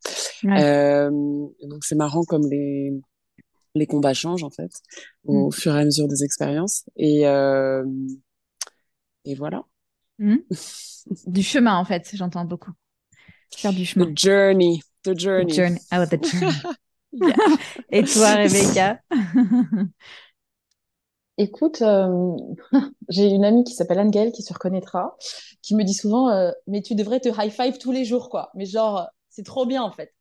Euh, 0.45 1.09
donc, 1.09 1.84
c'est 1.84 1.95
marrant 1.95 2.24
comme 2.24 2.47
les, 2.47 2.93
les 3.74 3.88
combats 3.88 4.13
changent, 4.13 4.43
en 4.43 4.51
fait, 4.51 4.72
au 5.26 5.47
mm. 5.47 5.51
fur 5.51 5.76
et 5.76 5.82
à 5.82 5.86
mesure 5.86 6.07
des 6.07 6.24
expériences. 6.24 6.84
Et, 6.97 7.28
euh, 7.28 7.84
et 9.26 9.34
voilà. 9.34 9.63
Mm. 10.20 10.38
du 11.28 11.43
chemin, 11.43 11.78
en 11.78 11.86
fait, 11.86 12.09
j'entends 12.13 12.45
beaucoup. 12.45 12.72
Faire 13.55 13.74
du 13.74 13.86
chemin. 13.86 14.05
The 14.05 14.18
journey. 14.18 14.82
The 15.03 15.18
journey. 15.18 15.51
The 15.51 15.55
journey. 15.55 15.80
Oh, 15.93 16.05
the 16.05 16.24
journey. 16.24 16.53
Et 17.91 18.03
toi, 18.03 18.36
Rebecca? 18.36 18.99
Écoute, 21.38 21.82
euh, 21.82 22.38
j'ai 23.09 23.30
une 23.30 23.43
amie 23.43 23.63
qui 23.63 23.74
s'appelle 23.74 23.99
Angel 23.99 24.32
qui 24.32 24.41
se 24.41 24.53
reconnaîtra, 24.53 25.18
qui 25.61 25.76
me 25.76 25.84
dit 25.84 25.93
souvent 25.93 26.30
euh, 26.30 26.51
Mais 26.68 26.82
tu 26.82 26.95
devrais 26.95 27.20
te 27.20 27.30
high 27.30 27.51
five 27.51 27.78
tous 27.78 27.91
les 27.91 28.05
jours, 28.05 28.30
quoi. 28.30 28.51
Mais 28.55 28.66
genre, 28.66 29.07
c'est 29.30 29.43
trop 29.43 29.66
bien, 29.66 29.84
en 29.84 29.91
fait. 29.91 30.13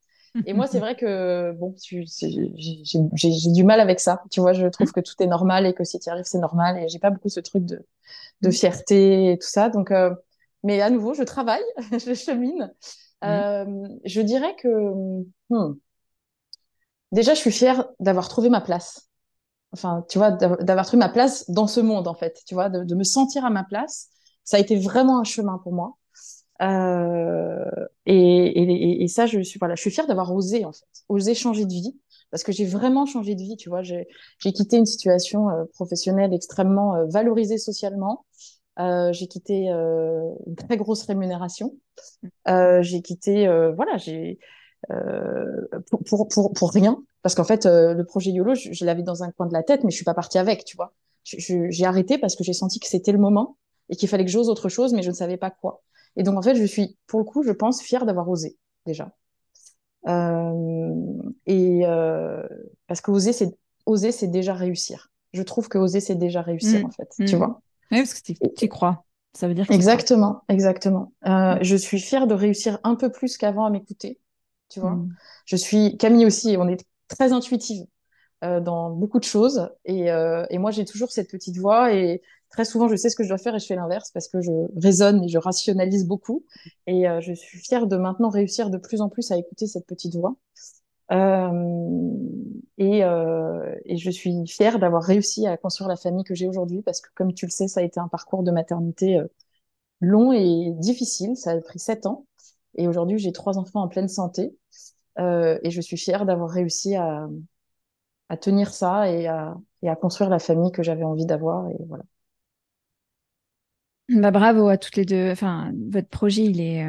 Et 0.45 0.51
moi, 0.51 0.67
c'est 0.67 0.79
vrai 0.79 0.97
que 0.97 1.53
bon, 1.53 1.73
j'ai 1.77 3.51
du 3.53 3.63
mal 3.63 3.79
avec 3.79 4.01
ça. 4.01 4.21
Tu 4.31 4.41
vois, 4.41 4.51
je 4.51 4.67
trouve 4.67 4.91
que 4.91 4.99
tout 4.99 5.13
est 5.21 5.27
normal 5.27 5.65
et 5.65 5.73
que 5.73 5.85
si 5.85 5.97
tu 5.97 6.07
y 6.07 6.09
arrives, 6.09 6.25
c'est 6.25 6.39
normal. 6.39 6.77
Et 6.77 6.89
j'ai 6.89 6.99
pas 6.99 7.09
beaucoup 7.09 7.29
ce 7.29 7.39
truc 7.39 7.63
de, 7.63 7.85
de 8.41 8.51
fierté 8.51 9.31
et 9.31 9.37
tout 9.37 9.47
ça. 9.47 9.69
Donc, 9.69 9.91
euh, 9.91 10.13
mais 10.63 10.81
à 10.81 10.89
nouveau, 10.89 11.13
je 11.13 11.23
travaille, 11.23 11.63
je 11.91 12.13
chemine. 12.13 12.73
je 13.21 14.21
dirais 14.21 14.55
que 14.57 14.69
hmm, 15.49 15.75
déjà, 17.11 17.33
je 17.33 17.39
suis 17.39 17.51
fière 17.51 17.85
d'avoir 17.99 18.29
trouvé 18.29 18.49
ma 18.49 18.61
place. 18.61 19.09
Enfin, 19.71 20.05
tu 20.09 20.17
vois, 20.17 20.31
d'avoir 20.31 20.85
trouvé 20.85 20.99
ma 20.99 21.09
place 21.09 21.49
dans 21.49 21.67
ce 21.67 21.81
monde, 21.81 22.07
en 22.07 22.13
fait. 22.13 22.41
Tu 22.47 22.53
vois, 22.53 22.69
de, 22.69 22.95
me 22.95 23.03
sentir 23.03 23.45
à 23.45 23.49
ma 23.49 23.63
place. 23.63 24.09
Ça 24.43 24.57
a 24.57 24.59
été 24.59 24.77
vraiment 24.77 25.19
un 25.19 25.23
chemin 25.23 25.59
pour 25.63 25.73
moi. 25.73 25.97
Euh, 26.61 27.65
et, 28.05 29.03
et, 29.03 29.07
ça, 29.07 29.25
je 29.25 29.41
suis 29.41 29.59
voilà, 29.59 29.75
je 29.75 29.81
suis 29.81 29.91
fière 29.91 30.07
d'avoir 30.07 30.33
osé 30.33 30.63
en 30.63 30.71
fait, 30.71 30.87
osé 31.09 31.35
changer 31.35 31.65
de 31.65 31.73
vie, 31.73 31.99
parce 32.35 32.43
que 32.43 32.51
j'ai 32.51 32.65
vraiment 32.65 33.05
changé 33.05 33.33
de 33.33 33.39
vie. 33.39 33.55
Tu 33.55 33.69
vois, 33.69 33.81
j'ai 33.81 34.05
quitté 34.39 34.75
une 34.75 34.85
situation 34.85 35.49
euh, 35.49 35.63
professionnelle 35.73 36.33
extrêmement 36.33 36.93
euh, 36.93 37.05
valorisée 37.05 37.57
socialement. 37.57 38.25
j'ai 38.77 39.27
quitté 39.27 39.69
une 39.69 40.55
très 40.57 40.75
grosse 40.75 41.03
rémunération. 41.03 41.77
j'ai 42.45 43.01
quitté, 43.01 43.47
voilà, 43.73 43.95
j'ai 43.95 44.37
euh, 44.91 45.61
pour, 45.89 46.03
pour, 46.03 46.27
pour, 46.27 46.51
pour, 46.51 46.71
rien 46.71 47.01
Parce 47.21 47.35
qu'en 47.35 47.45
fait, 47.45 47.65
le 47.65 48.03
projet 48.03 48.31
YOLO, 48.31 48.53
je, 48.53 48.83
l'avais 48.83 49.03
dans 49.03 49.23
un 49.23 49.31
coin 49.31 49.47
de 49.47 49.53
la 49.53 49.63
tête, 49.63 49.85
mais 49.85 49.91
je 49.91 49.95
suis 49.95 50.03
pas 50.03 50.13
partie 50.13 50.37
avec, 50.37 50.65
tu 50.65 50.75
vois. 50.75 50.93
J'ai 51.23 51.85
arrêté 51.85 52.17
parce 52.17 52.35
que 52.35 52.43
j'ai 52.43 52.51
senti 52.51 52.81
que 52.81 52.87
c'était 52.87 53.13
le 53.13 53.17
moment 53.17 53.55
et 53.87 53.95
qu'il 53.95 54.09
fallait 54.09 54.25
que 54.25 54.31
j'ose 54.31 54.49
autre 54.49 54.67
chose, 54.67 54.93
mais 54.93 55.03
je 55.03 55.09
ne 55.11 55.15
savais 55.15 55.37
pas 55.37 55.51
quoi. 55.51 55.83
Et 56.17 56.23
donc, 56.23 56.37
en 56.37 56.41
fait, 56.41 56.55
je 56.55 56.65
suis, 56.65 56.97
pour 57.07 57.19
le 57.19 57.25
coup, 57.25 57.43
je 57.43 57.53
pense, 57.53 57.81
fière 57.81 58.05
d'avoir 58.05 58.27
osé, 58.27 58.57
déjà. 58.85 59.15
Et 60.05 61.81
parce 62.87 63.01
que 63.01 63.11
oser, 63.11 63.33
c'est 63.33 63.55
oser, 63.85 64.11
c'est 64.11 64.27
déjà 64.27 64.53
réussir. 64.53 65.09
Je 65.33 65.41
trouve 65.43 65.67
que 65.67 65.77
oser, 65.77 65.99
c'est 65.99 66.15
déjà 66.15 66.41
réussir, 66.41 66.81
mmh. 66.81 66.85
en 66.85 66.91
fait, 66.91 67.09
tu 67.25 67.35
mmh. 67.35 67.37
vois. 67.37 67.61
Oui, 67.91 67.99
parce 67.99 68.13
que 68.13 68.33
tu 68.55 68.67
crois. 68.67 69.05
Ça 69.35 69.49
veut 69.49 69.53
dire 69.53 69.69
exactement, 69.69 70.43
exactement. 70.47 71.13
Euh, 71.27 71.57
je 71.61 71.75
suis 71.75 71.99
fière 71.99 72.25
de 72.25 72.33
réussir 72.33 72.79
un 72.83 72.95
peu 72.95 73.11
plus 73.11 73.37
qu'avant 73.37 73.65
à 73.65 73.69
m'écouter. 73.69 74.17
Tu 74.69 74.79
vois, 74.79 74.91
mm. 74.91 75.13
je 75.45 75.55
suis 75.57 75.97
Camille 75.97 76.25
aussi. 76.25 76.55
On 76.57 76.69
est 76.69 76.85
très 77.09 77.33
intuitive 77.33 77.85
euh, 78.45 78.61
dans 78.61 78.91
beaucoup 78.91 79.19
de 79.19 79.25
choses, 79.25 79.69
et, 79.83 80.09
euh, 80.09 80.45
et 80.49 80.57
moi 80.57 80.71
j'ai 80.71 80.85
toujours 80.85 81.11
cette 81.11 81.29
petite 81.29 81.57
voix 81.57 81.93
et 81.93 82.21
très 82.49 82.65
souvent 82.65 82.87
je 82.87 82.95
sais 82.95 83.09
ce 83.09 83.15
que 83.15 83.23
je 83.23 83.29
dois 83.29 83.37
faire 83.37 83.55
et 83.55 83.59
je 83.59 83.65
fais 83.65 83.75
l'inverse 83.75 84.11
parce 84.11 84.27
que 84.27 84.41
je 84.41 84.51
raisonne 84.81 85.23
et 85.23 85.27
je 85.27 85.37
rationalise 85.37 86.05
beaucoup. 86.05 86.45
Et 86.87 87.05
je 87.21 87.33
suis 87.33 87.59
fière 87.59 87.87
de 87.87 87.97
maintenant 87.97 88.29
réussir 88.29 88.69
de 88.69 88.77
plus 88.77 89.01
en 89.01 89.09
plus 89.09 89.31
à 89.31 89.37
écouter 89.37 89.67
cette 89.67 89.87
petite 89.87 90.15
voix. 90.15 90.35
Euh, 91.11 92.09
et, 92.77 93.03
euh, 93.03 93.75
et, 93.85 93.97
je 93.97 94.09
suis 94.09 94.47
fière 94.47 94.79
d'avoir 94.79 95.03
réussi 95.03 95.45
à 95.47 95.57
construire 95.57 95.87
la 95.87 95.95
famille 95.97 96.23
que 96.23 96.33
j'ai 96.35 96.47
aujourd'hui 96.47 96.81
parce 96.81 96.99
que, 97.01 97.09
comme 97.15 97.33
tu 97.33 97.45
le 97.45 97.51
sais, 97.51 97.67
ça 97.67 97.81
a 97.81 97.83
été 97.83 97.99
un 97.99 98.07
parcours 98.07 98.43
de 98.43 98.51
maternité 98.51 99.19
euh, 99.19 99.27
long 100.01 100.33
et 100.33 100.71
difficile. 100.77 101.37
Ça 101.37 101.51
a 101.51 101.61
pris 101.61 101.79
sept 101.79 102.05
ans. 102.05 102.25
Et 102.75 102.87
aujourd'hui, 102.87 103.19
j'ai 103.19 103.31
trois 103.33 103.57
enfants 103.57 103.81
en 103.83 103.87
pleine 103.89 104.09
santé. 104.09 104.57
Euh, 105.19 105.59
et 105.63 105.71
je 105.71 105.81
suis 105.81 105.97
fière 105.97 106.25
d'avoir 106.25 106.49
réussi 106.49 106.95
à, 106.95 107.27
à, 108.29 108.37
tenir 108.37 108.73
ça 108.73 109.09
et 109.11 109.27
à, 109.27 109.55
et 109.81 109.89
à 109.89 109.95
construire 109.95 110.29
la 110.29 110.39
famille 110.39 110.71
que 110.71 110.83
j'avais 110.83 111.03
envie 111.03 111.25
d'avoir. 111.25 111.69
Et 111.69 111.77
voilà. 111.87 112.03
Bah, 114.09 114.31
bravo 114.31 114.67
à 114.67 114.77
toutes 114.77 114.95
les 114.95 115.05
deux. 115.05 115.31
Enfin, 115.31 115.71
votre 115.89 116.09
projet, 116.09 116.43
il 116.43 116.61
est, 116.61 116.85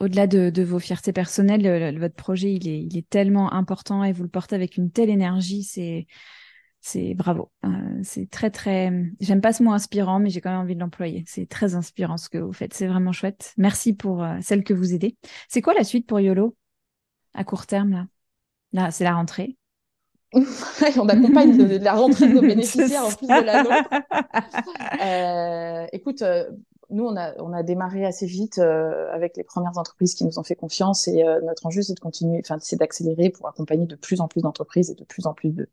au-delà 0.00 0.26
de, 0.26 0.62
vos 0.62 0.78
fiertés 0.78 1.12
personnelles, 1.12 1.98
votre 1.98 2.14
projet, 2.14 2.52
il 2.54 2.96
est, 2.96 3.08
tellement 3.08 3.52
important 3.52 4.04
et 4.04 4.12
vous 4.12 4.22
le 4.22 4.28
portez 4.28 4.54
avec 4.54 4.76
une 4.76 4.90
telle 4.90 5.10
énergie, 5.10 5.62
c'est, 5.62 6.06
c'est 6.80 7.14
bravo. 7.14 7.50
Euh, 7.64 8.00
c'est 8.02 8.30
très, 8.30 8.50
très, 8.50 8.92
j'aime 9.20 9.40
pas 9.40 9.52
ce 9.52 9.62
mot 9.62 9.72
inspirant, 9.72 10.20
mais 10.20 10.30
j'ai 10.30 10.40
quand 10.40 10.50
même 10.50 10.60
envie 10.60 10.74
de 10.74 10.80
l'employer. 10.80 11.24
C'est 11.26 11.48
très 11.48 11.74
inspirant 11.74 12.16
ce 12.16 12.28
que 12.28 12.38
vous 12.38 12.52
faites. 12.52 12.74
C'est 12.74 12.86
vraiment 12.86 13.12
chouette. 13.12 13.54
Merci 13.56 13.94
pour 13.94 14.22
euh, 14.22 14.36
celle 14.40 14.64
que 14.64 14.74
vous 14.74 14.94
aidez. 14.94 15.16
C'est 15.48 15.62
quoi 15.62 15.74
la 15.74 15.84
suite 15.84 16.06
pour 16.06 16.20
YOLO 16.20 16.56
à 17.34 17.44
court 17.44 17.66
terme, 17.66 17.90
là? 17.90 18.06
Là, 18.72 18.90
c'est 18.90 19.04
la 19.04 19.14
rentrée. 19.14 19.56
on 20.98 21.08
accompagne 21.08 21.56
de, 21.56 21.78
la 21.78 21.94
rentrée 21.94 22.28
de 22.28 22.34
nos 22.34 22.40
bénéficiaires 22.42 23.04
en 23.04 23.12
plus 23.12 23.26
de 23.26 23.44
la 23.44 23.62
nôtre. 23.62 23.88
Euh, 25.02 25.86
écoute, 25.92 26.22
nous, 26.90 27.04
on 27.04 27.16
a, 27.16 27.34
on 27.42 27.52
a 27.52 27.62
démarré 27.62 28.04
assez 28.04 28.26
vite 28.26 28.58
euh, 28.58 29.10
avec 29.12 29.36
les 29.36 29.44
premières 29.44 29.76
entreprises 29.76 30.14
qui 30.14 30.24
nous 30.24 30.38
ont 30.38 30.44
fait 30.44 30.54
confiance 30.54 31.08
et 31.08 31.24
euh, 31.24 31.40
notre 31.42 31.66
enjeu, 31.66 31.82
c'est 31.82 31.94
de 31.94 32.00
continuer, 32.00 32.40
enfin, 32.44 32.58
c'est 32.60 32.76
d'accélérer 32.76 33.30
pour 33.30 33.48
accompagner 33.48 33.86
de 33.86 33.96
plus 33.96 34.20
en 34.20 34.28
plus 34.28 34.42
d'entreprises 34.42 34.90
et 34.90 34.94
de 34.94 35.04
plus 35.04 35.26
en 35.26 35.34
plus 35.34 35.50
de, 35.50 35.68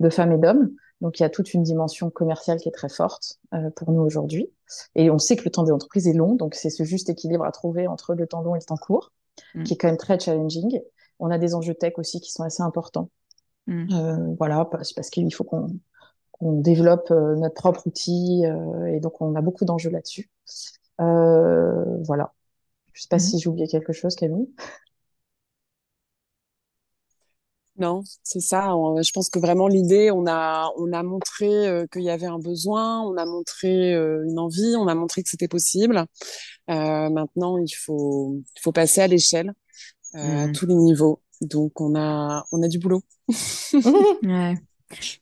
de 0.00 0.10
femmes 0.10 0.32
et 0.32 0.38
d'hommes. 0.38 0.70
Donc, 1.00 1.20
il 1.20 1.22
y 1.22 1.26
a 1.26 1.30
toute 1.30 1.54
une 1.54 1.62
dimension 1.62 2.10
commerciale 2.10 2.58
qui 2.58 2.68
est 2.68 2.72
très 2.72 2.88
forte 2.88 3.38
euh, 3.54 3.70
pour 3.70 3.92
nous 3.92 4.00
aujourd'hui. 4.00 4.50
Et 4.96 5.10
on 5.10 5.18
sait 5.18 5.36
que 5.36 5.44
le 5.44 5.50
temps 5.50 5.62
des 5.62 5.70
entreprises 5.70 6.08
est 6.08 6.12
long, 6.12 6.34
donc 6.34 6.54
c'est 6.54 6.70
ce 6.70 6.82
juste 6.82 7.08
équilibre 7.08 7.44
à 7.44 7.52
trouver 7.52 7.86
entre 7.86 8.14
le 8.14 8.26
temps 8.26 8.42
long 8.42 8.56
et 8.56 8.58
le 8.58 8.64
temps 8.64 8.76
court, 8.76 9.12
mmh. 9.54 9.62
qui 9.62 9.74
est 9.74 9.76
quand 9.76 9.88
même 9.88 9.96
très 9.96 10.18
challenging. 10.18 10.80
On 11.20 11.30
a 11.30 11.38
des 11.38 11.54
enjeux 11.54 11.74
tech 11.74 11.94
aussi 11.98 12.20
qui 12.20 12.32
sont 12.32 12.42
assez 12.42 12.62
importants. 12.62 13.10
Mmh. 13.68 14.36
voilà, 14.38 14.64
parce, 14.64 14.94
parce 14.94 15.10
qu'il 15.10 15.32
faut 15.32 15.44
qu'on 15.44 15.68
on 16.40 16.60
développe 16.60 17.10
euh, 17.10 17.34
notre 17.36 17.54
propre 17.54 17.86
outil 17.86 18.44
euh, 18.44 18.86
et 18.86 19.00
donc 19.00 19.20
on 19.20 19.34
a 19.34 19.40
beaucoup 19.40 19.64
d'enjeux 19.64 19.90
là-dessus. 19.90 20.30
Euh, 21.00 22.02
voilà. 22.04 22.32
Je 22.92 23.02
sais 23.02 23.08
pas 23.08 23.16
mhm. 23.16 23.22
si 23.22 23.38
j'ai 23.38 23.48
oublié 23.48 23.68
quelque 23.68 23.92
chose, 23.92 24.14
Camille. 24.14 24.48
Non, 27.76 28.02
c'est 28.24 28.40
ça. 28.40 28.74
Je 29.00 29.12
pense 29.12 29.30
que 29.30 29.38
vraiment 29.38 29.68
l'idée, 29.68 30.10
on 30.10 30.26
a, 30.26 30.72
on 30.78 30.92
a 30.92 31.04
montré 31.04 31.86
qu'il 31.92 32.02
y 32.02 32.10
avait 32.10 32.26
un 32.26 32.40
besoin, 32.40 33.02
on 33.02 33.16
a 33.16 33.24
montré 33.24 33.92
une 33.94 34.40
envie, 34.40 34.74
on 34.76 34.88
a 34.88 34.96
montré 34.96 35.22
que 35.22 35.28
c'était 35.28 35.46
possible. 35.46 36.04
maintenant, 36.66 37.56
il 37.56 37.70
faut, 37.70 38.42
il 38.56 38.60
faut 38.60 38.72
passer 38.72 39.00
à 39.00 39.06
l'échelle 39.06 39.54
à 40.14 40.48
mhm. 40.48 40.52
tous 40.54 40.66
les 40.66 40.74
niveaux. 40.74 41.22
Donc, 41.40 41.80
on 41.80 41.94
a, 41.94 42.44
on 42.52 42.62
a 42.62 42.68
du 42.68 42.78
boulot. 42.78 43.02
ouais. 43.72 44.54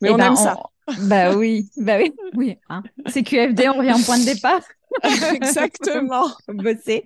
Mais 0.00 0.10
on 0.10 0.16
ben, 0.16 0.26
aime 0.26 0.36
ça. 0.36 0.56
Bah 1.08 1.36
oui, 1.36 1.68
bah 1.76 1.98
oui, 1.98 2.12
oui. 2.36 2.58
Hein. 2.68 2.84
C'est 3.06 3.24
QFD, 3.24 3.68
on 3.68 3.78
revient 3.78 3.92
en 3.92 4.02
point 4.02 4.20
de 4.20 4.24
départ. 4.24 4.62
Exactement. 5.34 6.28
Bosser 6.46 7.04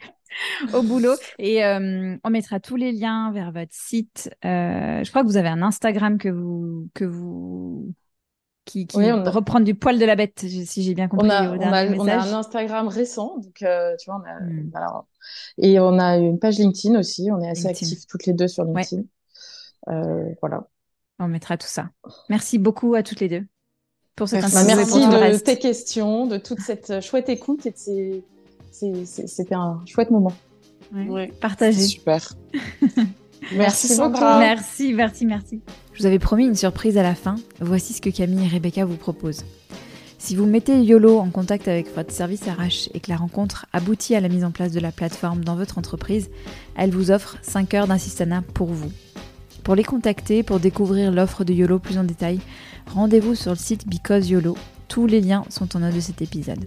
au 0.74 0.82
boulot. 0.82 1.14
Et 1.38 1.64
euh, 1.64 2.16
on 2.22 2.30
mettra 2.30 2.60
tous 2.60 2.76
les 2.76 2.92
liens 2.92 3.32
vers 3.32 3.52
votre 3.52 3.72
site. 3.72 4.30
Euh, 4.44 5.02
je 5.02 5.10
crois 5.10 5.22
que 5.22 5.26
vous 5.26 5.38
avez 5.38 5.48
un 5.48 5.62
Instagram 5.62 6.18
que 6.18 6.28
vous 6.28 6.88
que 6.94 7.04
vous 7.04 7.94
qui, 8.70 8.86
qui 8.86 9.10
reprend 9.10 9.60
du 9.60 9.74
poil 9.74 9.98
de 9.98 10.04
la 10.04 10.16
bête, 10.16 10.40
si 10.40 10.82
j'ai 10.82 10.94
bien 10.94 11.08
compris. 11.08 11.26
On 11.26 11.30
a, 11.30 11.56
on 11.56 12.06
a, 12.06 12.16
un 12.16 12.34
Instagram 12.34 12.88
récent, 12.88 13.38
donc 13.38 13.62
euh, 13.62 13.96
tu 13.98 14.10
vois, 14.10 14.22
on 14.22 14.28
a, 14.28 14.40
hmm. 14.40 15.02
et 15.58 15.80
on 15.80 15.98
a 15.98 16.16
une 16.16 16.38
page 16.38 16.58
LinkedIn 16.58 16.98
aussi. 16.98 17.30
On 17.32 17.40
est 17.40 17.50
assez 17.50 17.66
actifs 17.66 18.06
toutes 18.06 18.26
les 18.26 18.32
deux 18.32 18.48
sur 18.48 18.64
LinkedIn. 18.64 19.02
voilà. 19.86 20.66
On 21.18 21.28
mettra 21.28 21.58
tout 21.58 21.66
ça. 21.66 21.90
Merci 22.30 22.58
beaucoup 22.58 22.94
à 22.94 23.02
toutes 23.02 23.20
les 23.20 23.28
deux 23.28 23.44
pour 24.16 24.28
cette 24.28 24.42
Merci, 24.42 24.66
Merci 24.66 25.08
de 25.08 25.38
tes 25.38 25.58
questions, 25.58 26.26
de 26.26 26.36
toute 26.36 26.60
cette 26.60 27.00
chouette 27.00 27.28
écoute. 27.28 27.66
Et 27.66 28.22
c'était 28.72 29.54
un 29.54 29.82
chouette 29.86 30.10
moment. 30.10 30.32
Ouais. 30.92 31.32
Partagé. 31.40 31.80
Super. 31.80 32.34
merci, 33.54 33.96
beaucoup. 33.96 34.20
Merci, 34.20 34.92
merci, 34.92 35.26
merci. 35.26 35.60
Je 35.92 36.00
vous 36.00 36.06
avais 36.06 36.18
promis 36.18 36.46
une 36.46 36.54
surprise 36.54 36.98
à 36.98 37.02
la 37.02 37.14
fin. 37.14 37.36
Voici 37.60 37.92
ce 37.92 38.00
que 38.00 38.10
Camille 38.10 38.44
et 38.44 38.48
Rebecca 38.48 38.84
vous 38.84 38.96
proposent. 38.96 39.44
Si 40.18 40.36
vous 40.36 40.44
mettez 40.44 40.82
YOLO 40.82 41.18
en 41.18 41.30
contact 41.30 41.66
avec 41.66 41.94
votre 41.94 42.12
service 42.12 42.42
RH 42.42 42.90
et 42.92 43.00
que 43.00 43.10
la 43.10 43.16
rencontre 43.16 43.64
aboutit 43.72 44.14
à 44.14 44.20
la 44.20 44.28
mise 44.28 44.44
en 44.44 44.50
place 44.50 44.70
de 44.70 44.78
la 44.78 44.92
plateforme 44.92 45.42
dans 45.44 45.56
votre 45.56 45.78
entreprise, 45.78 46.28
elle 46.76 46.90
vous 46.90 47.10
offre 47.10 47.38
5 47.40 47.72
heures 47.72 47.86
d'assistanat 47.86 48.42
pour 48.54 48.68
vous. 48.68 48.92
Pour 49.64 49.74
les 49.74 49.84
contacter, 49.84 50.42
pour 50.42 50.60
découvrir 50.60 51.10
l'offre 51.10 51.42
de 51.42 51.54
YOLO 51.54 51.78
plus 51.78 51.96
en 51.96 52.04
détail, 52.04 52.38
rendez-vous 52.86 53.34
sur 53.34 53.52
le 53.52 53.56
site 53.56 53.88
Because 53.88 54.28
YOLO. 54.28 54.56
Tous 54.88 55.06
les 55.06 55.22
liens 55.22 55.44
sont 55.48 55.74
en 55.74 55.80
note 55.80 55.94
de 55.94 56.00
cet 56.00 56.20
épisode. 56.20 56.66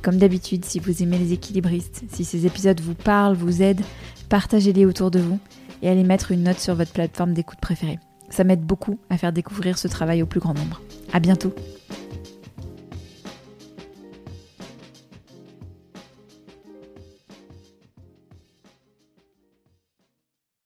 comme 0.00 0.16
d'habitude, 0.16 0.64
si 0.64 0.78
vous 0.78 1.02
aimez 1.02 1.18
les 1.18 1.32
équilibristes, 1.32 2.02
si 2.10 2.24
ces 2.24 2.46
épisodes 2.46 2.80
vous 2.80 2.94
parlent, 2.94 3.36
vous 3.36 3.62
aident, 3.62 3.84
partagez-les 4.28 4.84
autour 4.84 5.10
de 5.10 5.20
vous 5.20 5.38
et 5.82 5.88
allez 5.88 6.04
mettre 6.04 6.30
une 6.30 6.44
note 6.44 6.60
sur 6.60 6.74
votre 6.74 6.92
plateforme 6.92 7.34
d'écoute 7.34 7.58
préférée. 7.58 7.98
Ça 8.30 8.44
m'aide 8.44 8.62
beaucoup 8.62 8.98
à 9.10 9.18
faire 9.18 9.32
découvrir 9.32 9.76
ce 9.76 9.88
travail 9.88 10.22
au 10.22 10.26
plus 10.26 10.40
grand 10.40 10.54
nombre. 10.54 10.80
À 11.12 11.20
bientôt! 11.20 11.54